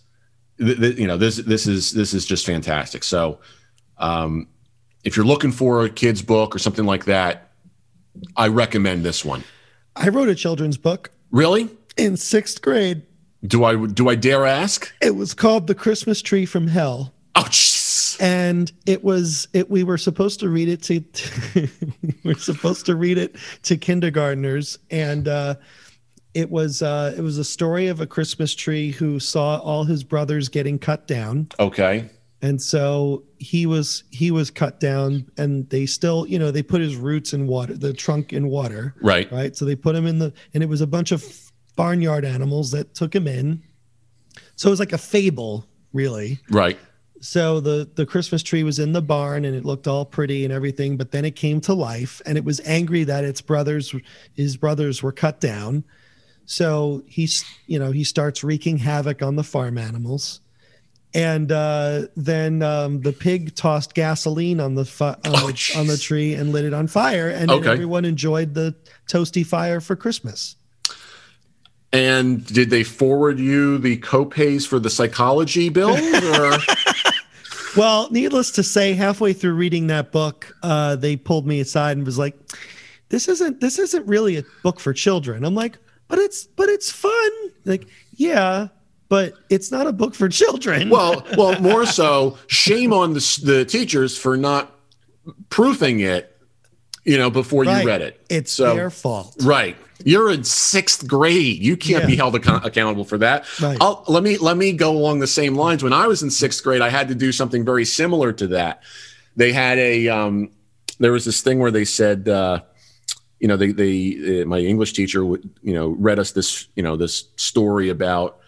th- 0.60 0.80
th- 0.80 0.98
you 0.98 1.08
know, 1.08 1.18
this 1.18 1.38
this 1.38 1.68
is 1.68 1.92
this 1.92 2.14
is 2.14 2.26
just 2.26 2.46
fantastic. 2.46 3.04
So, 3.04 3.40
um, 3.98 4.48
if 5.04 5.16
you're 5.18 5.26
looking 5.26 5.52
for 5.52 5.86
a 5.86 5.90
kid's 5.90 6.22
book 6.22 6.56
or 6.56 6.60
something 6.60 6.86
like 6.86 7.06
that, 7.06 7.52
I 8.36 8.48
recommend 8.48 9.04
this 9.04 9.26
one. 9.26 9.44
I 9.96 10.10
wrote 10.10 10.30
a 10.30 10.36
children's 10.36 10.78
book. 10.78 11.12
Really? 11.32 11.70
In 11.98 12.18
sixth 12.18 12.62
grade. 12.62 13.04
Do 13.46 13.64
I 13.66 13.86
do 13.88 14.10
I 14.10 14.16
dare 14.16 14.46
ask? 14.46 14.94
It 15.02 15.16
was 15.16 15.34
called 15.34 15.68
The 15.68 15.76
Christmas 15.76 16.22
Tree 16.22 16.46
from 16.46 16.68
Hell. 16.68 17.14
Oh, 17.36 17.48
And 18.20 18.72
it 18.86 19.04
was 19.04 19.48
it. 19.54 19.70
We 19.70 19.84
were 19.84 19.98
supposed 19.98 20.40
to 20.42 20.50
read 20.50 20.70
it 20.70 20.82
to. 20.84 21.04
we 22.24 22.32
are 22.32 22.36
supposed 22.36 22.86
to 22.88 22.96
read 22.96 23.18
it 23.18 23.36
to 23.64 23.78
kindergartners, 23.78 24.80
and 24.92 25.28
uh, 25.28 25.56
it 26.34 26.50
was 26.50 26.82
uh, 26.82 27.14
it 27.18 27.22
was 27.22 27.38
a 27.38 27.44
story 27.44 27.88
of 27.88 28.02
a 28.02 28.08
Christmas 28.08 28.56
tree 28.56 28.92
who 28.92 29.20
saw 29.20 29.58
all 29.58 29.84
his 29.84 30.04
brothers 30.04 30.50
getting 30.50 30.80
cut 30.80 31.08
down. 31.08 31.48
Okay. 31.60 32.10
And 32.42 32.62
so 32.62 33.24
he 33.38 33.66
was 33.66 34.04
he 34.12 34.30
was 34.30 34.52
cut 34.52 34.80
down, 34.80 35.30
and 35.38 35.70
they 35.70 35.86
still, 35.86 36.28
you 36.28 36.38
know, 36.38 36.52
they 36.52 36.64
put 36.64 36.82
his 36.82 36.96
roots 36.96 37.34
in 37.34 37.48
water, 37.48 37.74
the 37.74 37.94
trunk 37.94 38.34
in 38.34 38.50
water. 38.50 38.96
Right. 39.02 39.32
Right. 39.32 39.56
So 39.56 39.64
they 39.64 39.76
put 39.76 39.96
him 39.96 40.06
in 40.06 40.20
the, 40.20 40.34
and 40.54 40.62
it 40.62 40.68
was 40.68 40.82
a 40.82 40.88
bunch 40.88 41.12
of 41.12 41.52
barnyard 41.76 42.26
animals 42.26 42.72
that 42.72 42.96
took 42.96 43.16
him 43.16 43.28
in. 43.28 43.64
So 44.56 44.68
it 44.68 44.72
was 44.72 44.80
like 44.80 44.94
a 44.94 44.98
fable, 44.98 45.66
really. 45.94 46.40
Right. 46.50 46.78
So 47.24 47.62
the 47.62 47.90
the 47.96 48.06
Christmas 48.06 48.44
tree 48.44 48.64
was 48.64 48.80
in 48.80 48.92
the 48.92 49.02
barn 49.02 49.46
and 49.46 49.56
it 49.56 49.64
looked 49.64 49.88
all 49.88 50.04
pretty 50.04 50.44
and 50.44 50.54
everything, 50.54 50.98
but 50.98 51.12
then 51.12 51.24
it 51.24 51.38
came 51.38 51.62
to 51.62 51.74
life 51.74 52.22
and 52.26 52.38
it 52.38 52.44
was 52.44 52.60
angry 52.66 53.06
that 53.06 53.24
its 53.24 53.40
brothers 53.40 53.96
his 54.34 54.58
brothers 54.58 55.02
were 55.02 55.14
cut 55.14 55.40
down. 55.40 55.86
So 56.46 57.02
he's 57.08 57.46
you 57.66 57.80
know 57.80 57.92
he 57.92 58.04
starts 58.04 58.44
wreaking 58.44 58.80
havoc 58.80 59.22
on 59.22 59.38
the 59.38 59.44
farm 59.44 59.78
animals, 59.78 60.42
and 61.14 61.50
uh, 61.50 62.08
then 62.18 62.62
um, 62.62 63.00
the 63.00 63.14
pig 63.14 63.56
tossed 63.56 63.94
gasoline 63.94 64.60
on 64.60 64.76
the 64.76 64.84
fi- 64.84 65.14
on, 65.14 65.20
oh, 65.28 65.48
the, 65.48 65.74
on, 65.78 65.88
the, 65.88 65.98
tree 65.98 66.34
and 66.34 66.52
lit 66.52 66.66
it 66.66 66.74
on 66.74 66.88
fire, 66.88 67.30
and 67.30 67.50
okay. 67.50 67.70
everyone 67.70 68.04
enjoyed 68.04 68.54
the 68.54 68.76
toasty 69.08 69.46
fire 69.46 69.80
for 69.80 69.96
Christmas. 69.96 70.58
And 71.94 72.46
did 72.46 72.70
they 72.70 72.84
forward 72.84 73.40
you 73.40 73.78
the 73.78 73.98
copays 74.00 74.68
for 74.68 74.80
the 74.80 74.90
psychology 74.90 75.70
bill? 75.70 75.92
Or? 75.92 76.58
well, 77.76 78.08
needless 78.12 78.52
to 78.52 78.64
say, 78.64 78.94
halfway 78.94 79.34
through 79.34 79.54
reading 79.54 79.88
that 79.88 80.12
book, 80.12 80.56
uh, 80.64 80.96
they 80.96 81.16
pulled 81.16 81.48
me 81.48 81.60
aside 81.60 81.98
and 81.98 82.06
was 82.06 82.18
like, 82.18 82.38
"This 83.10 83.28
isn't 83.28 83.62
this 83.62 83.80
isn't 83.80 84.08
really 84.08 84.38
a 84.38 84.44
book 84.64 84.80
for 84.80 84.94
children." 84.94 85.44
I'm 85.44 85.56
like, 85.56 85.78
"But 86.08 86.20
it's 86.20 86.46
but 86.46 86.70
it's 86.70 86.92
fun." 86.92 87.32
Like, 87.66 87.88
yeah, 88.16 88.68
but 89.10 89.34
it's 89.50 89.72
not 89.72 89.88
a 89.88 89.94
book 89.94 90.16
for 90.16 90.30
children. 90.30 90.90
well, 90.90 91.26
well, 91.38 91.60
more 91.62 91.86
so, 91.86 92.38
shame 92.48 92.94
on 92.94 93.14
the 93.14 93.42
the 93.44 93.66
teachers 93.66 94.18
for 94.18 94.38
not 94.38 94.72
proofing 95.50 96.02
it 96.02 96.34
you 97.04 97.18
know, 97.18 97.30
before 97.30 97.64
right. 97.64 97.82
you 97.82 97.88
read 97.88 98.02
it. 98.02 98.26
It's 98.30 98.52
so, 98.52 98.76
their 98.76 98.90
fault. 98.90 99.36
Right. 99.42 99.76
You're 100.06 100.32
in 100.32 100.44
sixth 100.44 101.08
grade. 101.08 101.62
You 101.62 101.78
can't 101.78 102.04
yeah. 102.04 102.08
be 102.08 102.16
held 102.16 102.36
ac- 102.36 102.62
accountable 102.64 103.06
for 103.06 103.18
that. 103.20 103.46
Right. 103.62 103.78
I'll, 103.80 104.04
let 104.08 104.24
me 104.24 104.38
let 104.38 104.58
me 104.58 104.74
go 104.74 104.92
along 104.92 105.20
the 105.20 105.28
same 105.28 105.56
lines. 105.56 105.84
When 105.84 105.94
I 105.94 106.08
was 106.08 106.24
in 106.24 106.30
sixth 106.30 106.64
grade, 106.64 106.82
I 106.82 106.90
had 106.90 107.08
to 107.10 107.16
do 107.16 107.32
something 107.32 107.66
very 107.66 107.86
similar 107.86 108.34
to 108.34 108.48
that. 108.48 108.84
They 109.36 109.52
had 109.52 109.78
a 109.80 110.08
um, 110.10 110.52
there 111.00 111.12
was 111.12 111.26
this 111.26 111.42
thing 111.42 111.60
where 111.60 111.72
they 111.72 111.86
said, 111.86 112.30
uh, 112.30 112.62
you 113.40 113.48
know, 113.48 113.58
they 113.58 113.72
they 113.72 114.42
uh, 114.42 114.46
my 114.46 114.60
English 114.60 114.94
teacher 114.94 115.26
would 115.26 115.50
you 115.62 115.74
know 115.74 115.90
read 115.90 116.20
us 116.20 116.32
this 116.32 116.68
you 116.76 116.84
know 116.84 116.96
this 116.96 117.30
story 117.36 117.90
about 117.90 118.40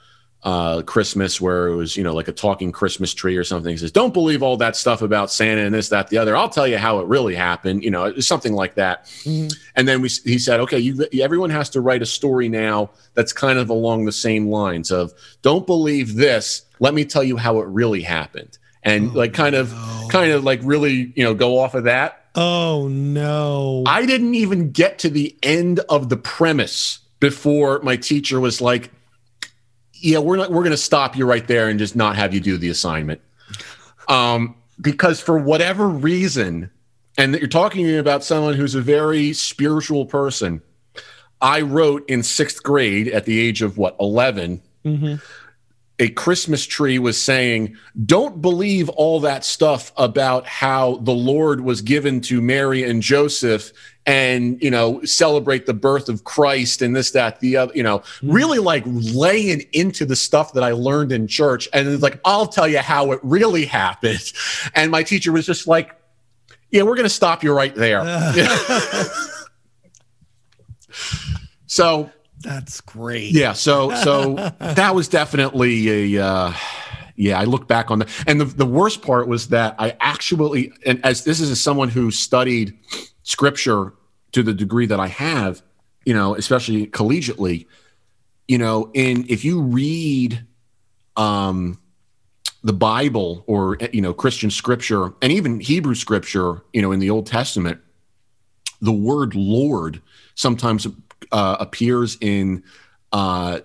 uh, 0.44 0.84
Christmas 0.84 1.42
where 1.42 1.68
it 1.68 1.76
was, 1.76 1.98
you 1.98 2.04
know, 2.04 2.14
like 2.14 2.28
a 2.28 2.32
talking 2.32 2.72
Christmas 2.72 3.14
tree 3.14 3.36
or 3.36 3.44
something. 3.44 3.72
He 3.72 3.78
says, 3.78 3.92
"Don't 3.92 4.14
believe 4.14 4.44
all 4.44 4.58
that 4.58 4.76
stuff 4.76 5.02
about 5.02 5.32
Santa 5.32 5.62
and 5.62 5.74
this, 5.74 5.90
that, 5.90 6.10
the 6.10 6.20
other. 6.20 6.38
I'll 6.38 6.50
tell 6.50 6.68
you 6.68 6.78
how 6.78 7.00
it 7.00 7.08
really 7.08 7.34
happened." 7.34 7.84
You 7.84 7.90
know, 7.90 8.20
something 8.20 8.54
like 8.54 8.76
that. 8.76 9.06
Mm-hmm. 9.06 9.48
And 9.76 9.88
then 9.88 10.02
we, 10.02 10.10
he 10.10 10.38
said, 10.38 10.60
"Okay, 10.62 10.78
you, 10.78 11.08
everyone 11.20 11.50
has 11.50 11.70
to 11.72 11.82
write 11.82 12.04
a 12.04 12.06
story 12.06 12.48
now 12.48 12.92
that's 13.16 13.34
kind 13.34 13.58
of 13.58 13.70
along 13.70 14.06
the 14.06 14.12
same 14.12 14.48
lines 14.48 14.92
of, 14.92 15.14
don't 15.42 15.66
believe 15.66 16.16
this. 16.16 16.64
Let 16.80 16.94
me 16.94 17.06
tell 17.06 17.24
you 17.24 17.38
how 17.38 17.60
it 17.60 17.68
really 17.68 18.04
happened." 18.04 18.58
And 18.84 19.10
oh, 19.10 19.14
like, 19.18 19.34
kind 19.34 19.56
of, 19.56 19.74
no. 19.74 20.08
kind 20.12 20.32
of 20.32 20.44
like 20.44 20.60
really, 20.64 21.12
you 21.16 21.24
know, 21.24 21.34
go 21.34 21.58
off 21.58 21.74
of 21.74 21.86
that. 21.86 22.26
Oh 22.36 22.88
no! 22.88 23.84
I 23.88 24.06
didn't 24.06 24.36
even 24.36 24.72
get 24.72 25.00
to 25.00 25.10
the 25.10 25.36
end 25.42 25.80
of 25.90 26.10
the 26.10 26.18
premise 26.18 27.00
before 27.20 27.80
my 27.80 27.96
teacher 27.96 28.40
was 28.40 28.62
like 28.62 28.92
yeah, 30.02 30.20
we're 30.20 30.38
not, 30.38 30.52
we're 30.52 30.64
going 30.64 30.72
to 30.72 30.78
stop 30.78 31.16
you 31.16 31.26
right 31.26 31.48
there 31.48 31.70
and 31.70 31.80
just 31.80 31.96
not 31.96 32.16
have 32.16 32.34
you 32.34 32.40
do 32.40 32.58
the 32.58 32.70
assignment. 32.70 33.22
Um, 34.08 34.56
because 34.80 35.22
for 35.22 35.38
whatever 35.38 35.88
reason, 35.88 36.70
and 37.18 37.36
you're 37.36 37.48
talking 37.48 37.98
about 37.98 38.24
someone 38.24 38.56
who's 38.56 38.76
a 38.76 38.82
very 38.82 39.34
spiritual 39.34 40.06
person. 40.06 40.62
I 41.42 41.62
wrote 41.62 42.10
in 42.10 42.24
sixth 42.24 42.64
grade 42.64 43.08
at 43.08 43.26
the 43.26 43.40
age 43.40 43.62
of 43.62 43.78
what, 43.78 43.96
11, 44.00 44.62
mm-hmm. 44.86 45.16
a 46.00 46.10
Christmas 46.10 46.66
tree 46.66 47.00
was 47.00 47.22
saying, 47.22 47.78
Don't 48.06 48.42
believe 48.42 48.90
all 48.90 49.20
that 49.22 49.46
stuff 49.46 49.92
about 49.98 50.46
how 50.46 50.98
the 50.98 51.14
Lord 51.14 51.62
was 51.62 51.82
given 51.82 52.22
to 52.22 52.42
Mary 52.42 52.84
and 52.84 53.02
Joseph 53.02 53.72
and 54.06 54.62
you 54.62 54.70
know 54.70 55.04
celebrate 55.04 55.66
the 55.66 55.74
birth 55.74 56.10
of 56.10 56.24
christ 56.24 56.82
and 56.82 56.96
this 56.96 57.12
that 57.12 57.40
the 57.40 57.58
other 57.58 57.72
you 57.76 57.84
know 57.84 58.04
hmm. 58.22 58.32
really 58.32 58.60
like 58.60 58.84
laying 58.86 59.62
into 59.74 60.06
the 60.06 60.16
stuff 60.16 60.54
that 60.54 60.64
i 60.64 60.72
learned 60.72 61.12
in 61.12 61.28
church 61.28 61.68
and 61.74 61.88
it's 61.88 62.04
like 62.04 62.20
i'll 62.26 62.48
tell 62.48 62.68
you 62.68 62.80
how 62.80 63.12
it 63.12 63.20
really 63.24 63.66
happened 63.66 64.32
and 64.74 64.92
my 64.92 65.04
teacher 65.04 65.32
was 65.32 65.46
just 65.46 65.68
like 65.68 65.96
yeah 66.70 66.84
we're 66.84 66.96
going 66.96 67.04
to 67.04 67.10
stop 67.10 67.44
you 67.44 67.54
right 67.54 67.76
there 67.76 68.02
so 71.68 72.10
that's 72.42 72.82
great 72.82 73.32
yeah 73.32 73.54
so 73.54 73.94
so 73.96 74.34
that 74.60 74.94
was 74.94 75.08
definitely 75.08 76.16
a 76.16 76.24
uh 76.24 76.54
yeah, 77.18 77.40
I 77.40 77.46
look 77.46 77.68
back 77.68 77.92
on 77.92 78.00
that. 78.00 78.10
And 78.28 78.42
the, 78.42 78.46
the 78.46 78.66
worst 78.66 79.02
part 79.02 79.30
was 79.30 79.48
that 79.48 79.76
I 79.80 79.96
actually, 80.02 80.74
and 80.86 81.00
as 81.06 81.24
this 81.24 81.40
is 81.40 81.50
as 81.50 81.62
someone 81.62 81.88
who 81.88 82.12
studied 82.12 82.78
scripture 83.26 83.92
to 84.32 84.42
the 84.44 84.54
degree 84.54 84.86
that 84.86 85.00
I 85.00 85.08
have, 85.08 85.62
you 86.06 86.14
know, 86.14 86.36
especially 86.36 86.88
collegiately, 86.88 87.66
you 88.48 88.58
know, 88.58 88.92
and 88.96 89.30
if 89.30 89.44
you 89.44 89.62
read 89.62 90.46
um, 91.18 91.80
the 92.64 92.74
Bible 92.74 93.44
or 93.48 93.78
you 93.92 94.02
know 94.02 94.14
Christian 94.14 94.50
scripture 94.50 95.14
and 95.22 95.32
even 95.32 95.60
Hebrew 95.60 95.96
scripture, 95.96 96.64
you 96.72 96.82
know, 96.82 96.92
in 96.92 97.00
the 97.00 97.10
Old 97.10 97.26
Testament, 97.28 97.82
the 98.82 98.92
word 98.92 99.36
Lord 99.36 100.02
sometimes 100.36 100.88
uh, 101.32 101.58
appears 101.60 102.18
in 102.22 102.64
uh, 103.12 103.62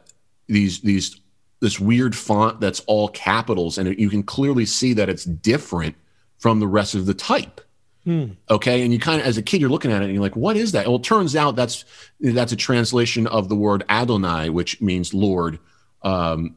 these 0.49 0.81
these 0.81 1.21
this 1.61 1.79
weird 1.79 2.17
font 2.17 2.61
that's 2.61 2.81
all 2.81 3.09
capitals, 3.09 3.77
and 3.77 3.99
you 3.99 4.09
can 4.09 4.23
clearly 4.23 4.65
see 4.65 4.95
that 4.95 5.11
it's 5.11 5.25
different 5.25 5.95
from 6.39 6.61
the 6.61 6.67
rest 6.67 6.95
of 6.95 7.05
the 7.05 7.13
type. 7.13 7.61
Hmm. 8.05 8.27
Okay, 8.49 8.83
and 8.83 8.93
you 8.93 8.99
kind 8.99 9.21
of, 9.21 9.27
as 9.27 9.37
a 9.37 9.43
kid, 9.43 9.61
you're 9.61 9.71
looking 9.71 9.93
at 9.93 10.01
it 10.01 10.07
and 10.07 10.15
you're 10.15 10.23
like, 10.23 10.37
"What 10.37 10.57
is 10.57 10.73
that?" 10.73 10.87
Well, 10.87 10.97
it 10.97 11.05
turns 11.05 11.37
out 11.37 11.55
that's 11.55 11.85
that's 12.19 12.53
a 12.53 12.57
translation 12.57 13.27
of 13.27 13.49
the 13.49 13.57
word 13.57 13.85
Adonai, 13.89 14.49
which 14.49 14.81
means 14.81 15.13
Lord. 15.13 15.59
Um, 16.03 16.57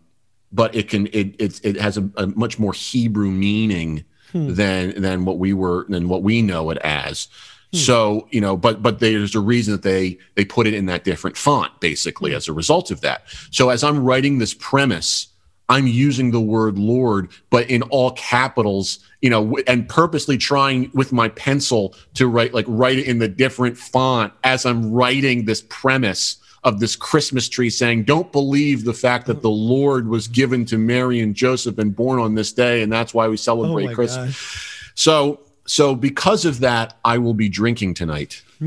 but 0.53 0.73
it 0.73 0.87
can 0.87 1.07
it 1.07 1.35
it, 1.39 1.59
it 1.63 1.75
has 1.81 1.97
a, 1.97 2.09
a 2.15 2.27
much 2.27 2.59
more 2.59 2.71
Hebrew 2.71 3.29
meaning 3.29 4.05
hmm. 4.31 4.53
than 4.53 5.01
than 5.01 5.25
what 5.25 5.37
we 5.37 5.53
were 5.53 5.85
than 5.89 6.07
what 6.07 6.23
we 6.23 6.41
know 6.41 6.69
it 6.69 6.77
as. 6.77 7.27
Hmm. 7.73 7.77
So 7.77 8.27
you 8.31 8.39
know, 8.39 8.55
but 8.55 8.81
but 8.81 8.99
there's 8.99 9.35
a 9.35 9.41
reason 9.41 9.73
that 9.73 9.83
they 9.83 10.19
they 10.35 10.45
put 10.45 10.65
it 10.65 10.73
in 10.73 10.85
that 10.85 11.03
different 11.03 11.35
font, 11.35 11.77
basically, 11.81 12.31
hmm. 12.31 12.37
as 12.37 12.47
a 12.47 12.53
result 12.53 12.89
of 12.89 13.01
that. 13.01 13.23
So 13.51 13.69
as 13.69 13.83
I'm 13.83 14.01
writing 14.01 14.37
this 14.37 14.53
premise 14.53 15.27
I'm 15.69 15.87
using 15.87 16.31
the 16.31 16.41
word 16.41 16.77
Lord, 16.77 17.29
but 17.49 17.69
in 17.69 17.83
all 17.83 18.11
capitals, 18.11 18.99
you 19.21 19.29
know, 19.29 19.57
and 19.65 19.87
purposely 19.87 20.37
trying 20.37 20.91
with 20.93 21.11
my 21.13 21.29
pencil 21.29 21.95
to 22.15 22.27
write, 22.27 22.53
like, 22.53 22.65
write 22.67 22.99
it 22.99 23.07
in 23.07 23.19
the 23.19 23.27
different 23.27 23.77
font 23.77 24.33
as 24.43 24.65
I'm 24.65 24.91
writing 24.91 25.45
this 25.45 25.63
premise 25.69 26.37
of 26.63 26.79
this 26.79 26.95
Christmas 26.95 27.49
tree 27.49 27.69
saying, 27.69 28.03
Don't 28.03 28.31
believe 28.31 28.85
the 28.85 28.93
fact 28.93 29.25
that 29.27 29.41
the 29.41 29.49
Lord 29.49 30.07
was 30.07 30.27
given 30.27 30.65
to 30.65 30.77
Mary 30.77 31.19
and 31.19 31.35
Joseph 31.35 31.77
and 31.77 31.95
born 31.95 32.19
on 32.19 32.35
this 32.35 32.53
day, 32.53 32.81
and 32.81 32.91
that's 32.91 33.13
why 33.13 33.27
we 33.27 33.37
celebrate 33.37 33.89
oh 33.89 33.95
Christmas. 33.95 34.35
Gosh. 34.35 34.91
So, 34.95 35.41
so 35.65 35.95
because 35.95 36.45
of 36.45 36.59
that, 36.59 36.97
I 37.03 37.17
will 37.17 37.33
be 37.33 37.49
drinking 37.49 37.95
tonight. 37.95 38.41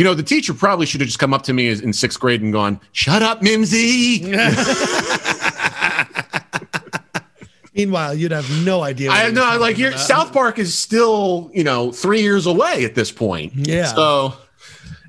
you 0.00 0.04
know, 0.04 0.14
the 0.14 0.22
teacher 0.22 0.54
probably 0.54 0.86
should 0.86 1.02
have 1.02 1.08
just 1.08 1.18
come 1.18 1.34
up 1.34 1.42
to 1.42 1.52
me 1.52 1.68
in 1.68 1.92
sixth 1.92 2.18
grade 2.18 2.40
and 2.40 2.54
gone, 2.54 2.80
"Shut 2.92 3.20
up, 3.20 3.42
Mimsy." 3.42 4.20
Meanwhile, 7.74 8.14
you'd 8.14 8.32
have 8.32 8.48
no 8.64 8.80
idea. 8.80 9.10
I 9.10 9.30
know, 9.30 9.58
like 9.60 9.76
here, 9.76 9.94
South 9.98 10.32
Park 10.32 10.58
is 10.58 10.72
still, 10.74 11.50
you 11.52 11.64
know, 11.64 11.92
three 11.92 12.22
years 12.22 12.46
away 12.46 12.86
at 12.86 12.94
this 12.94 13.12
point. 13.12 13.52
Yeah. 13.54 13.84
So, 13.84 14.32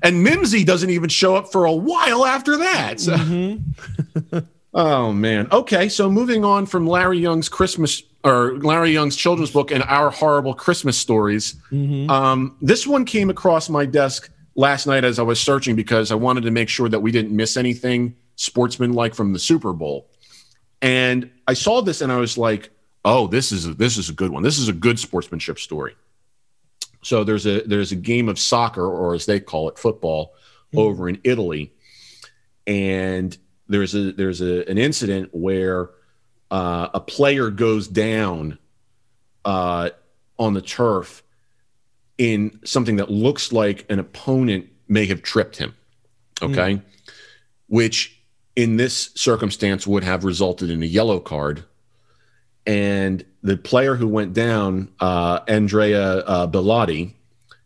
and 0.02 0.22
Mimsy 0.22 0.62
doesn't 0.62 0.90
even 0.90 1.08
show 1.08 1.36
up 1.36 1.50
for 1.50 1.64
a 1.64 1.72
while 1.72 2.26
after 2.26 2.58
that. 2.58 3.00
So. 3.00 3.16
Mm-hmm. 3.16 4.38
oh 4.74 5.10
man. 5.10 5.48
Okay, 5.52 5.88
so 5.88 6.10
moving 6.10 6.44
on 6.44 6.66
from 6.66 6.86
Larry 6.86 7.18
Young's 7.18 7.48
Christmas 7.48 8.02
or 8.24 8.58
Larry 8.58 8.90
Young's 8.90 9.16
children's 9.16 9.52
book 9.52 9.70
and 9.70 9.82
our 9.84 10.10
horrible 10.10 10.52
Christmas 10.52 10.98
stories. 10.98 11.54
Mm-hmm. 11.70 12.10
Um, 12.10 12.58
this 12.60 12.86
one 12.86 13.06
came 13.06 13.30
across 13.30 13.70
my 13.70 13.86
desk 13.86 14.28
last 14.54 14.86
night 14.86 15.04
as 15.04 15.18
I 15.18 15.22
was 15.22 15.40
searching 15.40 15.76
because 15.76 16.10
I 16.10 16.14
wanted 16.14 16.42
to 16.42 16.50
make 16.50 16.68
sure 16.68 16.88
that 16.88 17.00
we 17.00 17.10
didn't 17.10 17.34
miss 17.34 17.56
anything 17.56 18.16
sportsman-like 18.36 19.14
from 19.14 19.32
the 19.32 19.38
Super 19.38 19.72
Bowl. 19.72 20.08
And 20.80 21.30
I 21.46 21.54
saw 21.54 21.80
this 21.80 22.00
and 22.00 22.10
I 22.10 22.16
was 22.16 22.36
like, 22.36 22.70
"Oh, 23.04 23.26
this 23.26 23.52
is 23.52 23.66
a, 23.66 23.74
this 23.74 23.96
is 23.96 24.08
a 24.08 24.12
good 24.12 24.30
one. 24.30 24.42
This 24.42 24.58
is 24.58 24.68
a 24.68 24.72
good 24.72 24.98
sportsmanship 24.98 25.58
story." 25.58 25.94
So 27.02 27.24
there's 27.24 27.46
a 27.46 27.62
there's 27.62 27.92
a 27.92 27.96
game 27.96 28.28
of 28.28 28.38
soccer, 28.38 28.84
or 28.84 29.14
as 29.14 29.26
they 29.26 29.40
call 29.40 29.68
it, 29.68 29.78
football, 29.78 30.34
mm-hmm. 30.68 30.78
over 30.78 31.08
in 31.08 31.20
Italy, 31.24 31.72
and 32.66 33.36
there's 33.68 33.94
a 33.94 34.12
there's 34.12 34.40
a, 34.40 34.68
an 34.68 34.78
incident 34.78 35.30
where 35.32 35.90
uh, 36.50 36.88
a 36.94 37.00
player 37.00 37.50
goes 37.50 37.88
down 37.88 38.58
uh, 39.44 39.90
on 40.38 40.54
the 40.54 40.62
turf 40.62 41.22
in 42.18 42.58
something 42.64 42.96
that 42.96 43.10
looks 43.10 43.52
like 43.52 43.86
an 43.90 43.98
opponent 43.98 44.68
may 44.88 45.06
have 45.06 45.22
tripped 45.22 45.56
him. 45.56 45.74
Okay, 46.40 46.74
mm. 46.74 46.82
which 47.68 48.18
in 48.56 48.76
this 48.76 49.10
circumstance 49.14 49.86
would 49.86 50.04
have 50.04 50.24
resulted 50.24 50.70
in 50.70 50.82
a 50.82 50.86
yellow 50.86 51.20
card. 51.20 51.64
And 52.66 53.24
the 53.42 53.56
player 53.56 53.96
who 53.96 54.06
went 54.06 54.34
down, 54.34 54.92
uh, 55.00 55.40
Andrea 55.48 56.18
uh, 56.18 56.46
Bellotti, 56.46 57.14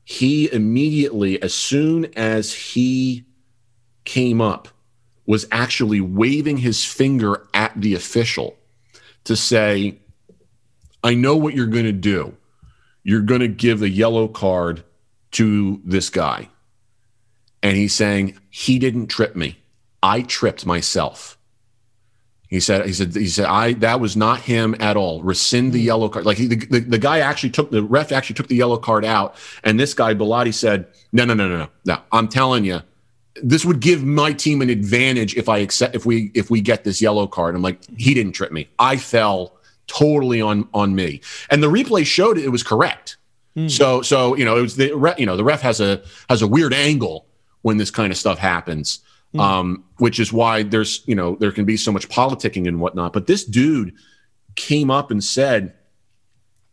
he 0.04 0.50
immediately, 0.52 1.42
as 1.42 1.52
soon 1.52 2.06
as 2.16 2.52
he 2.52 3.24
came 4.04 4.40
up, 4.40 4.68
was 5.26 5.46
actually 5.50 6.00
waving 6.00 6.58
his 6.58 6.84
finger 6.84 7.46
at 7.52 7.78
the 7.80 7.94
official 7.94 8.56
to 9.24 9.34
say, 9.34 9.98
I 11.02 11.14
know 11.14 11.36
what 11.36 11.54
you're 11.54 11.66
going 11.66 11.84
to 11.84 11.92
do. 11.92 12.36
You're 13.06 13.20
going 13.20 13.40
to 13.40 13.46
give 13.46 13.82
a 13.82 13.88
yellow 13.88 14.26
card 14.26 14.82
to 15.30 15.80
this 15.84 16.10
guy. 16.10 16.48
And 17.62 17.76
he's 17.76 17.94
saying, 17.94 18.36
he 18.50 18.80
didn't 18.80 19.06
trip 19.06 19.36
me. 19.36 19.58
I 20.02 20.22
tripped 20.22 20.66
myself. 20.66 21.38
He 22.48 22.58
said, 22.58 22.84
he 22.84 22.92
said, 22.92 23.14
he 23.14 23.28
said, 23.28 23.44
I, 23.44 23.74
that 23.74 24.00
was 24.00 24.16
not 24.16 24.40
him 24.40 24.74
at 24.80 24.96
all. 24.96 25.22
Rescind 25.22 25.72
the 25.72 25.80
mm. 25.80 25.84
yellow 25.84 26.08
card. 26.08 26.26
Like 26.26 26.36
he, 26.36 26.48
the, 26.48 26.56
the, 26.56 26.80
the, 26.80 26.98
guy 26.98 27.20
actually 27.20 27.50
took 27.50 27.70
the 27.70 27.84
ref 27.84 28.10
actually 28.10 28.34
took 28.34 28.48
the 28.48 28.56
yellow 28.56 28.76
card 28.76 29.04
out. 29.04 29.36
And 29.62 29.78
this 29.78 29.94
guy, 29.94 30.12
Bellotti 30.12 30.52
said, 30.52 30.88
no, 31.12 31.24
no, 31.24 31.34
no, 31.34 31.48
no, 31.48 31.58
no, 31.58 31.68
no. 31.84 31.98
I'm 32.10 32.26
telling 32.26 32.64
you, 32.64 32.82
this 33.40 33.64
would 33.64 33.78
give 33.78 34.02
my 34.02 34.32
team 34.32 34.62
an 34.62 34.70
advantage 34.70 35.36
if 35.36 35.48
I 35.48 35.58
accept, 35.58 35.94
if 35.94 36.04
we, 36.04 36.32
if 36.34 36.50
we 36.50 36.60
get 36.60 36.82
this 36.82 37.00
yellow 37.00 37.28
card. 37.28 37.54
I'm 37.54 37.62
like, 37.62 37.78
he 37.96 38.14
didn't 38.14 38.32
trip 38.32 38.50
me. 38.50 38.68
I 38.80 38.96
fell 38.96 39.55
totally 39.86 40.40
on, 40.40 40.68
on 40.74 40.94
me. 40.94 41.20
And 41.50 41.62
the 41.62 41.70
replay 41.70 42.04
showed 42.06 42.38
it, 42.38 42.48
was 42.50 42.62
correct. 42.62 43.16
Mm. 43.56 43.70
So, 43.70 44.02
so, 44.02 44.36
you 44.36 44.44
know, 44.44 44.56
it 44.56 44.62
was 44.62 44.76
the, 44.76 45.14
you 45.18 45.26
know, 45.26 45.36
the 45.36 45.44
ref 45.44 45.62
has 45.62 45.80
a, 45.80 46.02
has 46.28 46.42
a 46.42 46.46
weird 46.46 46.74
angle 46.74 47.26
when 47.62 47.76
this 47.76 47.90
kind 47.90 48.12
of 48.12 48.18
stuff 48.18 48.38
happens 48.38 49.00
mm. 49.36 49.40
um, 49.40 49.84
which 49.98 50.18
is 50.18 50.32
why 50.32 50.62
there's 50.62 51.02
you 51.06 51.14
know 51.14 51.36
there 51.36 51.52
can 51.52 51.64
be 51.64 51.76
so 51.76 51.92
much 51.92 52.08
politicking 52.08 52.66
and 52.66 52.80
whatnot. 52.80 53.12
But 53.12 53.26
this 53.26 53.44
dude 53.44 53.94
came 54.54 54.90
up 54.90 55.10
and 55.10 55.22
said, 55.22 55.74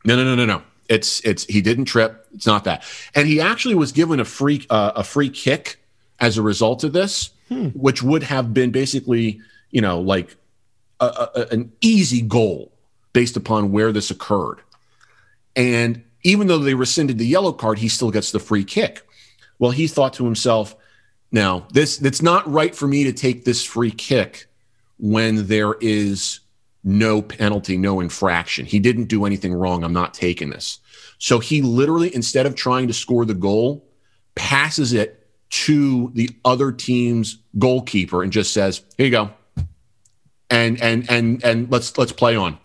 "No, 0.05 0.15
no, 0.15 0.23
no, 0.23 0.35
no, 0.35 0.45
no. 0.45 0.61
It's 0.89 1.21
it's 1.21 1.45
he 1.45 1.61
didn't 1.61 1.85
trip. 1.85 2.27
It's 2.33 2.45
not 2.45 2.63
that." 2.65 2.83
And 3.15 3.27
he 3.27 3.39
actually 3.39 3.75
was 3.75 3.91
given 3.91 4.19
a 4.19 4.25
free 4.25 4.65
uh, 4.69 4.93
a 4.95 5.03
free 5.03 5.29
kick 5.29 5.79
as 6.19 6.37
a 6.37 6.41
result 6.41 6.83
of 6.83 6.93
this, 6.93 7.31
hmm. 7.49 7.67
which 7.69 8.03
would 8.03 8.23
have 8.23 8.53
been 8.53 8.71
basically 8.71 9.41
you 9.71 9.81
know 9.81 9.99
like 9.99 10.35
a, 10.99 11.29
a, 11.35 11.47
an 11.51 11.71
easy 11.81 12.21
goal 12.21 12.71
based 13.13 13.37
upon 13.37 13.71
where 13.71 13.91
this 13.91 14.11
occurred. 14.11 14.59
And 15.55 16.03
even 16.23 16.47
though 16.47 16.57
they 16.57 16.73
rescinded 16.73 17.17
the 17.17 17.27
yellow 17.27 17.53
card, 17.53 17.79
he 17.79 17.89
still 17.89 18.11
gets 18.11 18.31
the 18.31 18.39
free 18.39 18.63
kick. 18.63 19.07
Well, 19.59 19.71
he 19.71 19.87
thought 19.87 20.13
to 20.13 20.25
himself, 20.25 20.75
now, 21.31 21.65
this 21.71 21.99
it's 22.01 22.21
not 22.21 22.49
right 22.49 22.75
for 22.75 22.87
me 22.87 23.05
to 23.05 23.11
take 23.11 23.43
this 23.43 23.65
free 23.65 23.91
kick 23.91 24.45
when 24.99 25.47
there 25.47 25.73
is 25.81 26.41
no 26.83 27.23
penalty, 27.23 27.75
no 27.75 27.99
infraction. 27.99 28.67
He 28.67 28.77
didn't 28.77 29.05
do 29.05 29.25
anything 29.25 29.51
wrong. 29.51 29.83
I'm 29.83 29.93
not 29.93 30.13
taking 30.13 30.51
this. 30.51 30.79
So 31.17 31.39
he 31.39 31.63
literally, 31.63 32.13
instead 32.13 32.45
of 32.45 32.55
trying 32.55 32.87
to 32.87 32.93
score 32.93 33.25
the 33.25 33.33
goal, 33.33 33.83
passes 34.35 34.93
it 34.93 35.27
to 35.49 36.11
the 36.13 36.29
other 36.45 36.71
team's 36.71 37.39
goalkeeper 37.57 38.21
and 38.21 38.31
just 38.31 38.53
says, 38.53 38.83
"Here 38.97 39.07
you 39.07 39.11
go," 39.11 39.31
and 40.51 40.79
and 40.81 41.09
and 41.09 41.43
and 41.43 41.71
let's 41.71 41.97
let's 41.97 42.11
play 42.11 42.35
on. 42.35 42.59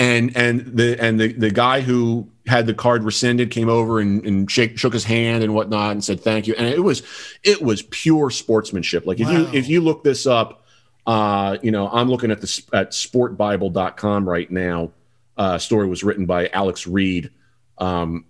And 0.00 0.34
and 0.34 0.64
the 0.64 0.98
and 0.98 1.20
the 1.20 1.34
the 1.34 1.50
guy 1.50 1.82
who 1.82 2.26
had 2.46 2.66
the 2.66 2.72
card 2.72 3.04
rescinded, 3.04 3.50
came 3.50 3.68
over 3.68 4.00
and, 4.00 4.24
and 4.24 4.50
shake, 4.50 4.78
shook 4.78 4.94
his 4.94 5.04
hand 5.04 5.44
and 5.44 5.54
whatnot, 5.54 5.92
and 5.92 6.02
said 6.02 6.20
thank 6.20 6.46
you. 6.46 6.54
And 6.56 6.66
it 6.66 6.82
was 6.82 7.02
it 7.42 7.60
was 7.60 7.82
pure 7.82 8.30
sportsmanship. 8.30 9.04
Like 9.04 9.20
if 9.20 9.26
wow. 9.26 9.34
you 9.34 9.48
if 9.52 9.68
you 9.68 9.82
look 9.82 10.02
this 10.02 10.26
up, 10.26 10.64
uh, 11.06 11.58
you 11.60 11.70
know 11.70 11.86
I'm 11.90 12.08
looking 12.08 12.30
at 12.30 12.40
the 12.40 12.62
at 12.72 12.92
sportbible.com 12.92 14.26
right 14.26 14.50
now. 14.50 14.90
Uh, 15.36 15.58
story 15.58 15.86
was 15.86 16.02
written 16.02 16.24
by 16.24 16.48
Alex 16.48 16.86
Reed. 16.86 17.30
Um, 17.76 18.24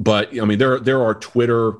but 0.00 0.36
I 0.36 0.44
mean 0.46 0.58
there 0.58 0.80
there 0.80 1.00
are 1.00 1.14
Twitter. 1.14 1.74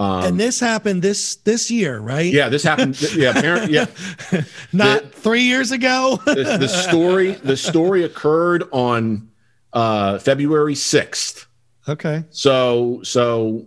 Um, 0.00 0.24
and 0.24 0.40
this 0.40 0.58
happened 0.58 1.02
this 1.02 1.36
this 1.36 1.70
year, 1.70 1.98
right? 1.98 2.32
Yeah, 2.32 2.48
this 2.48 2.62
happened. 2.62 3.00
yeah, 3.14 3.36
apparently, 3.36 3.74
yeah. 3.74 3.86
Not 4.72 5.02
the, 5.02 5.08
three 5.08 5.42
years 5.42 5.72
ago. 5.72 6.18
the, 6.24 6.56
the 6.58 6.68
story 6.68 7.32
the 7.32 7.56
story 7.56 8.04
occurred 8.04 8.64
on 8.72 9.30
uh, 9.72 10.18
February 10.18 10.74
6th. 10.74 11.46
Okay. 11.88 12.24
So, 12.30 13.00
so 13.02 13.66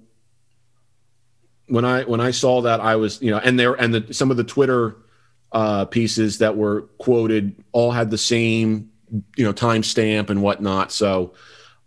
when 1.68 1.86
I, 1.86 2.04
when 2.04 2.22
I 2.22 2.32
saw 2.32 2.62
that, 2.62 2.80
I 2.80 2.96
was, 2.96 3.22
you 3.22 3.32
know, 3.32 3.38
and 3.38 3.60
there, 3.60 3.74
and 3.74 3.94
the, 3.94 4.14
some 4.14 4.32
of 4.32 4.38
the 4.38 4.44
Twitter 4.44 4.98
uh, 5.52 5.86
pieces 5.86 6.40
that 6.40 6.56
were 6.56 6.84
quoted 6.98 7.64
all 7.72 7.92
had 7.92 8.10
the 8.10 8.18
same, 8.18 8.92
you 9.36 9.44
know, 9.44 9.54
timestamp 9.54 10.30
and 10.30 10.42
whatnot. 10.42 10.92
So 10.92 11.34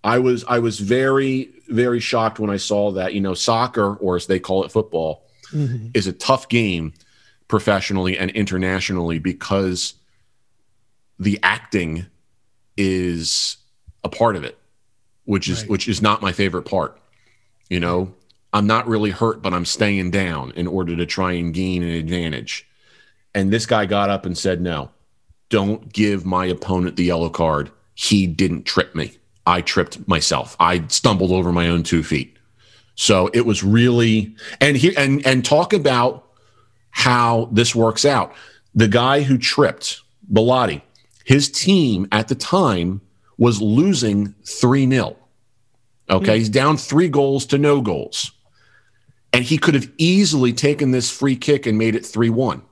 I 0.05 0.18
was, 0.18 0.44
I 0.44 0.59
was 0.59 0.78
very, 0.78 1.51
very 1.68 2.00
shocked 2.00 2.38
when 2.38 2.50
I 2.50 2.56
saw 2.56 2.92
that, 2.92 3.14
you 3.14 3.20
know, 3.20 3.34
soccer, 3.34 3.94
or 3.96 4.16
as 4.16 4.26
they 4.26 4.38
call 4.38 4.64
it, 4.64 4.72
football, 4.72 5.24
mm-hmm. 5.52 5.88
is 5.94 6.06
a 6.06 6.12
tough 6.12 6.48
game 6.48 6.92
professionally 7.48 8.18
and 8.18 8.30
internationally 8.32 9.18
because 9.18 9.94
the 11.18 11.38
acting 11.42 12.06
is 12.76 13.56
a 14.04 14.08
part 14.08 14.36
of 14.36 14.44
it, 14.44 14.58
which 15.24 15.48
is 15.48 15.62
right. 15.62 15.70
which 15.70 15.88
is 15.88 16.02
not 16.02 16.22
my 16.22 16.32
favorite 16.32 16.64
part. 16.64 17.00
You 17.68 17.80
know, 17.80 18.14
I'm 18.52 18.66
not 18.66 18.86
really 18.86 19.10
hurt, 19.10 19.42
but 19.42 19.54
I'm 19.54 19.64
staying 19.64 20.10
down 20.10 20.52
in 20.52 20.66
order 20.66 20.96
to 20.96 21.06
try 21.06 21.32
and 21.32 21.52
gain 21.52 21.82
an 21.82 21.90
advantage. 21.90 22.66
And 23.34 23.52
this 23.52 23.66
guy 23.66 23.86
got 23.86 24.10
up 24.10 24.26
and 24.26 24.36
said, 24.36 24.60
"No, 24.60 24.90
don't 25.48 25.92
give 25.92 26.24
my 26.24 26.46
opponent 26.46 26.96
the 26.96 27.04
yellow 27.04 27.30
card. 27.30 27.70
He 27.94 28.26
didn't 28.26 28.64
trip 28.64 28.94
me. 28.94 29.12
I 29.47 29.61
tripped 29.61 30.07
myself. 30.09 30.57
I 30.61 30.86
stumbled 30.88 31.32
over 31.32 31.53
my 31.53 31.68
own 31.68 31.82
two 31.82 32.03
feet." 32.03 32.36
So 32.94 33.30
it 33.34 33.47
was 33.47 33.62
really 33.62 34.34
and 34.61 34.76
here 34.76 34.92
and 34.97 35.24
and 35.26 35.44
talk 35.44 35.72
about 35.72 36.26
how 36.90 37.49
this 37.53 37.74
works 37.74 38.05
out. 38.05 38.34
The 38.74 38.88
guy 38.88 39.22
who 39.22 39.38
tripped, 39.38 40.01
Bellotti, 40.32 40.82
his 41.24 41.51
team 41.51 42.09
at 42.12 42.28
the 42.28 42.34
time 42.34 43.01
was 43.36 43.61
losing 43.61 44.34
3 44.44 44.88
0. 44.88 45.16
Okay. 46.09 46.24
Mm-hmm. 46.24 46.34
He's 46.34 46.49
down 46.49 46.76
three 46.76 47.09
goals 47.09 47.47
to 47.47 47.59
no 47.59 47.80
goals. 47.80 48.32
And 49.32 49.44
he 49.44 49.59
could 49.59 49.74
have 49.74 49.90
easily 49.99 50.53
taken 50.53 50.92
this 50.92 51.11
free 51.11 51.36
kick 51.36 51.66
and 51.66 51.76
made 51.76 51.94
it 51.94 52.07
3 52.07 52.30
1. 52.30 52.62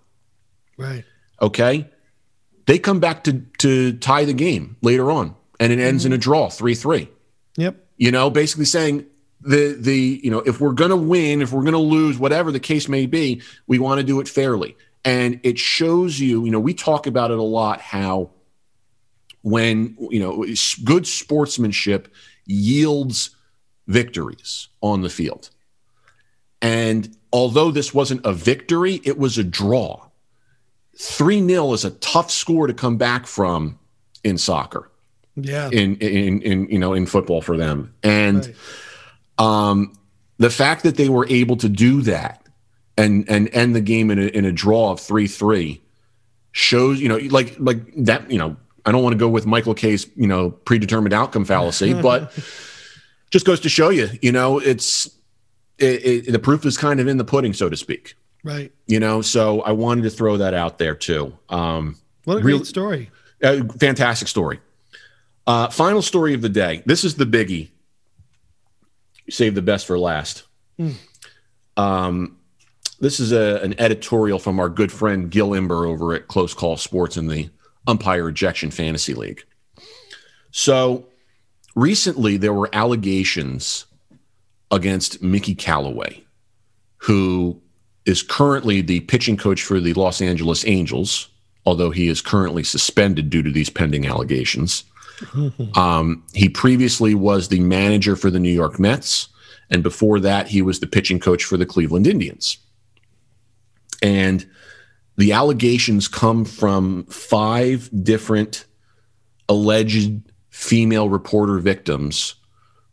Right. 0.79 1.05
Okay. 1.43 1.91
They 2.67 2.79
come 2.79 3.01
back 3.01 3.25
to, 3.25 3.41
to 3.59 3.93
tie 3.95 4.25
the 4.25 4.33
game 4.33 4.77
later 4.81 5.11
on, 5.11 5.35
and 5.61 5.73
it 5.73 5.79
ends 5.79 6.05
mm-hmm. 6.05 6.13
in 6.13 6.19
a 6.19 6.21
draw 6.21 6.49
3 6.49 6.75
3. 6.75 7.09
Yep. 7.57 7.87
You 7.97 8.11
know, 8.11 8.31
basically 8.31 8.65
saying, 8.65 9.07
the 9.41 9.77
the 9.79 10.21
you 10.23 10.31
know 10.31 10.39
if 10.39 10.59
we're 10.59 10.73
going 10.73 10.91
to 10.91 10.97
win 10.97 11.43
if 11.43 11.53
we're 11.53 11.61
going 11.61 11.73
to 11.73 11.79
lose 11.79 12.19
whatever 12.19 12.51
the 12.51 12.61
case 12.61 12.89
may 12.89 13.05
be 13.05 13.43
we 13.67 13.79
want 13.79 13.99
to 13.99 14.03
do 14.03 14.19
it 14.21 14.27
fairly 14.27 14.75
and 15.05 15.39
it 15.43 15.59
shows 15.59 16.19
you 16.19 16.47
you 16.47 16.51
know 16.51 16.61
we 16.61 16.73
talk 16.73 17.07
about 17.07 17.31
it 17.31 17.37
a 17.37 17.43
lot 17.43 17.79
how 17.79 18.31
when 19.43 19.95
you 20.11 20.19
know 20.19 20.47
good 20.83 21.07
sportsmanship 21.07 22.09
yields 22.47 23.31
victories 23.87 24.69
on 24.81 25.03
the 25.03 25.11
field. 25.11 25.51
And 26.63 27.17
although 27.33 27.71
this 27.71 27.93
wasn't 27.93 28.25
a 28.25 28.33
victory, 28.33 29.01
it 29.05 29.19
was 29.19 29.39
a 29.39 29.45
draw. 29.45 30.09
3 30.99 31.47
0 31.47 31.73
is 31.73 31.85
a 31.85 31.91
tough 31.91 32.31
score 32.31 32.67
to 32.67 32.75
come 32.75 32.97
back 32.97 33.27
from 33.27 33.79
in 34.23 34.39
soccer. 34.39 34.91
Yeah. 35.37 35.69
In, 35.71 35.97
in, 35.97 36.43
in, 36.43 36.69
you 36.69 36.79
know, 36.79 36.93
in 36.93 37.07
football 37.07 37.41
for 37.41 37.57
them. 37.57 37.95
And 38.03 38.55
right. 39.39 39.69
um, 39.71 39.93
the 40.39 40.51
fact 40.51 40.83
that 40.85 40.97
they 40.97 41.09
were 41.09 41.27
able 41.29 41.57
to 41.57 41.69
do 41.69 42.03
that 42.03 42.47
and, 42.97 43.29
and 43.29 43.49
end 43.53 43.75
the 43.75 43.81
game 43.81 44.11
in 44.11 44.19
a, 44.19 44.27
in 44.27 44.45
a 44.45 44.53
draw 44.53 44.93
of 44.93 45.01
3 45.01 45.27
3 45.27 45.81
shows, 46.53 47.01
you 47.01 47.09
know, 47.09 47.17
like, 47.17 47.57
like 47.59 47.79
that, 47.97 48.31
you 48.31 48.39
know, 48.39 48.57
I 48.87 48.93
don't 48.93 49.03
want 49.03 49.15
to 49.15 49.19
go 49.19 49.29
with 49.29 49.47
Michael 49.47 49.75
Kay's, 49.75 50.07
you 50.15 50.27
know, 50.27 50.51
predetermined 50.51 51.15
outcome 51.15 51.45
fallacy, 51.45 51.95
but 52.03 52.33
just 53.31 53.47
goes 53.47 53.61
to 53.61 53.69
show 53.69 53.89
you, 53.89 54.09
you 54.23 54.31
know, 54.31 54.59
it's 54.59 55.07
it, 55.79 56.29
it, 56.29 56.33
the 56.33 56.39
proof 56.39 56.65
is 56.65 56.79
kind 56.79 57.01
of 57.01 57.09
in 57.09 57.17
the 57.17 57.25
pudding, 57.25 57.53
so 57.53 57.69
to 57.69 57.77
speak. 57.77 58.17
Right. 58.45 58.73
You 58.87 59.01
know, 59.01 59.23
so 59.23 59.63
I 59.63 59.73
wanted 59.73 60.03
to 60.03 60.11
throw 60.11 60.37
that 60.37 60.55
out 60.55 60.79
there 60.79 60.95
too. 60.95 61.37
Um, 61.49 61.97
what 62.25 62.35
a 62.35 62.41
real, 62.41 62.59
great 62.59 62.67
story. 62.67 63.11
Uh, 63.43 63.65
fantastic 63.79 64.29
story. 64.29 64.61
Uh, 65.47 65.69
final 65.69 66.03
story 66.03 66.35
of 66.35 66.43
the 66.43 66.49
day. 66.49 66.83
This 66.87 67.05
is 67.05 67.17
the 67.17 67.27
biggie. 67.27 67.71
Save 69.29 69.55
the 69.55 69.63
best 69.63 69.87
for 69.87 69.99
last. 69.99 70.45
Mm. 70.79 70.95
Um, 71.77 72.39
this 73.01 73.21
is 73.21 73.33
a, 73.33 73.61
an 73.63 73.79
editorial 73.79 74.39
from 74.39 74.59
our 74.59 74.69
good 74.69 74.93
friend 74.93 75.31
Gil 75.31 75.55
Imber 75.55 75.87
over 75.87 76.15
at 76.15 76.29
Close 76.29 76.55
Call 76.55 76.77
Sports 76.77 77.17
in 77.17 77.29
the 77.29 77.51
Umpire 77.87 78.29
Ejection 78.29 78.71
Fantasy 78.71 79.15
League. 79.15 79.45
So 80.51 81.07
recently 81.75 82.37
there 82.37 82.55
were 82.55 82.71
allegations 82.73 83.87
against 84.71 85.23
Mickey 85.23 85.55
Callaway, 85.55 86.25
who 86.99 87.61
is 88.07 88.23
currently 88.23 88.81
the 88.81 89.01
pitching 89.01 89.37
coach 89.37 89.63
for 89.63 89.81
the 89.81 89.95
Los 89.95 90.21
Angeles 90.21 90.67
Angels, 90.67 91.29
although 91.67 91.91
he 91.91 92.09
is 92.09 92.21
currently 92.21 92.63
suspended 92.63 93.31
due 93.31 93.43
to 93.43 93.51
these 93.51 93.71
pending 93.71 94.07
allegations. 94.07 94.85
Um, 95.75 96.25
he 96.35 96.49
previously 96.49 97.15
was 97.15 97.49
the 97.49 97.61
manager 97.61 98.17
for 98.17 98.31
the 98.31 98.41
New 98.41 98.53
York 98.53 98.79
Mets, 98.79 99.29
and 99.71 99.83
before 99.83 100.21
that, 100.21 100.49
he 100.49 100.63
was 100.63 100.81
the 100.81 100.87
pitching 100.87 101.21
coach 101.21 101.45
for 101.45 101.57
the 101.57 101.67
Cleveland 101.67 102.07
Indians. 102.07 102.59
And 104.03 104.47
the 105.17 105.33
allegations 105.33 106.09
come 106.09 106.45
from 106.45 107.05
five 107.05 107.89
different 108.03 108.67
alleged 109.49 110.21
female 110.51 111.09
reporter 111.09 111.59
victims 111.59 112.35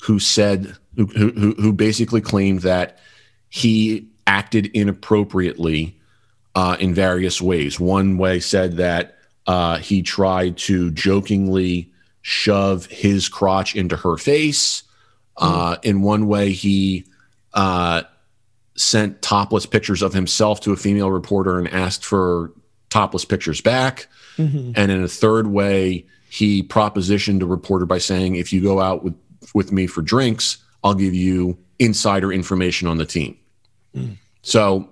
who 0.02 0.20
said 0.20 0.76
who, 0.96 1.06
who, 1.06 1.54
who 1.54 1.74
basically 1.74 2.22
claimed 2.22 2.62
that 2.62 3.00
he 3.50 4.08
acted 4.28 4.68
inappropriately 4.68 6.00
uh, 6.56 6.78
in 6.80 6.94
various 6.94 7.42
ways. 7.42 7.80
One 7.80 8.18
way 8.18 8.40
said 8.40 8.78
that 8.78 9.18
uh, 9.48 9.78
he 9.78 10.02
tried 10.02 10.58
to 10.58 10.92
jokingly 10.92 11.91
shove 12.22 12.86
his 12.88 13.28
crotch 13.28 13.76
into 13.76 13.96
her 13.98 14.18
face. 14.18 14.84
Uh, 15.38 15.78
in 15.82 16.02
one 16.02 16.28
way, 16.28 16.52
he 16.52 17.06
uh, 17.54 18.04
sent 18.76 19.22
topless 19.22 19.66
pictures 19.66 20.02
of 20.02 20.14
himself 20.14 20.62
to 20.62 20.72
a 20.72 20.78
female 20.78 21.12
reporter 21.12 21.58
and 21.58 21.68
asked 21.70 22.06
for 22.06 22.52
topless 22.90 23.26
pictures 23.26 23.62
back. 23.62 24.08
Mm-hmm. 24.38 24.74
And 24.76 24.92
in 24.92 25.04
a 25.04 25.08
third 25.08 25.48
way, 25.48 26.06
he 26.30 26.64
propositioned 26.64 27.42
a 27.42 27.46
reporter 27.46 27.86
by 27.86 27.98
saying, 27.98 28.36
"If 28.36 28.54
you 28.54 28.62
go 28.62 28.80
out 28.80 29.04
with 29.04 29.16
with 29.54 29.72
me 29.72 29.88
for 29.88 30.02
drinks, 30.02 30.58
I'll 30.84 30.94
give 30.94 31.14
you 31.14 31.58
insider 31.80 32.32
information 32.32 32.88
on 32.88 32.98
the 32.98 33.06
team." 33.06 33.38
Mm. 33.96 34.18
So, 34.42 34.90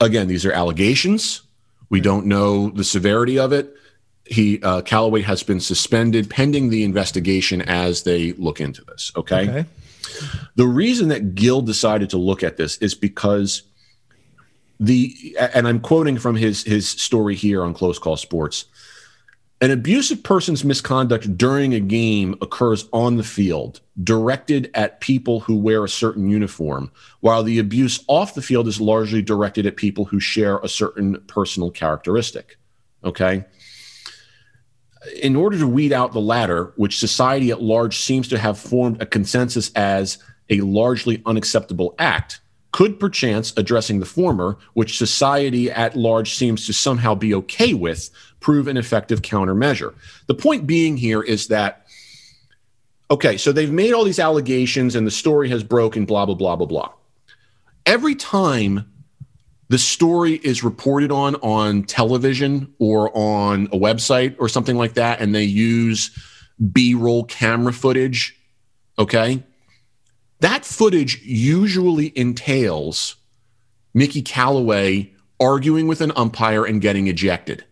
again, 0.00 0.28
these 0.28 0.44
are 0.44 0.52
allegations. 0.52 1.42
We 1.90 2.00
don't 2.00 2.26
know 2.26 2.70
the 2.70 2.84
severity 2.84 3.38
of 3.38 3.52
it. 3.52 3.74
He 4.26 4.60
uh, 4.62 4.80
Callaway 4.82 5.22
has 5.22 5.42
been 5.42 5.60
suspended 5.60 6.30
pending 6.30 6.70
the 6.70 6.84
investigation 6.84 7.60
as 7.62 8.04
they 8.04 8.32
look 8.32 8.60
into 8.60 8.82
this. 8.84 9.12
Okay? 9.16 9.48
okay. 9.48 9.66
The 10.56 10.66
reason 10.66 11.08
that 11.08 11.34
Gil 11.34 11.62
decided 11.62 12.10
to 12.10 12.18
look 12.18 12.42
at 12.42 12.56
this 12.56 12.78
is 12.78 12.94
because 12.94 13.62
the 14.80 15.36
and 15.54 15.68
I'm 15.68 15.80
quoting 15.80 16.18
from 16.18 16.36
his 16.36 16.64
his 16.64 16.88
story 16.88 17.34
here 17.34 17.62
on 17.62 17.74
Close 17.74 17.98
Call 17.98 18.16
Sports. 18.16 18.66
An 19.60 19.70
abusive 19.70 20.22
person's 20.22 20.64
misconduct 20.64 21.38
during 21.38 21.72
a 21.72 21.80
game 21.80 22.34
occurs 22.42 22.86
on 22.92 23.16
the 23.16 23.22
field, 23.22 23.80
directed 24.02 24.70
at 24.74 25.00
people 25.00 25.40
who 25.40 25.56
wear 25.56 25.84
a 25.84 25.88
certain 25.88 26.28
uniform, 26.28 26.90
while 27.20 27.42
the 27.42 27.58
abuse 27.58 28.04
off 28.08 28.34
the 28.34 28.42
field 28.42 28.68
is 28.68 28.80
largely 28.80 29.22
directed 29.22 29.64
at 29.64 29.76
people 29.76 30.04
who 30.04 30.20
share 30.20 30.58
a 30.58 30.68
certain 30.68 31.18
personal 31.28 31.70
characteristic. 31.70 32.58
Okay? 33.04 33.44
In 35.22 35.36
order 35.36 35.58
to 35.58 35.66
weed 35.66 35.92
out 35.92 36.12
the 36.12 36.20
latter, 36.20 36.72
which 36.76 36.98
society 36.98 37.50
at 37.50 37.62
large 37.62 37.98
seems 37.98 38.28
to 38.28 38.38
have 38.38 38.58
formed 38.58 39.02
a 39.02 39.06
consensus 39.06 39.70
as 39.74 40.18
a 40.50 40.60
largely 40.60 41.22
unacceptable 41.26 41.94
act, 41.98 42.40
could 42.72 42.98
perchance 42.98 43.52
addressing 43.56 44.00
the 44.00 44.06
former, 44.06 44.58
which 44.72 44.98
society 44.98 45.70
at 45.70 45.94
large 45.94 46.34
seems 46.34 46.66
to 46.66 46.72
somehow 46.72 47.14
be 47.14 47.32
okay 47.32 47.72
with, 47.72 48.10
prove 48.40 48.66
an 48.66 48.76
effective 48.76 49.22
countermeasure. 49.22 49.94
The 50.26 50.34
point 50.34 50.66
being 50.66 50.96
here 50.96 51.22
is 51.22 51.46
that, 51.48 51.86
okay, 53.10 53.36
so 53.36 53.52
they've 53.52 53.70
made 53.70 53.92
all 53.92 54.04
these 54.04 54.18
allegations 54.18 54.96
and 54.96 55.06
the 55.06 55.12
story 55.12 55.48
has 55.50 55.62
broken, 55.62 56.04
blah, 56.04 56.26
blah, 56.26 56.34
blah, 56.34 56.56
blah, 56.56 56.66
blah. 56.66 56.92
Every 57.86 58.14
time 58.16 58.90
the 59.74 59.78
story 59.78 60.34
is 60.34 60.62
reported 60.62 61.10
on 61.10 61.34
on 61.34 61.82
television 61.82 62.72
or 62.78 63.10
on 63.12 63.66
a 63.72 63.76
website 63.76 64.36
or 64.38 64.48
something 64.48 64.76
like 64.76 64.94
that, 64.94 65.20
and 65.20 65.34
they 65.34 65.42
use 65.42 66.16
B 66.72 66.94
roll 66.94 67.24
camera 67.24 67.72
footage, 67.72 68.38
okay? 69.00 69.42
That 70.38 70.64
footage 70.64 71.20
usually 71.24 72.16
entails 72.16 73.16
Mickey 73.94 74.22
Callaway 74.22 75.12
arguing 75.40 75.88
with 75.88 76.00
an 76.00 76.12
umpire 76.14 76.64
and 76.64 76.80
getting 76.80 77.08
ejected. 77.08 77.64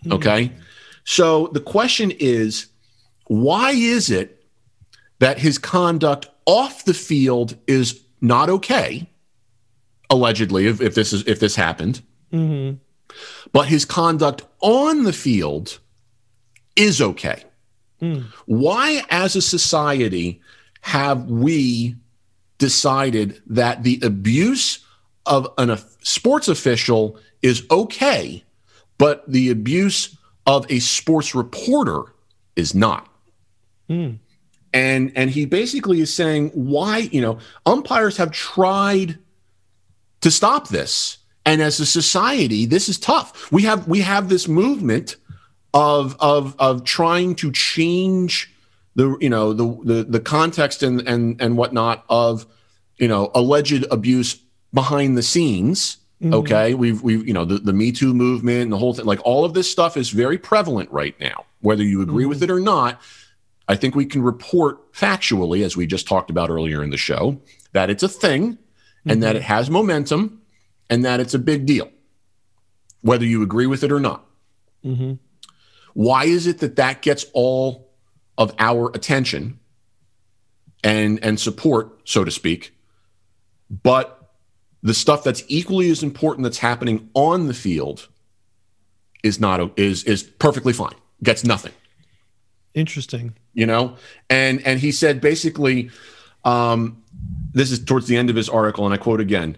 Mm-hmm. 0.00 0.14
Okay. 0.14 0.52
So 1.04 1.46
the 1.52 1.60
question 1.60 2.10
is 2.18 2.66
why 3.28 3.70
is 3.70 4.10
it 4.10 4.44
that 5.20 5.38
his 5.38 5.58
conduct 5.58 6.28
off 6.44 6.84
the 6.84 6.92
field 6.92 7.56
is 7.68 8.02
not 8.20 8.50
okay? 8.50 9.08
Allegedly, 10.10 10.66
if, 10.66 10.80
if 10.80 10.94
this 10.94 11.12
is 11.12 11.26
if 11.26 11.40
this 11.40 11.54
happened, 11.54 12.02
mm-hmm. 12.32 12.76
but 13.52 13.68
his 13.68 13.84
conduct 13.84 14.42
on 14.60 15.04
the 15.04 15.12
field 15.12 15.78
is 16.76 17.02
okay. 17.02 17.44
Mm. 18.00 18.24
Why, 18.46 19.02
as 19.10 19.36
a 19.36 19.42
society, 19.42 20.40
have 20.82 21.24
we 21.26 21.96
decided 22.58 23.42
that 23.46 23.82
the 23.82 24.00
abuse 24.02 24.84
of 25.26 25.52
an, 25.58 25.70
a 25.70 25.78
sports 26.02 26.48
official 26.48 27.18
is 27.42 27.64
okay, 27.70 28.44
but 28.96 29.30
the 29.30 29.50
abuse 29.50 30.16
of 30.46 30.64
a 30.70 30.78
sports 30.78 31.34
reporter 31.34 32.02
is 32.56 32.74
not? 32.74 33.08
Mm. 33.90 34.18
And 34.72 35.12
and 35.16 35.30
he 35.30 35.44
basically 35.46 36.00
is 36.00 36.12
saying 36.12 36.50
why 36.50 37.08
you 37.10 37.20
know 37.20 37.38
umpires 37.66 38.16
have 38.18 38.30
tried 38.30 39.18
to 40.20 40.30
stop 40.30 40.68
this, 40.68 41.18
and 41.44 41.62
as 41.62 41.80
a 41.80 41.86
society, 41.86 42.66
this 42.66 42.88
is 42.88 42.98
tough. 42.98 43.50
We 43.52 43.62
have 43.62 43.88
we 43.88 44.00
have 44.00 44.28
this 44.28 44.48
movement 44.48 45.16
of 45.74 46.16
of 46.20 46.54
of 46.58 46.84
trying 46.84 47.34
to 47.36 47.52
change 47.52 48.52
the 48.98 49.16
you 49.20 49.30
know 49.30 49.52
the 49.52 49.78
the, 49.84 50.04
the 50.04 50.20
context 50.20 50.82
and 50.82 51.00
and 51.02 51.40
and 51.40 51.56
whatnot 51.56 52.04
of 52.08 52.46
you 52.96 53.08
know 53.08 53.30
alleged 53.34 53.86
abuse 53.90 54.40
behind 54.74 55.16
the 55.16 55.22
scenes 55.22 55.98
mm-hmm. 56.20 56.34
okay 56.34 56.74
we've 56.74 57.02
we've 57.02 57.26
you 57.26 57.32
know 57.32 57.44
the, 57.44 57.58
the 57.58 57.72
me 57.72 57.92
too 57.92 58.12
movement 58.12 58.62
and 58.62 58.72
the 58.72 58.76
whole 58.76 58.92
thing 58.92 59.04
like 59.04 59.20
all 59.24 59.44
of 59.44 59.54
this 59.54 59.70
stuff 59.70 59.96
is 59.96 60.10
very 60.10 60.36
prevalent 60.36 60.90
right 60.90 61.18
now 61.20 61.44
whether 61.60 61.84
you 61.84 62.02
agree 62.02 62.24
mm-hmm. 62.24 62.30
with 62.30 62.42
it 62.42 62.50
or 62.50 62.60
not 62.60 63.00
i 63.68 63.76
think 63.76 63.94
we 63.94 64.04
can 64.04 64.20
report 64.20 64.92
factually 64.92 65.64
as 65.64 65.76
we 65.76 65.86
just 65.86 66.08
talked 66.08 66.28
about 66.28 66.50
earlier 66.50 66.82
in 66.82 66.90
the 66.90 66.96
show 66.96 67.40
that 67.72 67.90
it's 67.90 68.02
a 68.02 68.08
thing 68.08 68.58
mm-hmm. 69.00 69.10
and 69.10 69.22
that 69.22 69.30
mm-hmm. 69.30 69.38
it 69.38 69.42
has 69.42 69.70
momentum 69.70 70.42
and 70.90 71.04
that 71.04 71.20
it's 71.20 71.34
a 71.34 71.38
big 71.38 71.66
deal 71.66 71.90
whether 73.02 73.24
you 73.24 73.42
agree 73.42 73.66
with 73.66 73.84
it 73.84 73.92
or 73.92 74.00
not 74.00 74.26
mm-hmm. 74.84 75.14
why 75.94 76.24
is 76.24 76.46
it 76.46 76.58
that 76.58 76.76
that 76.76 77.02
gets 77.02 77.26
all 77.32 77.90
of 78.36 78.54
our 78.58 78.90
attention 78.94 79.58
and 80.82 81.22
and 81.22 81.38
support, 81.38 82.00
so 82.04 82.24
to 82.24 82.30
speak. 82.30 82.74
But 83.70 84.14
the 84.82 84.94
stuff 84.94 85.24
that's 85.24 85.42
equally 85.48 85.90
as 85.90 86.02
important 86.02 86.44
that's 86.44 86.58
happening 86.58 87.10
on 87.14 87.48
the 87.48 87.54
field 87.54 88.08
is 89.22 89.40
not 89.40 89.78
is 89.78 90.04
is 90.04 90.22
perfectly 90.22 90.72
fine. 90.72 90.94
Gets 91.22 91.44
nothing. 91.44 91.72
Interesting. 92.74 93.34
You 93.52 93.66
know, 93.66 93.96
and 94.30 94.64
and 94.66 94.80
he 94.80 94.92
said 94.92 95.20
basically, 95.20 95.90
um, 96.44 97.02
this 97.52 97.70
is 97.70 97.84
towards 97.84 98.06
the 98.06 98.16
end 98.16 98.30
of 98.30 98.36
his 98.36 98.48
article, 98.48 98.84
and 98.84 98.94
I 98.94 98.96
quote 98.96 99.20
again. 99.20 99.56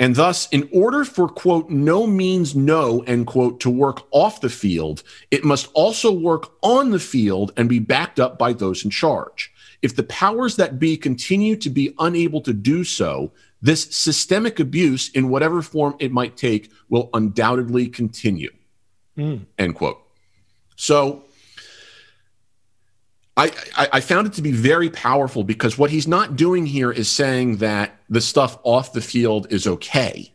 And 0.00 0.14
thus, 0.14 0.48
in 0.50 0.68
order 0.72 1.04
for, 1.04 1.28
quote, 1.28 1.70
no 1.70 2.06
means 2.06 2.54
no, 2.54 3.00
end 3.00 3.26
quote, 3.26 3.58
to 3.60 3.70
work 3.70 4.06
off 4.12 4.40
the 4.40 4.48
field, 4.48 5.02
it 5.30 5.44
must 5.44 5.68
also 5.74 6.12
work 6.12 6.52
on 6.62 6.90
the 6.90 7.00
field 7.00 7.52
and 7.56 7.68
be 7.68 7.80
backed 7.80 8.20
up 8.20 8.38
by 8.38 8.52
those 8.52 8.84
in 8.84 8.90
charge. 8.90 9.52
If 9.82 9.96
the 9.96 10.04
powers 10.04 10.56
that 10.56 10.78
be 10.78 10.96
continue 10.96 11.56
to 11.56 11.70
be 11.70 11.94
unable 11.98 12.40
to 12.42 12.52
do 12.52 12.84
so, 12.84 13.32
this 13.60 13.84
systemic 13.84 14.60
abuse, 14.60 15.10
in 15.10 15.30
whatever 15.30 15.62
form 15.62 15.96
it 15.98 16.12
might 16.12 16.36
take, 16.36 16.70
will 16.88 17.10
undoubtedly 17.12 17.88
continue. 17.88 18.52
Mm. 19.16 19.46
End 19.58 19.74
quote. 19.74 20.00
So 20.76 21.24
I, 23.38 23.52
I, 23.76 23.88
I 23.94 24.00
found 24.00 24.26
it 24.26 24.32
to 24.34 24.42
be 24.42 24.50
very 24.50 24.90
powerful 24.90 25.44
because 25.44 25.78
what 25.78 25.90
he's 25.90 26.08
not 26.08 26.34
doing 26.34 26.66
here 26.66 26.90
is 26.90 27.08
saying 27.08 27.58
that 27.58 27.96
the 28.10 28.20
stuff 28.20 28.58
off 28.64 28.92
the 28.92 29.00
field 29.00 29.46
is 29.50 29.66
okay. 29.66 30.32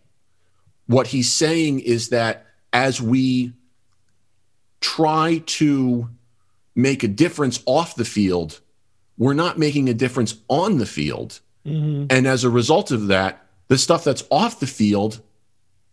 What 0.88 1.08
he's 1.08 1.32
saying 1.32 1.82
is 1.82 2.10
that 2.10 2.46
as 2.72 3.02
we 3.02 3.54
try 4.80 5.44
to 5.46 6.10
make 6.76 7.04
a 7.04 7.10
difference 7.10 7.62
off 7.66 7.96
the 7.96 8.06
field, 8.06 8.62
we're 9.18 9.34
not 9.34 9.60
making 9.60 9.90
a 9.90 9.94
difference 9.94 10.38
on 10.48 10.78
the 10.78 10.86
field. 10.86 11.42
Mm-hmm. 11.66 12.06
And 12.10 12.26
as 12.26 12.46
a 12.46 12.50
result 12.50 12.92
of 12.92 13.08
that, 13.08 13.46
the 13.68 13.78
stuff 13.78 14.06
that's 14.06 14.24
off 14.32 14.62
the 14.62 14.68
field 14.68 15.22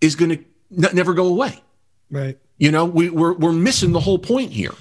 is 0.00 0.14
going 0.14 0.30
to 0.30 0.44
n- 0.86 0.94
never 0.94 1.14
go 1.14 1.26
away. 1.26 1.60
Right. 2.08 2.38
You 2.56 2.70
know, 2.70 2.84
we, 2.84 3.10
we're, 3.10 3.32
we're 3.32 3.52
missing 3.52 3.92
the 3.92 4.00
whole 4.00 4.18
point 4.18 4.52
here. 4.52 4.74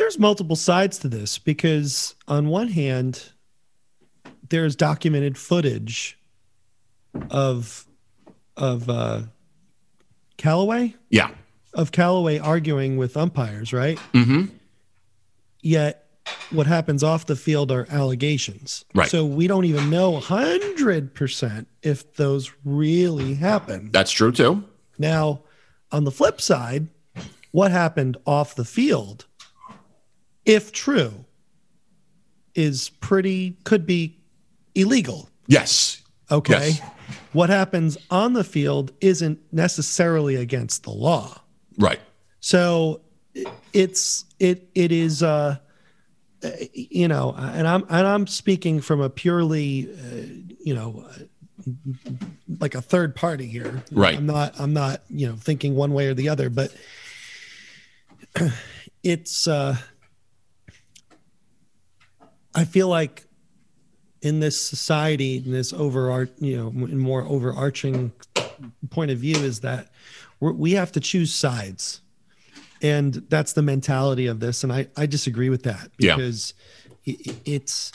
There's 0.00 0.18
multiple 0.18 0.56
sides 0.56 0.98
to 1.00 1.08
this 1.08 1.36
because, 1.36 2.14
on 2.26 2.48
one 2.48 2.68
hand, 2.68 3.32
there's 4.48 4.74
documented 4.74 5.36
footage 5.36 6.18
of 7.30 7.86
of 8.56 8.88
uh, 8.88 9.20
Callaway. 10.38 10.94
Yeah. 11.10 11.32
Of 11.74 11.92
Callaway 11.92 12.38
arguing 12.38 12.96
with 12.96 13.14
umpires, 13.14 13.74
right? 13.74 13.98
Mm-hmm. 14.14 14.46
Yet 15.60 16.06
what 16.48 16.66
happens 16.66 17.04
off 17.04 17.26
the 17.26 17.36
field 17.36 17.70
are 17.70 17.86
allegations. 17.90 18.86
Right. 18.94 19.10
So 19.10 19.26
we 19.26 19.48
don't 19.48 19.66
even 19.66 19.90
know 19.90 20.18
100% 20.18 21.66
if 21.82 22.14
those 22.14 22.50
really 22.64 23.34
happen. 23.34 23.90
That's 23.92 24.10
true 24.10 24.32
too. 24.32 24.64
Now, 24.98 25.42
on 25.92 26.04
the 26.04 26.10
flip 26.10 26.40
side, 26.40 26.88
what 27.50 27.70
happened 27.70 28.16
off 28.24 28.54
the 28.54 28.64
field, 28.64 29.26
if 30.44 30.72
true, 30.72 31.24
is 32.54 32.90
pretty, 33.00 33.56
could 33.64 33.86
be 33.86 34.18
illegal. 34.74 35.28
Yes. 35.46 36.02
Okay. 36.30 36.70
Yes. 36.70 36.80
What 37.32 37.50
happens 37.50 37.96
on 38.10 38.32
the 38.32 38.44
field 38.44 38.92
isn't 39.00 39.40
necessarily 39.52 40.36
against 40.36 40.82
the 40.82 40.90
law. 40.90 41.40
Right. 41.78 42.00
So 42.40 43.02
it's, 43.72 44.24
it, 44.38 44.68
it 44.74 44.92
is, 44.92 45.22
uh, 45.22 45.56
you 46.72 47.06
know, 47.06 47.34
and 47.36 47.68
I'm 47.68 47.84
and 47.90 48.06
I'm 48.06 48.26
speaking 48.26 48.80
from 48.80 49.00
a 49.00 49.10
purely, 49.10 49.90
uh, 49.92 50.24
you 50.58 50.74
know, 50.74 51.06
like 52.58 52.74
a 52.74 52.80
third 52.80 53.14
party 53.14 53.46
here. 53.46 53.82
Right. 53.92 54.16
I'm 54.16 54.24
not. 54.24 54.58
I'm 54.58 54.72
not. 54.72 55.02
You 55.10 55.28
know, 55.28 55.36
thinking 55.36 55.74
one 55.74 55.92
way 55.92 56.06
or 56.06 56.14
the 56.14 56.30
other, 56.30 56.48
but 56.48 56.74
it's. 59.02 59.46
uh 59.46 59.76
I 62.54 62.64
feel 62.64 62.88
like 62.88 63.24
in 64.22 64.40
this 64.40 64.60
society, 64.60 65.38
in 65.38 65.50
this 65.50 65.72
overarch, 65.72 66.30
you 66.38 66.56
know, 66.56 66.70
more 66.70 67.22
overarching 67.22 68.12
point 68.90 69.10
of 69.10 69.18
view, 69.18 69.36
is 69.36 69.60
that 69.60 69.88
we 70.40 70.72
have 70.72 70.92
to 70.92 71.00
choose 71.00 71.34
sides. 71.34 72.00
And 72.82 73.14
that's 73.28 73.52
the 73.52 73.62
mentality 73.62 74.26
of 74.26 74.40
this. 74.40 74.64
And 74.64 74.72
i 74.72 74.88
i 74.96 75.06
disagree 75.06 75.50
with 75.50 75.64
that 75.64 75.90
because 75.96 76.54
yeah. 77.04 77.14
it, 77.14 77.36
it's 77.44 77.92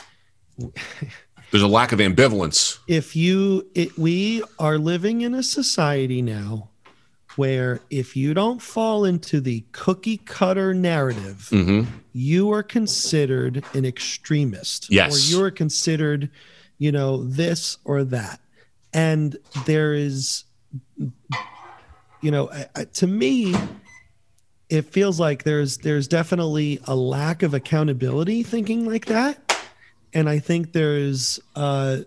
there's 1.51 1.63
a 1.63 1.67
lack 1.67 1.91
of 1.91 1.99
ambivalence. 1.99 2.79
If 2.87 3.15
you 3.15 3.67
it, 3.73 3.97
we 3.97 4.43
are 4.59 4.77
living 4.77 5.21
in 5.21 5.33
a 5.33 5.43
society 5.43 6.21
now 6.21 6.69
where 7.37 7.81
if 7.89 8.15
you 8.15 8.33
don't 8.33 8.61
fall 8.61 9.05
into 9.05 9.41
the 9.41 9.63
cookie 9.71 10.17
cutter 10.17 10.73
narrative 10.73 11.49
mm-hmm. 11.51 11.89
you 12.13 12.51
are 12.51 12.63
considered 12.63 13.63
an 13.73 13.85
extremist. 13.85 14.91
Yes. 14.91 15.13
or 15.13 15.31
you 15.31 15.43
are 15.43 15.51
considered 15.51 16.29
you 16.77 16.91
know 16.91 17.23
this 17.23 17.77
or 17.85 18.03
that. 18.05 18.39
And 18.93 19.37
there 19.65 19.93
is 19.93 20.43
you 22.21 22.31
know 22.31 22.49
to 22.93 23.07
me 23.07 23.55
it 24.69 24.83
feels 24.85 25.19
like 25.19 25.43
there's 25.43 25.77
there's 25.79 26.07
definitely 26.07 26.79
a 26.85 26.95
lack 26.95 27.43
of 27.43 27.53
accountability 27.53 28.43
thinking 28.43 28.85
like 28.85 29.05
that. 29.05 29.57
And 30.13 30.29
i 30.29 30.39
think 30.39 30.71
there's 30.71 31.39
uh 31.55 31.99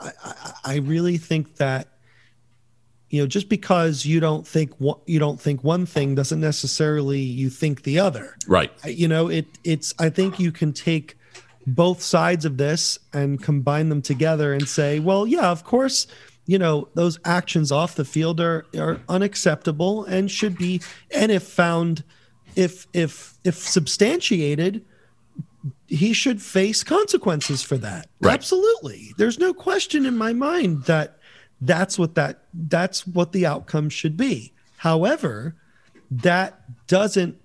I, 0.00 0.12
I 0.64 0.76
really 0.76 1.18
think 1.18 1.56
that 1.56 1.88
you 3.10 3.20
know 3.20 3.26
just 3.26 3.48
because 3.48 4.04
you 4.04 4.20
don't 4.20 4.46
think 4.46 4.72
one, 4.78 4.98
you 5.06 5.18
don't 5.18 5.40
think 5.40 5.64
one 5.64 5.86
thing 5.86 6.14
doesn't 6.14 6.40
necessarily 6.40 7.20
you 7.20 7.50
think 7.50 7.82
the 7.82 7.98
other. 7.98 8.36
Right. 8.46 8.72
You 8.84 9.08
know 9.08 9.28
it 9.28 9.46
it's 9.64 9.94
i 9.98 10.08
think 10.08 10.38
you 10.38 10.52
can 10.52 10.72
take 10.72 11.16
both 11.66 12.02
sides 12.02 12.44
of 12.44 12.56
this 12.56 12.98
and 13.12 13.42
combine 13.42 13.88
them 13.90 14.00
together 14.00 14.54
and 14.54 14.66
say 14.66 15.00
well 15.00 15.26
yeah 15.26 15.50
of 15.50 15.64
course 15.64 16.06
you 16.46 16.58
know 16.58 16.88
those 16.94 17.18
actions 17.24 17.70
off 17.70 17.94
the 17.94 18.04
field 18.04 18.40
are 18.40 18.64
are 18.76 19.00
unacceptable 19.08 20.04
and 20.04 20.30
should 20.30 20.56
be 20.56 20.80
and 21.10 21.30
if 21.30 21.42
found 21.42 22.02
if 22.56 22.86
if 22.94 23.38
if 23.44 23.56
substantiated 23.56 24.84
he 25.86 26.12
should 26.12 26.42
face 26.42 26.84
consequences 26.84 27.62
for 27.62 27.78
that. 27.78 28.08
Right. 28.20 28.34
absolutely. 28.34 29.14
There's 29.16 29.38
no 29.38 29.54
question 29.54 30.04
in 30.04 30.16
my 30.16 30.32
mind 30.32 30.84
that 30.84 31.17
that's 31.60 31.98
what 31.98 32.14
that 32.14 32.44
that's 32.54 33.06
what 33.06 33.32
the 33.32 33.44
outcome 33.44 33.88
should 33.88 34.16
be 34.16 34.52
however 34.76 35.54
that 36.10 36.86
doesn't 36.86 37.38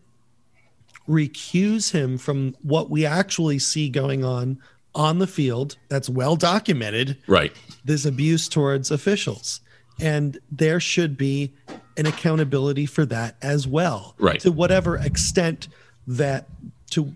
recuse 1.07 1.91
him 1.91 2.18
from 2.18 2.55
what 2.61 2.89
we 2.89 3.05
actually 3.05 3.59
see 3.59 3.89
going 3.89 4.24
on 4.24 4.59
on 4.95 5.20
the 5.20 5.28
field 5.28 5.76
that's 5.89 6.09
well 6.09 6.36
documented. 6.36 7.18
Right. 7.28 7.51
This 7.84 8.05
abuse 8.05 8.47
towards 8.47 8.91
officials. 8.91 9.59
And 9.99 10.39
there 10.51 10.80
should 10.80 11.18
be 11.18 11.53
an 11.97 12.05
accountability 12.05 12.86
for 12.86 13.05
that 13.07 13.36
as 13.41 13.68
well. 13.68 14.16
Right. 14.18 14.39
To 14.41 14.51
whatever 14.51 14.97
extent 14.97 15.68
that 16.07 16.47
to 16.91 17.14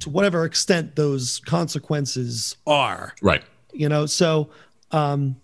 to 0.00 0.10
whatever 0.10 0.44
extent 0.44 0.96
those 0.96 1.40
consequences 1.40 2.56
are. 2.66 3.14
Right. 3.22 3.42
You 3.72 3.88
know, 3.88 4.06
so 4.06 4.50
um 4.90 5.36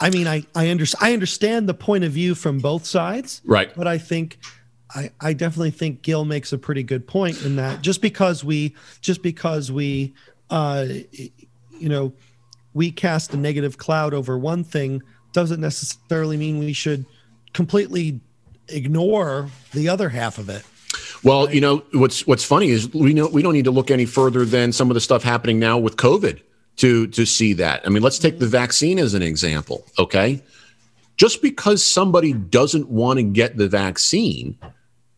I 0.00 0.10
mean 0.10 0.26
I 0.26 0.46
I 0.54 0.68
understand 0.68 1.10
I 1.10 1.12
understand 1.12 1.68
the 1.68 1.74
point 1.74 2.04
of 2.04 2.12
view 2.12 2.34
from 2.34 2.58
both 2.58 2.86
sides. 2.86 3.42
Right. 3.44 3.74
But 3.74 3.86
I 3.86 3.98
think 3.98 4.38
I, 4.94 5.10
I 5.20 5.32
definitely 5.32 5.72
think 5.72 6.02
Gil 6.02 6.24
makes 6.24 6.52
a 6.52 6.58
pretty 6.58 6.82
good 6.82 7.06
point 7.06 7.42
in 7.44 7.56
that 7.56 7.82
just 7.82 8.00
because 8.00 8.44
we 8.44 8.74
just 9.00 9.22
because 9.22 9.72
we 9.72 10.14
uh, 10.50 10.86
you 11.78 11.88
know, 11.88 12.12
we 12.72 12.90
cast 12.90 13.34
a 13.34 13.36
negative 13.36 13.78
cloud 13.78 14.14
over 14.14 14.38
one 14.38 14.64
thing 14.64 15.02
doesn't 15.32 15.60
necessarily 15.60 16.36
mean 16.36 16.58
we 16.58 16.72
should 16.72 17.04
completely 17.52 18.20
ignore 18.68 19.48
the 19.72 19.88
other 19.88 20.08
half 20.08 20.38
of 20.38 20.48
it. 20.48 20.64
Well, 21.22 21.46
right? 21.46 21.54
you 21.54 21.60
know 21.60 21.84
what's 21.92 22.26
what's 22.26 22.44
funny 22.44 22.70
is 22.70 22.92
we 22.92 23.14
know 23.14 23.28
we 23.28 23.42
don't 23.42 23.52
need 23.52 23.64
to 23.64 23.70
look 23.70 23.90
any 23.90 24.06
further 24.06 24.44
than 24.44 24.72
some 24.72 24.90
of 24.90 24.94
the 24.94 25.00
stuff 25.00 25.22
happening 25.22 25.58
now 25.58 25.78
with 25.78 25.96
COVID 25.96 26.40
to 26.76 27.06
to 27.08 27.24
see 27.24 27.52
that. 27.54 27.86
I 27.86 27.90
mean, 27.90 28.02
let's 28.02 28.18
take 28.18 28.38
the 28.38 28.46
vaccine 28.46 28.98
as 28.98 29.14
an 29.14 29.22
example. 29.22 29.86
Okay, 29.98 30.42
just 31.16 31.42
because 31.42 31.84
somebody 31.84 32.32
doesn't 32.32 32.88
want 32.88 33.18
to 33.18 33.22
get 33.22 33.56
the 33.56 33.68
vaccine, 33.68 34.58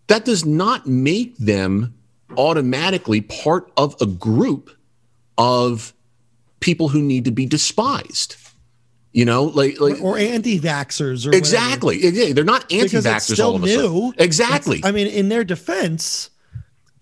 that 0.09 0.25
does 0.25 0.45
not 0.45 0.87
make 0.87 1.37
them 1.39 1.95
automatically 2.37 3.21
part 3.21 3.71
of 3.77 3.97
a 4.01 4.07
group 4.07 4.71
of 5.39 5.93
people 6.61 6.89
who 6.89 7.01
need 7.01 7.25
to 7.25 7.31
be 7.31 7.47
despised. 7.47 8.37
You 9.13 9.25
know, 9.25 9.45
like, 9.45 9.81
like 9.81 9.95
or, 9.95 10.17
or 10.17 10.19
anti-vaxxers, 10.19 11.27
or 11.27 11.35
exactly. 11.35 12.05
Whatever. 12.05 12.35
They're 12.35 12.45
not 12.45 12.71
anti-vaxxers 12.71 13.43
all 13.43 13.57
of 13.57 13.65
a 13.65 13.69
sudden. 13.69 13.91
New. 13.91 14.15
Exactly. 14.19 14.83
I 14.85 14.91
mean, 14.91 15.07
in 15.07 15.31
their 15.31 15.43
defense, 15.43 16.29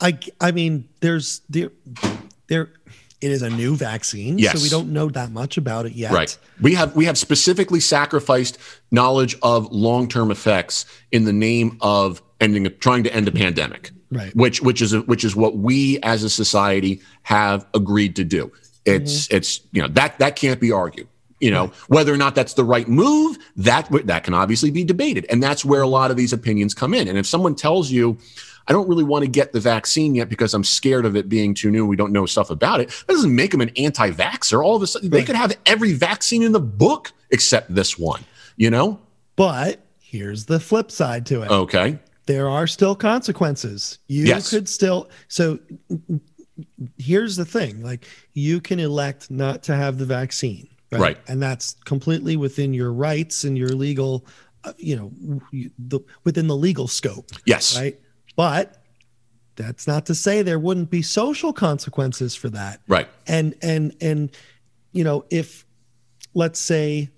I 0.01 0.17
I 0.41 0.53
mean, 0.53 0.89
there's 1.01 1.41
there 1.49 1.73
there 2.47 2.71
it 3.25 3.31
is 3.31 3.41
a 3.41 3.49
new 3.49 3.75
vaccine, 3.75 4.37
yes. 4.37 4.53
so 4.53 4.63
we 4.63 4.69
don't 4.69 4.93
know 4.93 5.09
that 5.09 5.31
much 5.31 5.57
about 5.57 5.87
it 5.87 5.93
yet. 5.93 6.13
Right. 6.13 6.37
We 6.61 6.75
have 6.75 6.95
we 6.95 7.07
have 7.07 7.17
specifically 7.17 7.81
sacrificed 7.81 8.59
knowledge 8.91 9.35
of 9.43 9.73
long-term 9.73 10.31
effects 10.31 10.85
in 11.11 11.25
the 11.25 11.33
name 11.33 11.79
of 11.81 12.23
ending 12.39 12.71
trying 12.81 13.03
to 13.05 13.15
end 13.15 13.27
a 13.27 13.33
pandemic. 13.33 13.93
right? 14.11 14.37
Which 14.37 14.61
which 14.61 14.83
is 14.83 14.93
a, 14.93 15.01
which 15.01 15.25
is 15.25 15.35
what 15.35 15.57
we 15.57 15.99
as 16.03 16.23
a 16.23 16.29
society 16.29 17.01
have 17.23 17.67
agreed 17.73 18.15
to 18.17 18.25
do. 18.25 18.53
It's 18.85 19.27
mm-hmm. 19.27 19.37
it's 19.37 19.61
you 19.73 19.81
know 19.81 19.89
that 19.89 20.19
that 20.19 20.37
can't 20.37 20.61
be 20.61 20.71
argued. 20.71 21.09
You 21.41 21.51
know 21.51 21.67
right. 21.67 21.75
whether 21.89 22.13
or 22.13 22.19
not 22.19 22.35
that's 22.35 22.53
the 22.53 22.65
right 22.65 22.87
move 22.87 23.39
that 23.57 23.89
that 24.05 24.25
can 24.25 24.35
obviously 24.35 24.71
be 24.71 24.85
debated, 24.85 25.25
and 25.31 25.43
that's 25.43 25.65
where 25.65 25.81
a 25.81 25.89
lot 25.89 26.11
of 26.11 26.19
these 26.19 26.35
opinions 26.35 26.75
come 26.75 26.93
in. 26.93 27.09
And 27.09 27.17
if 27.17 27.27
someone 27.27 27.55
tells 27.55 27.91
you, 27.91 28.19
I 28.67 28.73
don't 28.73 28.89
really 28.89 29.05
want 29.05 29.25
to 29.25 29.31
get 29.31 29.53
the 29.53 29.61
vaccine 29.61 30.15
yet 30.15 30.29
because 30.29 30.55
I'm 30.55 30.65
scared 30.65 31.05
of 31.05 31.17
it 31.17 31.29
being 31.29 31.55
too 31.55 31.71
new. 31.71 31.87
We 31.87 31.97
don't 31.97 32.13
know 32.13 32.27
stuff 32.27 32.51
about 32.51 32.81
it. 32.81 32.89
That 33.07 33.15
doesn't 33.15 33.35
make 33.35 33.51
them 33.51 33.61
an 33.61 33.71
anti-vaxxer. 33.77 34.65
All 34.65 34.77
of 34.77 34.83
a 34.83 34.87
sudden, 34.87 35.11
they 35.11 35.23
could 35.23 35.37
have 35.37 35.57
every 35.67 35.93
vaccine 35.93 36.43
in 36.43 36.53
the 36.53 36.61
book 36.61 37.13
except 37.31 37.75
this 37.75 37.99
one. 37.99 38.25
You 38.57 38.71
know. 38.71 39.01
But 39.37 39.81
here's 40.01 40.45
the 40.47 40.61
flip 40.61 40.91
side 40.91 41.27
to 41.27 41.43
it. 41.43 41.51
Okay. 41.51 41.99
There 42.27 42.49
are 42.49 42.67
still 42.67 42.95
consequences. 42.95 43.99
You 44.07 44.25
yes. 44.25 44.49
could 44.49 44.69
still 44.69 45.11
so 45.29 45.59
here's 46.99 47.37
the 47.37 47.45
thing 47.45 47.83
like 47.83 48.07
you 48.33 48.61
can 48.61 48.79
elect 48.79 49.31
not 49.31 49.63
to 49.65 49.75
have 49.75 49.99
the 49.99 50.07
vaccine 50.07 50.69
right, 50.93 51.01
right. 51.01 51.19
and 51.27 51.43
that's 51.43 51.75
completely 51.85 52.37
within 52.37 52.73
your 52.73 52.93
rights 52.93 53.45
and 53.45 53.59
your 53.59 53.71
legal 53.71 54.25
uh, 54.65 54.73
you 54.77 54.97
know 54.97 55.11
the, 55.79 56.01
within 56.23 56.47
the 56.47 56.57
legal 56.57 56.87
scope 56.87 57.27
yes 57.45 57.79
right 57.79 57.99
but 58.37 58.83
that's 59.57 59.87
not 59.87 60.07
to 60.07 60.15
say 60.15 60.43
there 60.43 60.59
wouldn't 60.59 60.91
be 60.91 61.03
social 61.03 61.53
consequences 61.53 62.35
for 62.35 62.49
that 62.49 62.81
right 62.89 63.09
and 63.27 63.55
and 63.63 63.95
and 64.01 64.37
you 64.93 65.05
know 65.05 65.25
if 65.31 65.65
let's 66.35 66.59
say 66.59 67.09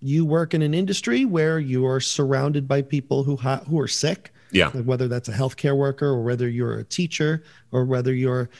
you 0.00 0.24
work 0.24 0.54
in 0.54 0.62
an 0.62 0.74
industry 0.74 1.24
where 1.24 1.58
you 1.58 1.86
are 1.86 2.00
surrounded 2.00 2.66
by 2.66 2.82
people 2.82 3.22
who 3.22 3.36
ha- 3.36 3.62
who 3.68 3.78
are 3.78 3.88
sick. 3.88 4.32
Yeah. 4.50 4.70
Like 4.74 4.84
whether 4.84 5.06
that's 5.06 5.28
a 5.28 5.32
healthcare 5.32 5.76
worker 5.76 6.06
or 6.06 6.22
whether 6.22 6.48
you're 6.48 6.78
a 6.78 6.84
teacher 6.84 7.44
or 7.70 7.84
whether 7.84 8.12
you're 8.12 8.50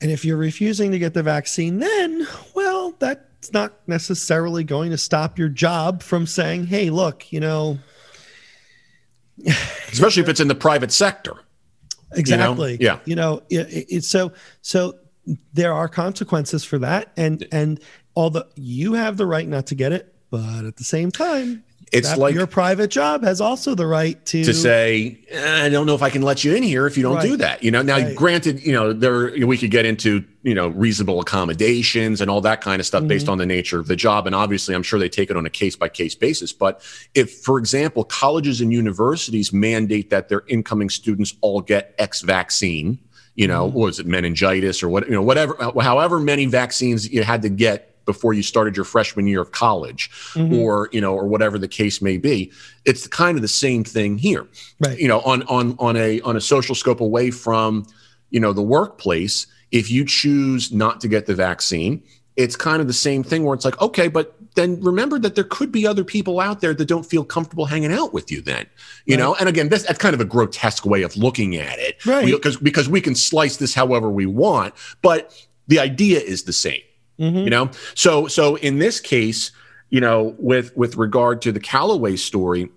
and 0.00 0.10
if 0.10 0.24
you're 0.24 0.36
refusing 0.36 0.90
to 0.92 0.98
get 0.98 1.14
the 1.14 1.22
vaccine 1.22 1.78
then 1.78 2.26
well 2.54 2.94
that's 2.98 3.52
not 3.52 3.74
necessarily 3.86 4.64
going 4.64 4.90
to 4.90 4.98
stop 4.98 5.38
your 5.38 5.48
job 5.48 6.02
from 6.02 6.26
saying 6.26 6.66
hey 6.66 6.90
look 6.90 7.32
you 7.32 7.38
know 7.38 7.78
especially 9.92 10.22
if 10.22 10.28
it's 10.28 10.40
in 10.40 10.48
the 10.48 10.54
private 10.54 10.92
sector. 10.92 11.34
Exactly 12.12 12.72
you 12.72 12.78
know? 12.78 12.84
yeah. 12.84 12.98
You 13.04 13.16
know 13.16 13.42
it, 13.50 13.86
it, 13.90 14.04
so 14.04 14.32
so 14.62 14.94
there 15.52 15.74
are 15.74 15.88
consequences 15.88 16.64
for 16.64 16.78
that 16.78 17.12
and 17.18 17.46
and 17.52 17.80
although 18.16 18.44
you 18.56 18.94
have 18.94 19.16
the 19.16 19.26
right 19.26 19.46
not 19.46 19.66
to 19.66 19.74
get 19.74 19.92
it, 19.92 20.14
but 20.30 20.64
at 20.64 20.76
the 20.76 20.84
same 20.84 21.10
time, 21.10 21.64
it's 21.92 22.16
like 22.16 22.34
your 22.34 22.46
private 22.46 22.88
job 22.88 23.22
has 23.22 23.40
also 23.40 23.74
the 23.74 23.86
right 23.86 24.24
to 24.26 24.44
to 24.44 24.54
say 24.54 25.18
eh, 25.28 25.64
I 25.64 25.68
don't 25.68 25.86
know 25.86 25.94
if 25.94 26.02
I 26.02 26.10
can 26.10 26.22
let 26.22 26.44
you 26.44 26.54
in 26.54 26.62
here 26.62 26.86
if 26.86 26.96
you 26.96 27.02
don't 27.02 27.16
right. 27.16 27.26
do 27.26 27.36
that. 27.38 27.62
You 27.62 27.70
know, 27.70 27.82
now 27.82 27.96
right. 27.96 28.16
granted, 28.16 28.64
you 28.64 28.72
know 28.72 28.92
there 28.92 29.32
we 29.46 29.56
could 29.56 29.70
get 29.70 29.86
into 29.86 30.24
you 30.42 30.54
know 30.54 30.68
reasonable 30.68 31.20
accommodations 31.20 32.20
and 32.20 32.30
all 32.30 32.40
that 32.42 32.60
kind 32.60 32.80
of 32.80 32.86
stuff 32.86 33.00
mm-hmm. 33.00 33.08
based 33.08 33.28
on 33.28 33.38
the 33.38 33.46
nature 33.46 33.78
of 33.78 33.86
the 33.86 33.96
job, 33.96 34.26
and 34.26 34.34
obviously 34.34 34.74
I'm 34.74 34.82
sure 34.82 34.98
they 34.98 35.08
take 35.08 35.30
it 35.30 35.36
on 35.36 35.46
a 35.46 35.50
case 35.50 35.76
by 35.76 35.88
case 35.88 36.14
basis. 36.14 36.52
But 36.52 36.82
if, 37.14 37.32
for 37.40 37.58
example, 37.58 38.04
colleges 38.04 38.60
and 38.60 38.72
universities 38.72 39.52
mandate 39.52 40.10
that 40.10 40.28
their 40.28 40.44
incoming 40.48 40.90
students 40.90 41.34
all 41.40 41.60
get 41.60 41.94
X 41.98 42.20
vaccine, 42.22 42.98
you 43.34 43.46
know, 43.46 43.68
mm-hmm. 43.68 43.78
was 43.78 43.98
it 43.98 44.06
meningitis 44.06 44.82
or 44.82 44.88
what 44.88 45.06
you 45.06 45.14
know 45.14 45.22
whatever, 45.22 45.56
however 45.80 46.18
many 46.18 46.46
vaccines 46.46 47.10
you 47.10 47.22
had 47.22 47.42
to 47.42 47.48
get 47.48 47.87
before 48.08 48.32
you 48.32 48.42
started 48.42 48.74
your 48.74 48.86
freshman 48.86 49.26
year 49.26 49.42
of 49.42 49.52
college 49.52 50.10
mm-hmm. 50.32 50.54
or 50.54 50.88
you 50.92 51.00
know 51.00 51.14
or 51.14 51.26
whatever 51.28 51.58
the 51.58 51.68
case 51.68 52.00
may 52.00 52.16
be. 52.16 52.50
It's 52.86 53.06
kind 53.06 53.36
of 53.36 53.42
the 53.42 53.48
same 53.48 53.84
thing 53.84 54.16
here. 54.16 54.48
Right. 54.80 54.98
You 54.98 55.08
know 55.08 55.20
on 55.20 55.42
on 55.42 55.76
on 55.78 55.94
a 55.96 56.22
on 56.22 56.34
a 56.36 56.40
social 56.40 56.74
scope 56.74 57.02
away 57.02 57.30
from 57.30 57.86
you 58.30 58.40
know 58.40 58.54
the 58.54 58.62
workplace 58.62 59.46
if 59.70 59.90
you 59.90 60.06
choose 60.06 60.72
not 60.72 61.02
to 61.02 61.08
get 61.08 61.26
the 61.26 61.34
vaccine 61.34 62.02
it's 62.36 62.54
kind 62.54 62.80
of 62.80 62.86
the 62.86 62.94
same 62.94 63.22
thing 63.22 63.44
where 63.44 63.54
it's 63.54 63.64
like 63.64 63.78
okay 63.82 64.08
but 64.08 64.34
then 64.54 64.80
remember 64.80 65.18
that 65.18 65.34
there 65.34 65.44
could 65.44 65.70
be 65.70 65.86
other 65.86 66.04
people 66.04 66.40
out 66.40 66.60
there 66.60 66.72
that 66.72 66.86
don't 66.86 67.04
feel 67.04 67.24
comfortable 67.24 67.66
hanging 67.66 67.92
out 67.92 68.14
with 68.14 68.30
you 68.30 68.40
then 68.40 68.64
you 69.04 69.16
right. 69.16 69.22
know? 69.22 69.34
And 69.34 69.48
again 69.48 69.68
this, 69.68 69.82
that's 69.82 69.98
kind 69.98 70.14
of 70.14 70.20
a 70.20 70.24
grotesque 70.24 70.86
way 70.86 71.02
of 71.02 71.16
looking 71.16 71.56
at 71.56 71.78
it. 71.78 72.04
Right. 72.06 72.24
Because 72.24 72.56
because 72.56 72.88
we 72.88 73.00
can 73.00 73.14
slice 73.14 73.56
this 73.56 73.74
however 73.74 74.08
we 74.08 74.24
want 74.24 74.72
but 75.02 75.34
the 75.66 75.78
idea 75.78 76.20
is 76.20 76.44
the 76.44 76.52
same 76.52 76.80
Mm-hmm. 77.18 77.38
You 77.38 77.50
know, 77.50 77.70
so 77.94 78.26
so 78.28 78.56
in 78.56 78.78
this 78.78 79.00
case, 79.00 79.50
you 79.90 80.00
know, 80.00 80.34
with 80.38 80.76
with 80.76 80.96
regard 80.96 81.42
to 81.42 81.52
the 81.52 81.60
Callaway 81.60 82.16
story, 82.16 82.70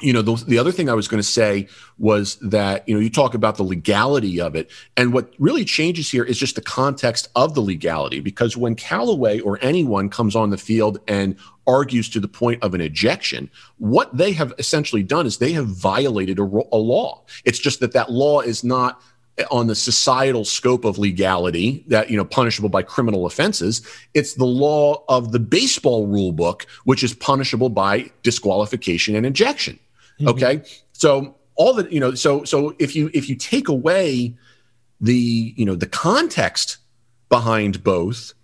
you 0.00 0.12
know, 0.12 0.22
the, 0.22 0.34
the 0.46 0.58
other 0.58 0.72
thing 0.72 0.88
I 0.88 0.94
was 0.94 1.08
going 1.08 1.22
to 1.22 1.28
say 1.28 1.68
was 1.98 2.36
that, 2.36 2.88
you 2.88 2.94
know, 2.94 3.00
you 3.00 3.10
talk 3.10 3.34
about 3.34 3.56
the 3.56 3.62
legality 3.62 4.40
of 4.40 4.54
it. 4.54 4.70
And 4.96 5.12
what 5.12 5.32
really 5.38 5.64
changes 5.64 6.10
here 6.10 6.24
is 6.24 6.38
just 6.38 6.54
the 6.54 6.62
context 6.62 7.28
of 7.36 7.54
the 7.54 7.60
legality. 7.60 8.20
Because 8.20 8.56
when 8.56 8.74
Callaway 8.74 9.40
or 9.40 9.58
anyone 9.60 10.08
comes 10.08 10.34
on 10.34 10.50
the 10.50 10.58
field 10.58 10.98
and 11.06 11.36
argues 11.66 12.08
to 12.10 12.20
the 12.20 12.28
point 12.28 12.62
of 12.62 12.74
an 12.74 12.80
ejection, 12.80 13.50
what 13.78 14.16
they 14.16 14.32
have 14.32 14.54
essentially 14.58 15.02
done 15.02 15.26
is 15.26 15.38
they 15.38 15.52
have 15.52 15.66
violated 15.66 16.38
a, 16.38 16.42
a 16.42 16.78
law. 16.78 17.22
It's 17.44 17.58
just 17.58 17.80
that 17.80 17.92
that 17.92 18.10
law 18.10 18.40
is 18.40 18.64
not 18.64 19.02
on 19.50 19.66
the 19.66 19.74
societal 19.74 20.44
scope 20.44 20.84
of 20.84 20.98
legality 20.98 21.84
that 21.88 22.10
you 22.10 22.16
know 22.16 22.24
punishable 22.24 22.68
by 22.68 22.82
criminal 22.82 23.26
offenses 23.26 23.86
it's 24.14 24.34
the 24.34 24.44
law 24.44 25.02
of 25.08 25.32
the 25.32 25.38
baseball 25.38 26.06
rule 26.06 26.32
book 26.32 26.66
which 26.84 27.02
is 27.02 27.14
punishable 27.14 27.68
by 27.68 28.10
disqualification 28.22 29.14
and 29.14 29.26
ejection 29.26 29.78
mm-hmm. 30.18 30.28
okay 30.28 30.62
so 30.92 31.34
all 31.56 31.74
that 31.74 31.92
you 31.92 32.00
know 32.00 32.14
so 32.14 32.44
so 32.44 32.74
if 32.78 32.96
you 32.96 33.10
if 33.12 33.28
you 33.28 33.36
take 33.36 33.68
away 33.68 34.34
the 35.00 35.54
you 35.56 35.64
know 35.64 35.74
the 35.74 35.86
context 35.86 36.78
behind 37.28 37.82
both 37.82 38.34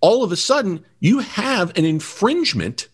all 0.00 0.24
of 0.24 0.32
a 0.32 0.36
sudden 0.36 0.84
you 1.00 1.20
have 1.20 1.76
an 1.76 1.84
infringement 1.84 2.88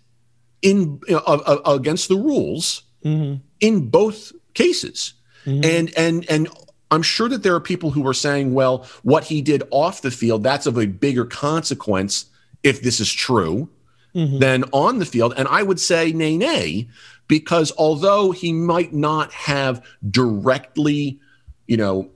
in 0.63 1.01
uh, 1.11 1.59
against 1.67 2.09
the 2.09 2.17
rules 2.17 2.83
mm-hmm. 3.05 3.37
in 3.61 3.89
both 3.89 4.33
cases 4.55 5.15
mm-hmm. 5.45 5.65
and 5.65 5.93
and 5.97 6.29
and 6.31 6.49
I'm 6.91 7.03
sure 7.03 7.29
that 7.29 7.43
there 7.43 7.55
are 7.55 7.61
people 7.61 7.91
who 7.91 8.07
are 8.07 8.15
saying, 8.15 8.55
well, 8.55 8.87
what 9.03 9.25
he 9.25 9.43
did 9.43 9.63
off 9.71 10.03
the 10.03 10.11
field, 10.11 10.43
that's 10.43 10.67
of 10.67 10.79
a 10.79 10.87
bigger 10.87 11.25
consequence 11.27 12.27
if 12.63 12.83
this 12.83 13.01
is 13.01 13.13
true 13.13 13.69
mm-hmm. 14.15 14.39
than 14.39 14.65
on 14.73 14.99
the 14.99 15.07
field. 15.07 15.35
And 15.37 15.49
I 15.49 15.63
would 15.63 15.81
say, 15.81 16.13
nay, 16.13 16.37
nay, 16.37 16.89
because 17.27 17.73
although 17.77 18.33
he 18.33 18.53
might 18.53 18.93
not 18.93 19.33
have 19.33 19.85
directly, 20.11 21.21
you 21.67 21.77
know, 21.77 22.11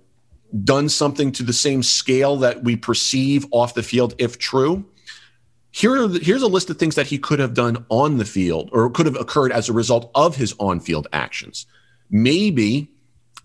done 0.64 0.88
something 0.88 1.32
to 1.32 1.42
the 1.42 1.52
same 1.52 1.82
scale 1.82 2.36
that 2.38 2.64
we 2.64 2.76
perceive 2.76 3.46
off 3.50 3.74
the 3.74 3.82
field, 3.82 4.14
if 4.18 4.38
true, 4.38 4.84
here 5.70 6.06
the, 6.06 6.18
here's 6.18 6.42
a 6.42 6.48
list 6.48 6.70
of 6.70 6.78
things 6.78 6.94
that 6.94 7.06
he 7.06 7.18
could 7.18 7.38
have 7.38 7.54
done 7.54 7.84
on 7.88 8.18
the 8.18 8.24
field 8.24 8.68
or 8.72 8.90
could 8.90 9.06
have 9.06 9.16
occurred 9.16 9.52
as 9.52 9.68
a 9.68 9.72
result 9.72 10.10
of 10.14 10.36
his 10.36 10.54
on 10.58 10.80
field 10.80 11.08
actions. 11.12 11.66
Maybe 12.10 12.90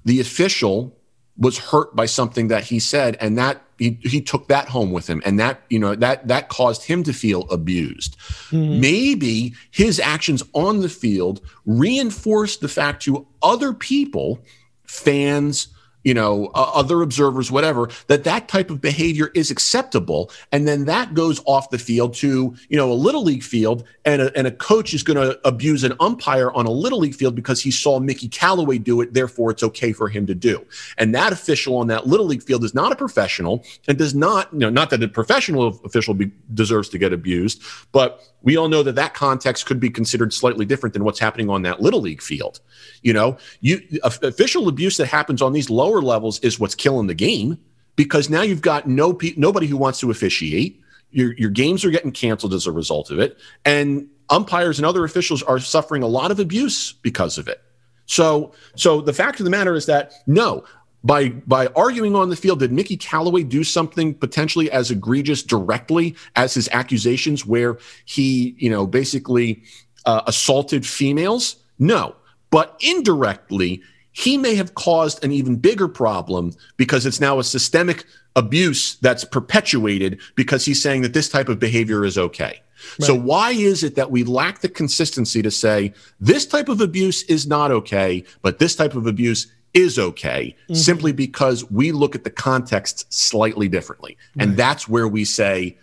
the 0.03 0.19
official 0.19 0.97
was 1.38 1.58
hurt 1.58 1.96
by 1.96 2.06
something 2.06 2.48
that 2.48 2.64
he 2.64 2.80
said 2.80 3.18
and 3.20 3.38
that 3.38 3.62
he, 3.78 4.00
he 4.02 4.22
took 4.22 4.48
that 4.48 4.70
home 4.70 4.92
with 4.92 5.08
him 5.08 5.22
and 5.26 5.40
that 5.40 5.62
you 5.70 5.78
know 5.78 5.96
that 5.96 6.28
that 6.28 6.50
caused 6.50 6.84
him 6.84 7.04
to 7.04 7.14
feel 7.14 7.42
abused 7.50 8.18
mm-hmm. 8.50 8.80
maybe 8.80 9.54
his 9.72 10.00
actions 10.00 10.44
on 10.54 10.82
the 10.82 10.90
field 10.90 11.42
reinforced 11.66 12.62
the 12.62 12.68
fact 12.68 13.04
to 13.04 13.28
other 13.42 13.74
people 13.74 14.40
fans 14.84 15.68
you 16.08 16.14
know, 16.14 16.45
uh, 16.55 16.72
other 16.74 17.01
observers, 17.01 17.51
whatever, 17.51 17.89
that 18.08 18.24
that 18.24 18.47
type 18.47 18.70
of 18.70 18.80
behavior 18.80 19.30
is 19.36 19.51
acceptable. 19.51 20.32
And 20.53 20.66
then 20.66 20.86
that 20.86 21.14
goes 21.14 21.41
off 21.43 21.70
the 21.70 21.78
field 21.78 22.14
to, 22.16 22.55
you 22.70 22.78
know, 22.78 22.89
a 22.89 22.93
little 22.93 23.26
league 23.26 23.43
field 23.43 23.84
and 24.05 24.22
a, 24.22 24.38
and 24.38 24.47
a 24.47 24.51
coach 24.51 24.93
is 24.93 25.03
going 25.03 25.18
to 25.18 25.38
abuse 25.45 25.84
an 25.84 25.91
umpire 25.99 26.49
on 26.53 26.66
a 26.66 26.72
little 26.72 26.99
league 26.99 27.14
field 27.14 27.36
because 27.36 27.62
he 27.62 27.72
saw 27.72 27.99
Mickey 27.99 28.30
Callaway 28.30 28.78
do 28.78 29.01
it. 29.01 29.14
Therefore, 29.14 29.51
it's 29.51 29.64
okay 29.64 29.91
for 29.91 30.08
him 30.08 30.26
to 30.28 30.34
do. 30.34 30.66
And 30.97 31.14
that 31.14 31.34
official 31.34 31.76
on 31.76 31.88
that 31.88 32.08
little 32.08 32.26
league 32.26 32.41
field 32.41 32.64
is 32.64 32.74
not 32.74 32.93
a 32.93 32.95
professional 32.95 33.66
and 33.89 33.97
does 33.97 34.16
not, 34.16 34.47
you 34.53 34.60
know, 34.60 34.70
not 34.70 34.91
that 34.91 35.03
a 35.03 35.10
professional 35.10 35.68
official 35.84 36.14
be, 36.14 36.32
deserves 36.53 36.88
to 36.88 36.97
get 36.97 37.12
abused, 37.12 37.62
but 37.91 38.22
we 38.43 38.55
all 38.55 38.70
know 38.70 38.82
that 38.82 38.95
that 38.95 39.14
context 39.14 39.66
could 39.66 39.80
be 39.80 39.89
considered 39.89 40.34
slightly 40.34 40.66
different 40.66 40.93
than 40.93 41.03
what's 41.03 41.20
happening 41.20 41.49
on 41.49 41.64
that 41.64 41.82
little 41.82 41.99
league 41.99 42.22
field. 42.22 42.62
You 43.01 43.12
know, 43.12 43.38
you 43.60 43.82
official 44.03 44.70
abuse 44.70 44.95
that 44.97 45.08
happens 45.08 45.41
on 45.41 45.51
these 45.51 45.70
lower 45.70 45.97
levels 46.02 46.39
is 46.39 46.60
what's 46.60 46.76
killing 46.76 47.08
the 47.08 47.16
game 47.16 47.58
because 47.95 48.30
now 48.30 48.41
you've 48.41 48.62
got 48.62 48.88
no 48.88 49.14
pe- 49.14 49.34
nobody 49.36 49.68
who 49.68 49.76
wants 49.76 50.00
to 50.00 50.12
officiate. 50.12 50.82
Your 51.12 51.34
your 51.34 51.50
games 51.50 51.84
are 51.84 51.91
getting 51.91 52.12
canceled 52.12 52.54
as 52.54 52.68
a 52.68 52.72
result 52.72 53.12
of 53.12 53.20
it, 53.20 53.38
and 53.66 54.08
umpires 54.30 54.80
and 54.80 54.86
other 54.86 55.04
officials 55.04 55.43
are 55.43 55.60
suffering 55.60 56.04
a 56.04 56.08
lot 56.08 56.32
of 56.32 56.39
abuse 56.39 56.93
because 56.93 57.38
of 57.38 57.48
it. 57.48 57.62
So 58.06 58.54
so 58.76 59.02
the 59.02 59.14
fact 59.14 59.39
of 59.39 59.43
the 59.43 59.50
matter 59.50 59.74
is 59.74 59.86
that 59.88 60.14
no, 60.28 60.64
by 61.04 61.30
by 61.30 61.68
arguing 61.68 62.16
on 62.16 62.30
the 62.30 62.36
field, 62.36 62.60
did 62.60 62.72
Mickey 62.72 62.98
Callaway 62.98 63.43
do 63.43 63.64
something 63.64 64.14
potentially 64.14 64.70
as 64.72 64.91
egregious 64.91 65.43
directly 65.43 66.16
as 66.36 66.54
his 66.54 66.70
accusations, 66.72 67.45
where 67.45 67.78
he, 68.06 68.56
you 68.58 68.70
know, 68.70 68.86
basically 68.86 69.64
uh, 70.06 70.22
assaulted 70.28 70.86
females? 70.86 71.58
No, 71.80 72.16
but 72.50 72.76
indirectly, 72.82 73.82
he 74.18 74.36
may 74.36 74.55
have 74.55 74.74
caused 74.74 75.24
an 75.24 75.32
even 75.32 75.57
bigger 75.57 75.88
problem 75.88 76.51
because 76.76 77.05
it's 77.05 77.22
now 77.22 77.38
a 77.38 77.43
systemic 77.43 78.03
abuse 78.36 78.95
that's 78.95 79.24
perpetuated 79.24 80.20
because 80.34 80.65
he's 80.65 80.82
saying 80.82 81.03
that 81.03 81.13
this 81.13 81.30
type 81.30 81.49
of 81.49 81.59
behavior 81.59 82.03
is 82.03 82.18
okay. 82.18 82.59
Right. 82.99 83.05
So, 83.05 83.13
why 83.13 83.51
is 83.51 83.84
it 83.84 83.93
that 83.93 84.09
we 84.09 84.24
lack 84.24 84.61
the 84.61 84.70
consistency 84.70 85.43
to 85.43 85.51
say 85.51 85.93
this 86.20 86.47
type 86.47 86.68
of 86.68 86.82
abuse 86.82 87.22
is 87.24 87.45
not 87.45 87.70
okay, 87.70 88.24
but 88.41 88.57
this 88.57 88.76
type 88.76 88.95
of 88.95 89.05
abuse 89.05 89.51
is 89.76 89.99
okay, 89.99 90.55
mm-hmm. 90.63 90.74
simply 90.74 91.11
because 91.11 91.70
we 91.70 91.91
look 91.91 92.15
at 92.15 92.24
the 92.24 92.32
context 92.32 93.13
slightly 93.13 93.68
differently? 93.68 94.18
Right. 94.36 94.47
And 94.47 94.57
that's 94.57 94.88
where 94.88 95.07
we 95.07 95.26
say, 95.26 95.78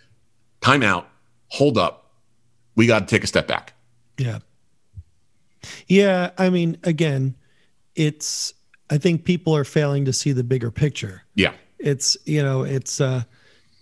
time 0.59 0.83
out, 0.83 1.07
hold 1.47 1.77
up, 1.77 2.11
we 2.75 2.85
got 2.85 2.99
to 2.99 3.05
take 3.05 3.23
a 3.23 3.27
step 3.27 3.47
back. 3.47 3.75
Yeah. 4.17 4.39
Yeah. 5.87 6.31
I 6.37 6.49
mean, 6.49 6.77
again, 6.83 7.35
it's, 7.95 8.53
I 8.89 8.97
think 8.97 9.23
people 9.23 9.55
are 9.55 9.63
failing 9.63 10.05
to 10.05 10.13
see 10.13 10.31
the 10.31 10.43
bigger 10.43 10.71
picture. 10.71 11.23
Yeah. 11.35 11.53
It's, 11.79 12.17
you 12.25 12.43
know, 12.43 12.63
it's, 12.63 13.01
uh, 13.01 13.23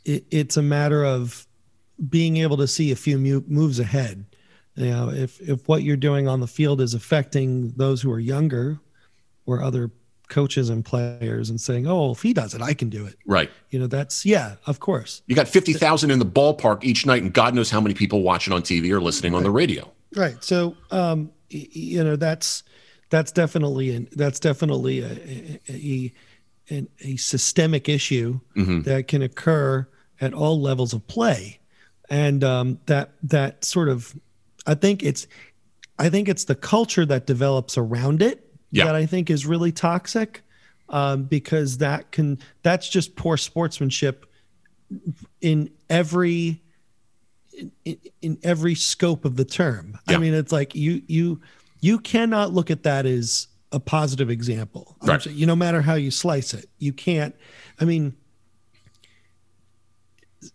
it, 0.06 0.26
it's 0.32 0.58
a 0.58 0.62
matter 0.62 1.04
of 1.04 1.48
being 2.10 2.38
able 2.38 2.58
to 2.58 2.68
see 2.68 2.92
a 2.92 2.96
few 2.96 3.18
moves 3.48 3.80
ahead. 3.80 4.26
You 4.76 4.90
know, 4.90 5.10
if 5.10 5.40
if 5.40 5.68
what 5.68 5.84
you're 5.84 5.96
doing 5.96 6.28
on 6.28 6.40
the 6.40 6.48
field 6.48 6.82
is 6.82 6.94
affecting 6.94 7.74
those 7.74 8.02
who 8.02 8.12
are 8.12 8.20
younger 8.20 8.80
or 9.46 9.62
other 9.62 9.92
coaches 10.30 10.70
and 10.70 10.84
players 10.84 11.52
and 11.52 11.62
saying, 11.62 11.86
"Oh, 11.86 12.12
if 12.12 12.24
he 12.24 12.34
does 12.34 12.56
it, 12.56 12.62
I 12.62 12.74
can 12.74 12.90
do 12.90 13.06
it." 13.06 13.16
Right. 13.26 13.52
You 13.70 13.78
know, 13.80 13.88
that's 13.88 14.26
yeah, 14.26 14.56
of 14.66 14.80
course. 14.80 15.22
You 15.28 15.36
got 15.36 15.48
50,000 15.48 16.10
in 16.10 16.18
the 16.18 16.26
ballpark 16.26 16.84
each 16.84 17.06
night 17.06 17.22
and 17.22 17.32
God 17.32 17.54
knows 17.54 17.70
how 17.70 17.82
many 17.82 17.94
people 17.94 18.24
watching 18.24 18.52
on 18.52 18.64
TV 18.64 18.90
or 18.90 19.00
listening 19.00 19.34
right. 19.34 19.38
on 19.38 19.44
the 19.44 19.52
radio. 19.52 19.92
Right. 20.16 20.44
So, 20.44 20.76
um 20.90 21.32
you 21.50 22.04
know, 22.04 22.16
that's 22.16 22.64
that's 23.14 23.32
definitely 23.32 23.92
an, 23.92 24.08
that's 24.14 24.40
definitely 24.40 25.02
a 25.02 25.62
a, 25.70 26.12
a, 26.72 26.88
a 27.02 27.16
systemic 27.18 27.88
issue 27.88 28.40
mm-hmm. 28.58 28.82
that 28.82 29.08
can 29.08 29.22
occur 29.22 29.88
at 30.20 30.34
all 30.34 30.60
levels 30.60 30.94
of 30.94 31.06
play 31.06 31.60
and 32.10 32.44
um, 32.44 32.80
that 32.88 33.12
that 33.22 33.64
sort 33.64 33.88
of 33.88 34.16
i 34.66 34.74
think 34.74 35.04
it's 35.04 35.28
i 36.00 36.10
think 36.10 36.28
it's 36.28 36.46
the 36.46 36.56
culture 36.56 37.06
that 37.06 37.28
develops 37.28 37.78
around 37.78 38.24
it 38.24 38.52
yeah. 38.72 38.86
that 38.86 38.96
i 38.96 39.06
think 39.06 39.30
is 39.30 39.46
really 39.46 39.72
toxic 39.72 40.42
um, 40.90 41.26
because 41.26 41.78
that 41.78 42.12
can 42.12 42.40
that's 42.64 42.90
just 42.90 43.16
poor 43.16 43.38
sportsmanship 43.38 44.26
in 45.40 45.70
every 45.88 46.64
in, 47.86 47.98
in 48.24 48.40
every 48.42 48.74
scope 48.74 49.24
of 49.24 49.36
the 49.36 49.46
term 49.46 50.00
yeah. 50.10 50.16
i 50.16 50.18
mean 50.18 50.34
it's 50.34 50.52
like 50.52 50.74
you 50.74 51.04
you 51.06 51.40
you 51.84 52.00
cannot 52.00 52.54
look 52.54 52.72
at 52.72 52.84
that 52.84 53.06
as 53.06 53.48
a 53.72 53.80
positive 53.80 54.30
example 54.30 54.96
right. 55.04 55.26
you 55.26 55.46
no 55.46 55.56
matter 55.56 55.82
how 55.82 55.96
you 55.96 56.12
slice 56.12 56.54
it 56.54 56.70
you 56.78 56.94
can't 56.94 57.36
i 57.80 57.86
mean 57.86 58.16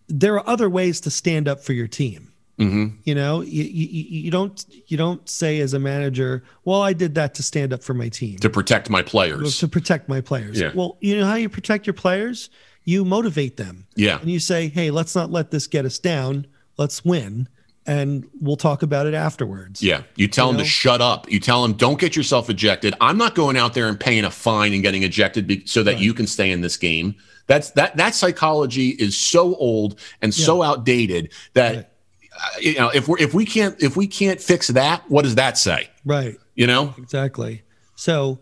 there 0.08 0.34
are 0.34 0.48
other 0.48 0.68
ways 0.68 1.00
to 1.02 1.10
stand 1.10 1.48
up 1.48 1.62
for 1.62 1.72
your 1.72 1.88
team. 1.88 2.32
Mm-hmm. 2.58 2.96
You 3.04 3.14
know, 3.14 3.40
you, 3.40 3.62
you, 3.62 4.04
you 4.24 4.30
don't 4.32 4.64
you 4.88 4.96
don't 4.96 5.28
say 5.28 5.60
as 5.60 5.74
a 5.74 5.78
manager, 5.78 6.42
"Well, 6.64 6.82
I 6.82 6.92
did 6.92 7.14
that 7.14 7.34
to 7.34 7.42
stand 7.44 7.72
up 7.72 7.84
for 7.84 7.94
my 7.94 8.08
team, 8.08 8.38
to 8.38 8.50
protect 8.50 8.90
my 8.90 9.00
players, 9.00 9.58
to 9.60 9.68
protect 9.68 10.08
my 10.08 10.20
players." 10.20 10.60
Yeah. 10.60 10.72
Well, 10.74 10.98
you 11.00 11.16
know 11.16 11.26
how 11.26 11.36
you 11.36 11.48
protect 11.48 11.86
your 11.86 11.94
players? 11.94 12.50
You 12.82 13.04
motivate 13.04 13.58
them. 13.58 13.86
Yeah. 13.94 14.18
And 14.18 14.28
you 14.28 14.40
say, 14.40 14.68
"Hey, 14.68 14.90
let's 14.90 15.14
not 15.14 15.30
let 15.30 15.52
this 15.52 15.68
get 15.68 15.84
us 15.84 16.00
down. 16.00 16.48
Let's 16.76 17.04
win." 17.04 17.48
And 17.88 18.28
we'll 18.38 18.56
talk 18.56 18.82
about 18.82 19.06
it 19.06 19.14
afterwards. 19.14 19.82
Yeah. 19.82 20.02
You 20.14 20.28
tell 20.28 20.48
you 20.48 20.52
them 20.52 20.58
know? 20.58 20.64
to 20.64 20.68
shut 20.68 21.00
up. 21.00 21.28
You 21.32 21.40
tell 21.40 21.62
them, 21.62 21.72
don't 21.72 21.98
get 21.98 22.14
yourself 22.14 22.50
ejected. 22.50 22.94
I'm 23.00 23.16
not 23.16 23.34
going 23.34 23.56
out 23.56 23.72
there 23.72 23.88
and 23.88 23.98
paying 23.98 24.26
a 24.26 24.30
fine 24.30 24.74
and 24.74 24.82
getting 24.82 25.02
ejected 25.02 25.46
be- 25.46 25.66
so 25.66 25.82
that 25.82 25.92
right. 25.92 26.00
you 26.00 26.12
can 26.12 26.26
stay 26.26 26.50
in 26.50 26.60
this 26.60 26.76
game. 26.76 27.16
That's 27.46 27.70
that 27.72 27.96
that 27.96 28.14
psychology 28.14 28.90
is 28.90 29.16
so 29.16 29.54
old 29.54 29.98
and 30.20 30.36
yeah. 30.36 30.44
so 30.44 30.62
outdated 30.62 31.32
that 31.54 31.74
right. 31.74 31.86
uh, 32.34 32.58
you 32.60 32.74
know 32.74 32.90
if 32.90 33.08
we're 33.08 33.18
if 33.18 33.32
we 33.32 33.46
can't 33.46 33.82
if 33.82 33.96
we 33.96 34.06
can't 34.06 34.38
fix 34.38 34.68
that, 34.68 35.10
what 35.10 35.22
does 35.22 35.36
that 35.36 35.56
say? 35.56 35.88
Right. 36.04 36.36
You 36.56 36.66
know 36.66 36.94
exactly. 36.98 37.62
So 37.94 38.40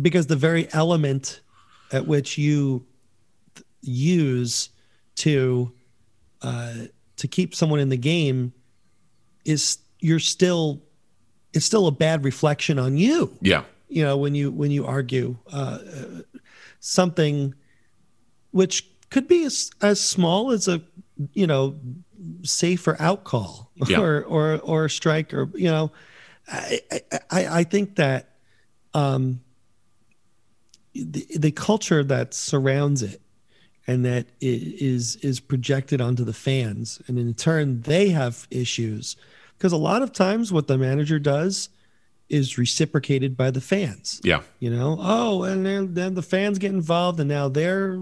because 0.00 0.28
the 0.28 0.36
very 0.36 0.72
element 0.72 1.40
at 1.90 2.06
which 2.06 2.38
you 2.38 2.86
use 3.82 4.68
to 5.16 5.72
uh, 6.42 6.74
to 7.16 7.28
keep 7.28 7.54
someone 7.54 7.80
in 7.80 7.88
the 7.88 7.96
game 7.96 8.52
is 9.44 9.78
you're 10.00 10.18
still 10.18 10.82
it's 11.52 11.64
still 11.64 11.86
a 11.86 11.92
bad 11.92 12.24
reflection 12.24 12.78
on 12.78 12.96
you. 12.96 13.36
Yeah. 13.40 13.64
You 13.88 14.04
know 14.04 14.16
when 14.16 14.34
you 14.34 14.50
when 14.50 14.70
you 14.70 14.84
argue 14.84 15.36
uh, 15.50 15.78
something 16.80 17.54
which 18.50 18.88
could 19.10 19.28
be 19.28 19.44
as, 19.44 19.70
as 19.80 20.00
small 20.00 20.50
as 20.50 20.68
a 20.68 20.82
you 21.32 21.46
know 21.46 21.78
safer 22.42 22.96
out 23.00 23.24
call 23.24 23.70
yeah. 23.86 24.00
or 24.00 24.24
or 24.24 24.58
or 24.60 24.84
a 24.86 24.90
strike 24.90 25.32
or 25.32 25.50
you 25.54 25.70
know 25.70 25.92
I 26.48 26.80
I, 27.30 27.46
I 27.58 27.64
think 27.64 27.96
that 27.96 28.36
um, 28.94 29.40
the 30.94 31.26
the 31.36 31.50
culture 31.52 32.02
that 32.04 32.34
surrounds 32.34 33.02
it 33.02 33.20
and 33.86 34.04
that 34.04 34.26
is 34.40 35.16
is 35.16 35.40
projected 35.40 36.00
onto 36.00 36.24
the 36.24 36.32
fans 36.32 37.00
and 37.06 37.18
in 37.18 37.34
turn 37.34 37.82
they 37.82 38.08
have 38.08 38.46
issues 38.50 39.16
because 39.56 39.72
a 39.72 39.76
lot 39.76 40.02
of 40.02 40.12
times 40.12 40.52
what 40.52 40.66
the 40.66 40.76
manager 40.78 41.18
does 41.18 41.68
is 42.28 42.58
reciprocated 42.58 43.36
by 43.36 43.50
the 43.50 43.60
fans. 43.60 44.20
Yeah. 44.24 44.42
You 44.58 44.70
know, 44.70 44.98
oh, 45.00 45.44
and 45.44 45.64
then, 45.64 45.94
then 45.94 46.14
the 46.14 46.22
fans 46.22 46.58
get 46.58 46.72
involved 46.72 47.20
and 47.20 47.28
now 47.28 47.48
they're 47.48 48.00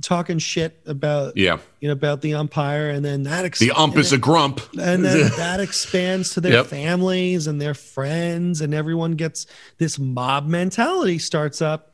talking 0.00 0.38
shit 0.38 0.80
about 0.86 1.36
yeah 1.36 1.56
you 1.78 1.86
know 1.86 1.92
about 1.92 2.20
the 2.20 2.34
umpire 2.34 2.90
and 2.90 3.04
then 3.04 3.22
that 3.22 3.44
ex- 3.44 3.60
the 3.60 3.70
ump 3.70 3.96
is 3.96 4.10
then, 4.10 4.18
a 4.18 4.20
grump 4.20 4.60
and 4.76 5.04
then 5.04 5.30
that 5.36 5.60
expands 5.60 6.30
to 6.30 6.40
their 6.40 6.52
yep. 6.52 6.66
families 6.66 7.46
and 7.46 7.60
their 7.60 7.74
friends 7.74 8.60
and 8.60 8.74
everyone 8.74 9.12
gets 9.12 9.46
this 9.78 9.96
mob 9.96 10.48
mentality 10.48 11.16
starts 11.16 11.62
up 11.62 11.92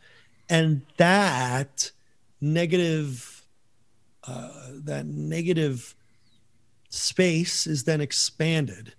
and 0.49 0.80
that 0.97 1.91
negative 2.41 3.45
uh, 4.26 4.51
that 4.84 5.07
negative 5.07 5.95
space 6.88 7.66
is 7.66 7.84
then 7.84 8.01
expanded 8.01 8.95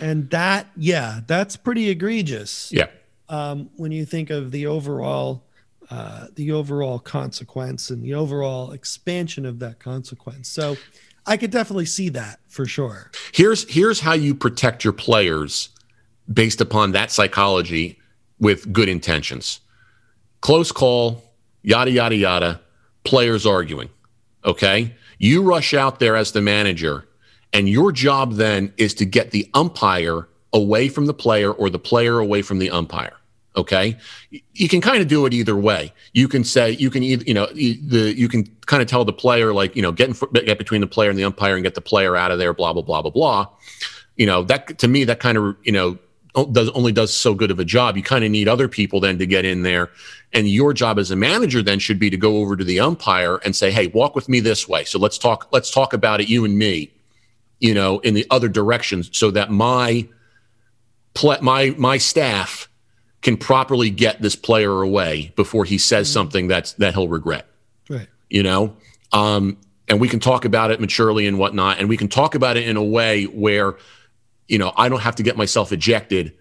and 0.00 0.30
that 0.30 0.66
yeah 0.76 1.20
that's 1.26 1.56
pretty 1.56 1.88
egregious 1.88 2.70
yeah 2.72 2.86
um, 3.28 3.70
when 3.76 3.92
you 3.92 4.04
think 4.04 4.30
of 4.30 4.50
the 4.50 4.66
overall 4.66 5.46
uh, 5.90 6.26
the 6.34 6.50
overall 6.50 6.98
consequence 6.98 7.90
and 7.90 8.02
the 8.02 8.14
overall 8.14 8.72
expansion 8.72 9.46
of 9.46 9.60
that 9.60 9.78
consequence. 9.78 10.48
So 10.48 10.76
I 11.26 11.36
could 11.36 11.52
definitely 11.52 11.86
see 11.86 12.08
that 12.08 12.40
for 12.48 12.66
sure. 12.66 13.12
Here's 13.32 13.68
here's 13.72 14.00
how 14.00 14.14
you 14.14 14.34
protect 14.34 14.82
your 14.82 14.92
players 14.92 15.68
based 16.32 16.60
upon 16.60 16.92
that 16.92 17.12
psychology 17.12 18.00
with 18.40 18.72
good 18.72 18.88
intentions. 18.88 19.60
Close 20.40 20.72
call, 20.72 21.22
yada 21.62 21.90
yada 21.90 22.16
yada, 22.16 22.60
players 23.06 23.46
arguing. 23.46 23.88
Okay? 24.44 24.94
You 25.18 25.42
rush 25.42 25.72
out 25.74 25.98
there 25.98 26.16
as 26.16 26.32
the 26.32 26.42
manager 26.42 27.06
and 27.52 27.68
your 27.68 27.92
job 27.92 28.34
then 28.34 28.72
is 28.76 28.92
to 28.94 29.06
get 29.06 29.30
the 29.30 29.48
umpire 29.54 30.28
away 30.52 30.88
from 30.88 31.06
the 31.06 31.14
player 31.14 31.52
or 31.52 31.70
the 31.70 31.78
player 31.78 32.18
away 32.18 32.42
from 32.42 32.58
the 32.58 32.70
umpire. 32.70 33.16
Okay, 33.56 33.96
you 34.52 34.68
can 34.68 34.82
kind 34.82 35.00
of 35.00 35.08
do 35.08 35.24
it 35.24 35.32
either 35.32 35.56
way. 35.56 35.90
You 36.12 36.28
can 36.28 36.44
say 36.44 36.72
you 36.72 36.90
can 36.90 37.02
either 37.02 37.24
you 37.24 37.32
know 37.32 37.46
the 37.46 38.12
you 38.14 38.28
can 38.28 38.44
kind 38.66 38.82
of 38.82 38.88
tell 38.88 39.06
the 39.06 39.14
player 39.14 39.54
like 39.54 39.74
you 39.74 39.80
know 39.80 39.92
get 39.92 40.10
in, 40.10 40.44
get 40.44 40.58
between 40.58 40.82
the 40.82 40.86
player 40.86 41.08
and 41.08 41.18
the 41.18 41.24
umpire 41.24 41.54
and 41.54 41.64
get 41.64 41.74
the 41.74 41.80
player 41.80 42.16
out 42.16 42.30
of 42.30 42.38
there. 42.38 42.52
Blah 42.52 42.74
blah 42.74 42.82
blah 42.82 43.00
blah 43.00 43.10
blah. 43.10 43.46
You 44.16 44.26
know 44.26 44.42
that 44.44 44.76
to 44.78 44.88
me 44.88 45.04
that 45.04 45.20
kind 45.20 45.38
of 45.38 45.56
you 45.62 45.72
know 45.72 45.96
does 46.44 46.68
only 46.70 46.92
does 46.92 47.12
so 47.12 47.34
good 47.34 47.50
of 47.50 47.58
a 47.58 47.64
job. 47.64 47.96
You 47.96 48.02
kind 48.02 48.24
of 48.24 48.30
need 48.30 48.48
other 48.48 48.68
people 48.68 49.00
then 49.00 49.18
to 49.18 49.26
get 49.26 49.44
in 49.44 49.62
there, 49.62 49.90
and 50.32 50.48
your 50.48 50.72
job 50.72 50.98
as 50.98 51.10
a 51.10 51.16
manager 51.16 51.62
then 51.62 51.78
should 51.78 51.98
be 51.98 52.10
to 52.10 52.16
go 52.16 52.38
over 52.38 52.56
to 52.56 52.64
the 52.64 52.80
umpire 52.80 53.36
and 53.36 53.56
say, 53.56 53.70
"Hey, 53.70 53.88
walk 53.88 54.14
with 54.14 54.28
me 54.28 54.40
this 54.40 54.68
way. 54.68 54.84
So 54.84 54.98
let's 54.98 55.18
talk. 55.18 55.48
Let's 55.52 55.70
talk 55.70 55.92
about 55.92 56.20
it, 56.20 56.28
you 56.28 56.44
and 56.44 56.58
me. 56.58 56.92
You 57.58 57.74
know, 57.74 58.00
in 58.00 58.14
the 58.14 58.26
other 58.30 58.48
directions, 58.48 59.10
so 59.12 59.30
that 59.30 59.50
my 59.50 60.06
my 61.40 61.74
my 61.76 61.98
staff." 61.98 62.68
can 63.22 63.36
properly 63.36 63.90
get 63.90 64.22
this 64.22 64.36
player 64.36 64.82
away 64.82 65.32
before 65.34 65.64
he 65.64 65.78
says 65.78 66.06
mm-hmm. 66.06 66.12
something 66.12 66.46
that's 66.46 66.74
that 66.74 66.94
he'll 66.94 67.08
regret. 67.08 67.46
Right. 67.88 68.06
You 68.30 68.44
know, 68.44 68.76
um, 69.12 69.56
and 69.88 70.00
we 70.00 70.08
can 70.08 70.20
talk 70.20 70.44
about 70.44 70.70
it 70.70 70.80
maturely 70.80 71.26
and 71.26 71.36
whatnot, 71.36 71.78
and 71.78 71.88
we 71.88 71.96
can 71.96 72.06
talk 72.06 72.34
about 72.34 72.56
it 72.56 72.68
in 72.68 72.76
a 72.76 72.84
way 72.84 73.24
where, 73.24 73.76
you 74.48 74.58
know, 74.58 74.72
I 74.76 74.88
don't 74.88 75.02
have 75.02 75.16
to 75.16 75.22
get 75.22 75.36
myself 75.36 75.72
ejected 75.72 76.32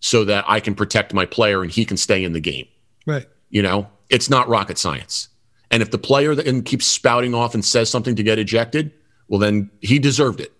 so 0.00 0.24
that 0.24 0.44
I 0.46 0.60
can 0.60 0.74
protect 0.74 1.14
my 1.14 1.24
player 1.24 1.62
and 1.62 1.70
he 1.70 1.84
can 1.84 1.96
stay 1.96 2.24
in 2.24 2.32
the 2.32 2.40
game. 2.40 2.66
Right. 3.06 3.26
You 3.50 3.62
know, 3.62 3.88
it's 4.10 4.28
not 4.28 4.48
rocket 4.48 4.78
science. 4.78 5.28
And 5.70 5.82
if 5.82 5.90
the 5.90 5.98
player 5.98 6.34
then 6.34 6.62
keeps 6.62 6.86
spouting 6.86 7.34
off 7.34 7.54
and 7.54 7.64
says 7.64 7.90
something 7.90 8.14
to 8.16 8.22
get 8.22 8.38
ejected, 8.38 8.92
well, 9.28 9.40
then 9.40 9.70
he 9.80 9.98
deserved 9.98 10.40
it. 10.40 10.52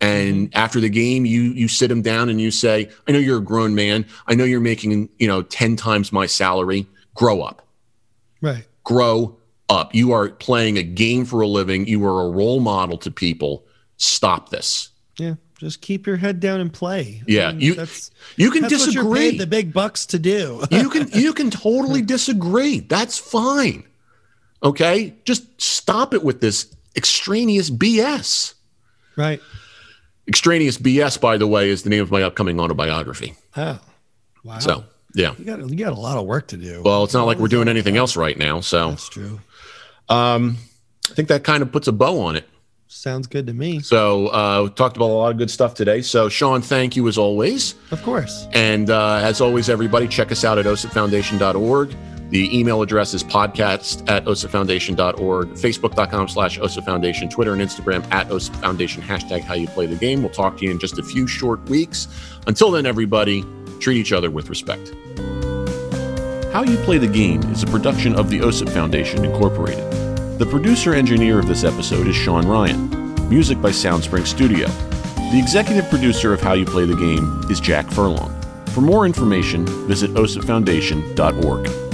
and 0.00 0.54
after 0.54 0.80
the 0.80 0.88
game 0.88 1.26
you 1.26 1.42
you 1.42 1.66
sit 1.66 1.90
him 1.90 2.02
down 2.02 2.28
and 2.28 2.40
you 2.40 2.52
say 2.52 2.88
i 3.08 3.12
know 3.12 3.18
you're 3.18 3.38
a 3.38 3.42
grown 3.42 3.74
man. 3.74 4.06
I 4.28 4.34
know 4.34 4.44
you're 4.44 4.60
making 4.60 5.08
you 5.18 5.26
know 5.26 5.42
10 5.42 5.76
times 5.76 6.12
my 6.12 6.26
salary. 6.26 6.86
Grow 7.14 7.42
up. 7.42 7.66
Right. 8.40 8.64
Grow 8.84 9.36
up. 9.68 9.94
You 9.94 10.12
are 10.12 10.28
playing 10.28 10.78
a 10.78 10.82
game 10.82 11.24
for 11.24 11.40
a 11.40 11.48
living. 11.48 11.86
You 11.86 12.04
are 12.04 12.26
a 12.26 12.30
role 12.30 12.60
model 12.60 12.96
to 12.98 13.10
people. 13.10 13.64
Stop 13.96 14.50
this. 14.50 14.90
Yeah 15.18 15.34
just 15.58 15.80
keep 15.80 16.06
your 16.06 16.16
head 16.16 16.38
down 16.40 16.60
and 16.60 16.72
play. 16.72 17.20
Yeah 17.26 17.48
I 17.48 17.52
mean, 17.52 17.60
you 17.60 17.74
that's 17.74 18.10
you 18.36 18.50
can 18.50 18.62
that's 18.62 18.86
disagree. 18.86 19.36
the 19.36 19.46
big 19.46 19.72
bucks 19.72 20.06
to 20.06 20.18
do. 20.18 20.64
You 20.70 20.88
can 20.88 21.08
you 21.12 21.34
can 21.34 21.50
totally 21.50 22.00
disagree. 22.16 22.80
That's 22.80 23.18
fine. 23.18 23.84
Okay? 24.62 25.14
Just 25.24 25.60
stop 25.60 26.14
it 26.14 26.22
with 26.22 26.40
this 26.40 26.74
extraneous 26.96 27.70
bs 27.70 28.54
right. 29.16 29.40
Extraneous 30.26 30.78
bs 30.78 31.20
by 31.20 31.36
the 31.36 31.46
way 31.46 31.68
is 31.70 31.82
the 31.82 31.90
name 31.90 32.02
of 32.02 32.10
my 32.10 32.22
upcoming 32.22 32.60
autobiography. 32.60 33.34
Oh 33.56 33.80
wow. 34.44 34.58
So 34.60 34.84
yeah. 35.14 35.34
You 35.38 35.44
got 35.44 35.68
you 35.68 35.76
got 35.76 35.92
a 35.92 36.00
lot 36.00 36.18
of 36.18 36.24
work 36.26 36.46
to 36.48 36.56
do. 36.56 36.82
Well 36.84 37.02
it's 37.02 37.14
not 37.14 37.26
like 37.26 37.38
we're 37.38 37.48
doing 37.48 37.66
anything 37.68 37.96
else 37.96 38.16
right 38.16 38.38
now 38.38 38.60
so. 38.60 38.90
That's 38.90 39.08
true. 39.08 39.40
Um 40.08 40.58
i 41.10 41.14
think 41.14 41.28
that 41.28 41.42
kind 41.42 41.62
of 41.62 41.72
puts 41.72 41.88
a 41.88 41.92
bow 41.92 42.20
on 42.20 42.36
it 42.36 42.48
sounds 42.88 43.26
good 43.26 43.46
to 43.46 43.52
me 43.52 43.80
so 43.80 44.28
uh 44.28 44.62
we 44.64 44.70
talked 44.70 44.96
about 44.96 45.10
a 45.10 45.12
lot 45.12 45.30
of 45.30 45.38
good 45.38 45.50
stuff 45.50 45.74
today 45.74 46.00
so 46.00 46.28
sean 46.28 46.62
thank 46.62 46.96
you 46.96 47.06
as 47.06 47.18
always 47.18 47.74
of 47.90 48.02
course 48.02 48.46
and 48.52 48.90
uh, 48.90 49.20
as 49.22 49.40
always 49.40 49.68
everybody 49.68 50.08
check 50.08 50.32
us 50.32 50.44
out 50.44 50.58
at 50.58 50.66
osipfoundation.org 50.66 51.94
the 52.30 52.58
email 52.58 52.82
address 52.82 53.14
is 53.14 53.24
podcast 53.24 54.08
at 54.10 54.26
osipfoundation.org, 54.26 55.48
facebook.com 55.48 56.28
slash 56.28 56.58
osipfoundation, 56.58 57.30
Twitter 57.30 57.54
and 57.54 57.62
Instagram 57.62 58.06
at 58.12 58.28
osipfoundation, 58.28 59.00
hashtag 59.00 59.40
how 59.40 59.54
you 59.54 59.66
play 59.68 59.86
the 59.86 59.96
game. 59.96 60.20
We'll 60.20 60.30
talk 60.30 60.58
to 60.58 60.64
you 60.64 60.70
in 60.70 60.78
just 60.78 60.98
a 60.98 61.02
few 61.02 61.26
short 61.26 61.66
weeks. 61.70 62.06
Until 62.46 62.70
then, 62.70 62.84
everybody, 62.84 63.46
treat 63.80 63.96
each 63.96 64.12
other 64.12 64.30
with 64.30 64.50
respect. 64.50 64.92
How 66.52 66.64
You 66.64 66.76
Play 66.78 66.98
the 66.98 67.06
Game 67.06 67.42
is 67.44 67.62
a 67.62 67.66
production 67.66 68.14
of 68.14 68.30
the 68.30 68.40
OSIP 68.40 68.70
Foundation, 68.70 69.24
Incorporated. 69.24 70.07
The 70.38 70.46
producer 70.46 70.94
engineer 70.94 71.40
of 71.40 71.48
this 71.48 71.64
episode 71.64 72.06
is 72.06 72.14
Sean 72.14 72.46
Ryan. 72.46 72.88
Music 73.28 73.60
by 73.60 73.72
Soundspring 73.72 74.24
Studio. 74.24 74.68
The 75.32 75.40
executive 75.42 75.90
producer 75.90 76.32
of 76.32 76.40
How 76.40 76.52
You 76.52 76.64
Play 76.64 76.84
the 76.84 76.94
Game 76.94 77.42
is 77.50 77.58
Jack 77.58 77.90
Furlong. 77.90 78.40
For 78.66 78.80
more 78.80 79.04
information, 79.04 79.66
visit 79.88 80.12
osipfoundation.org. 80.12 81.87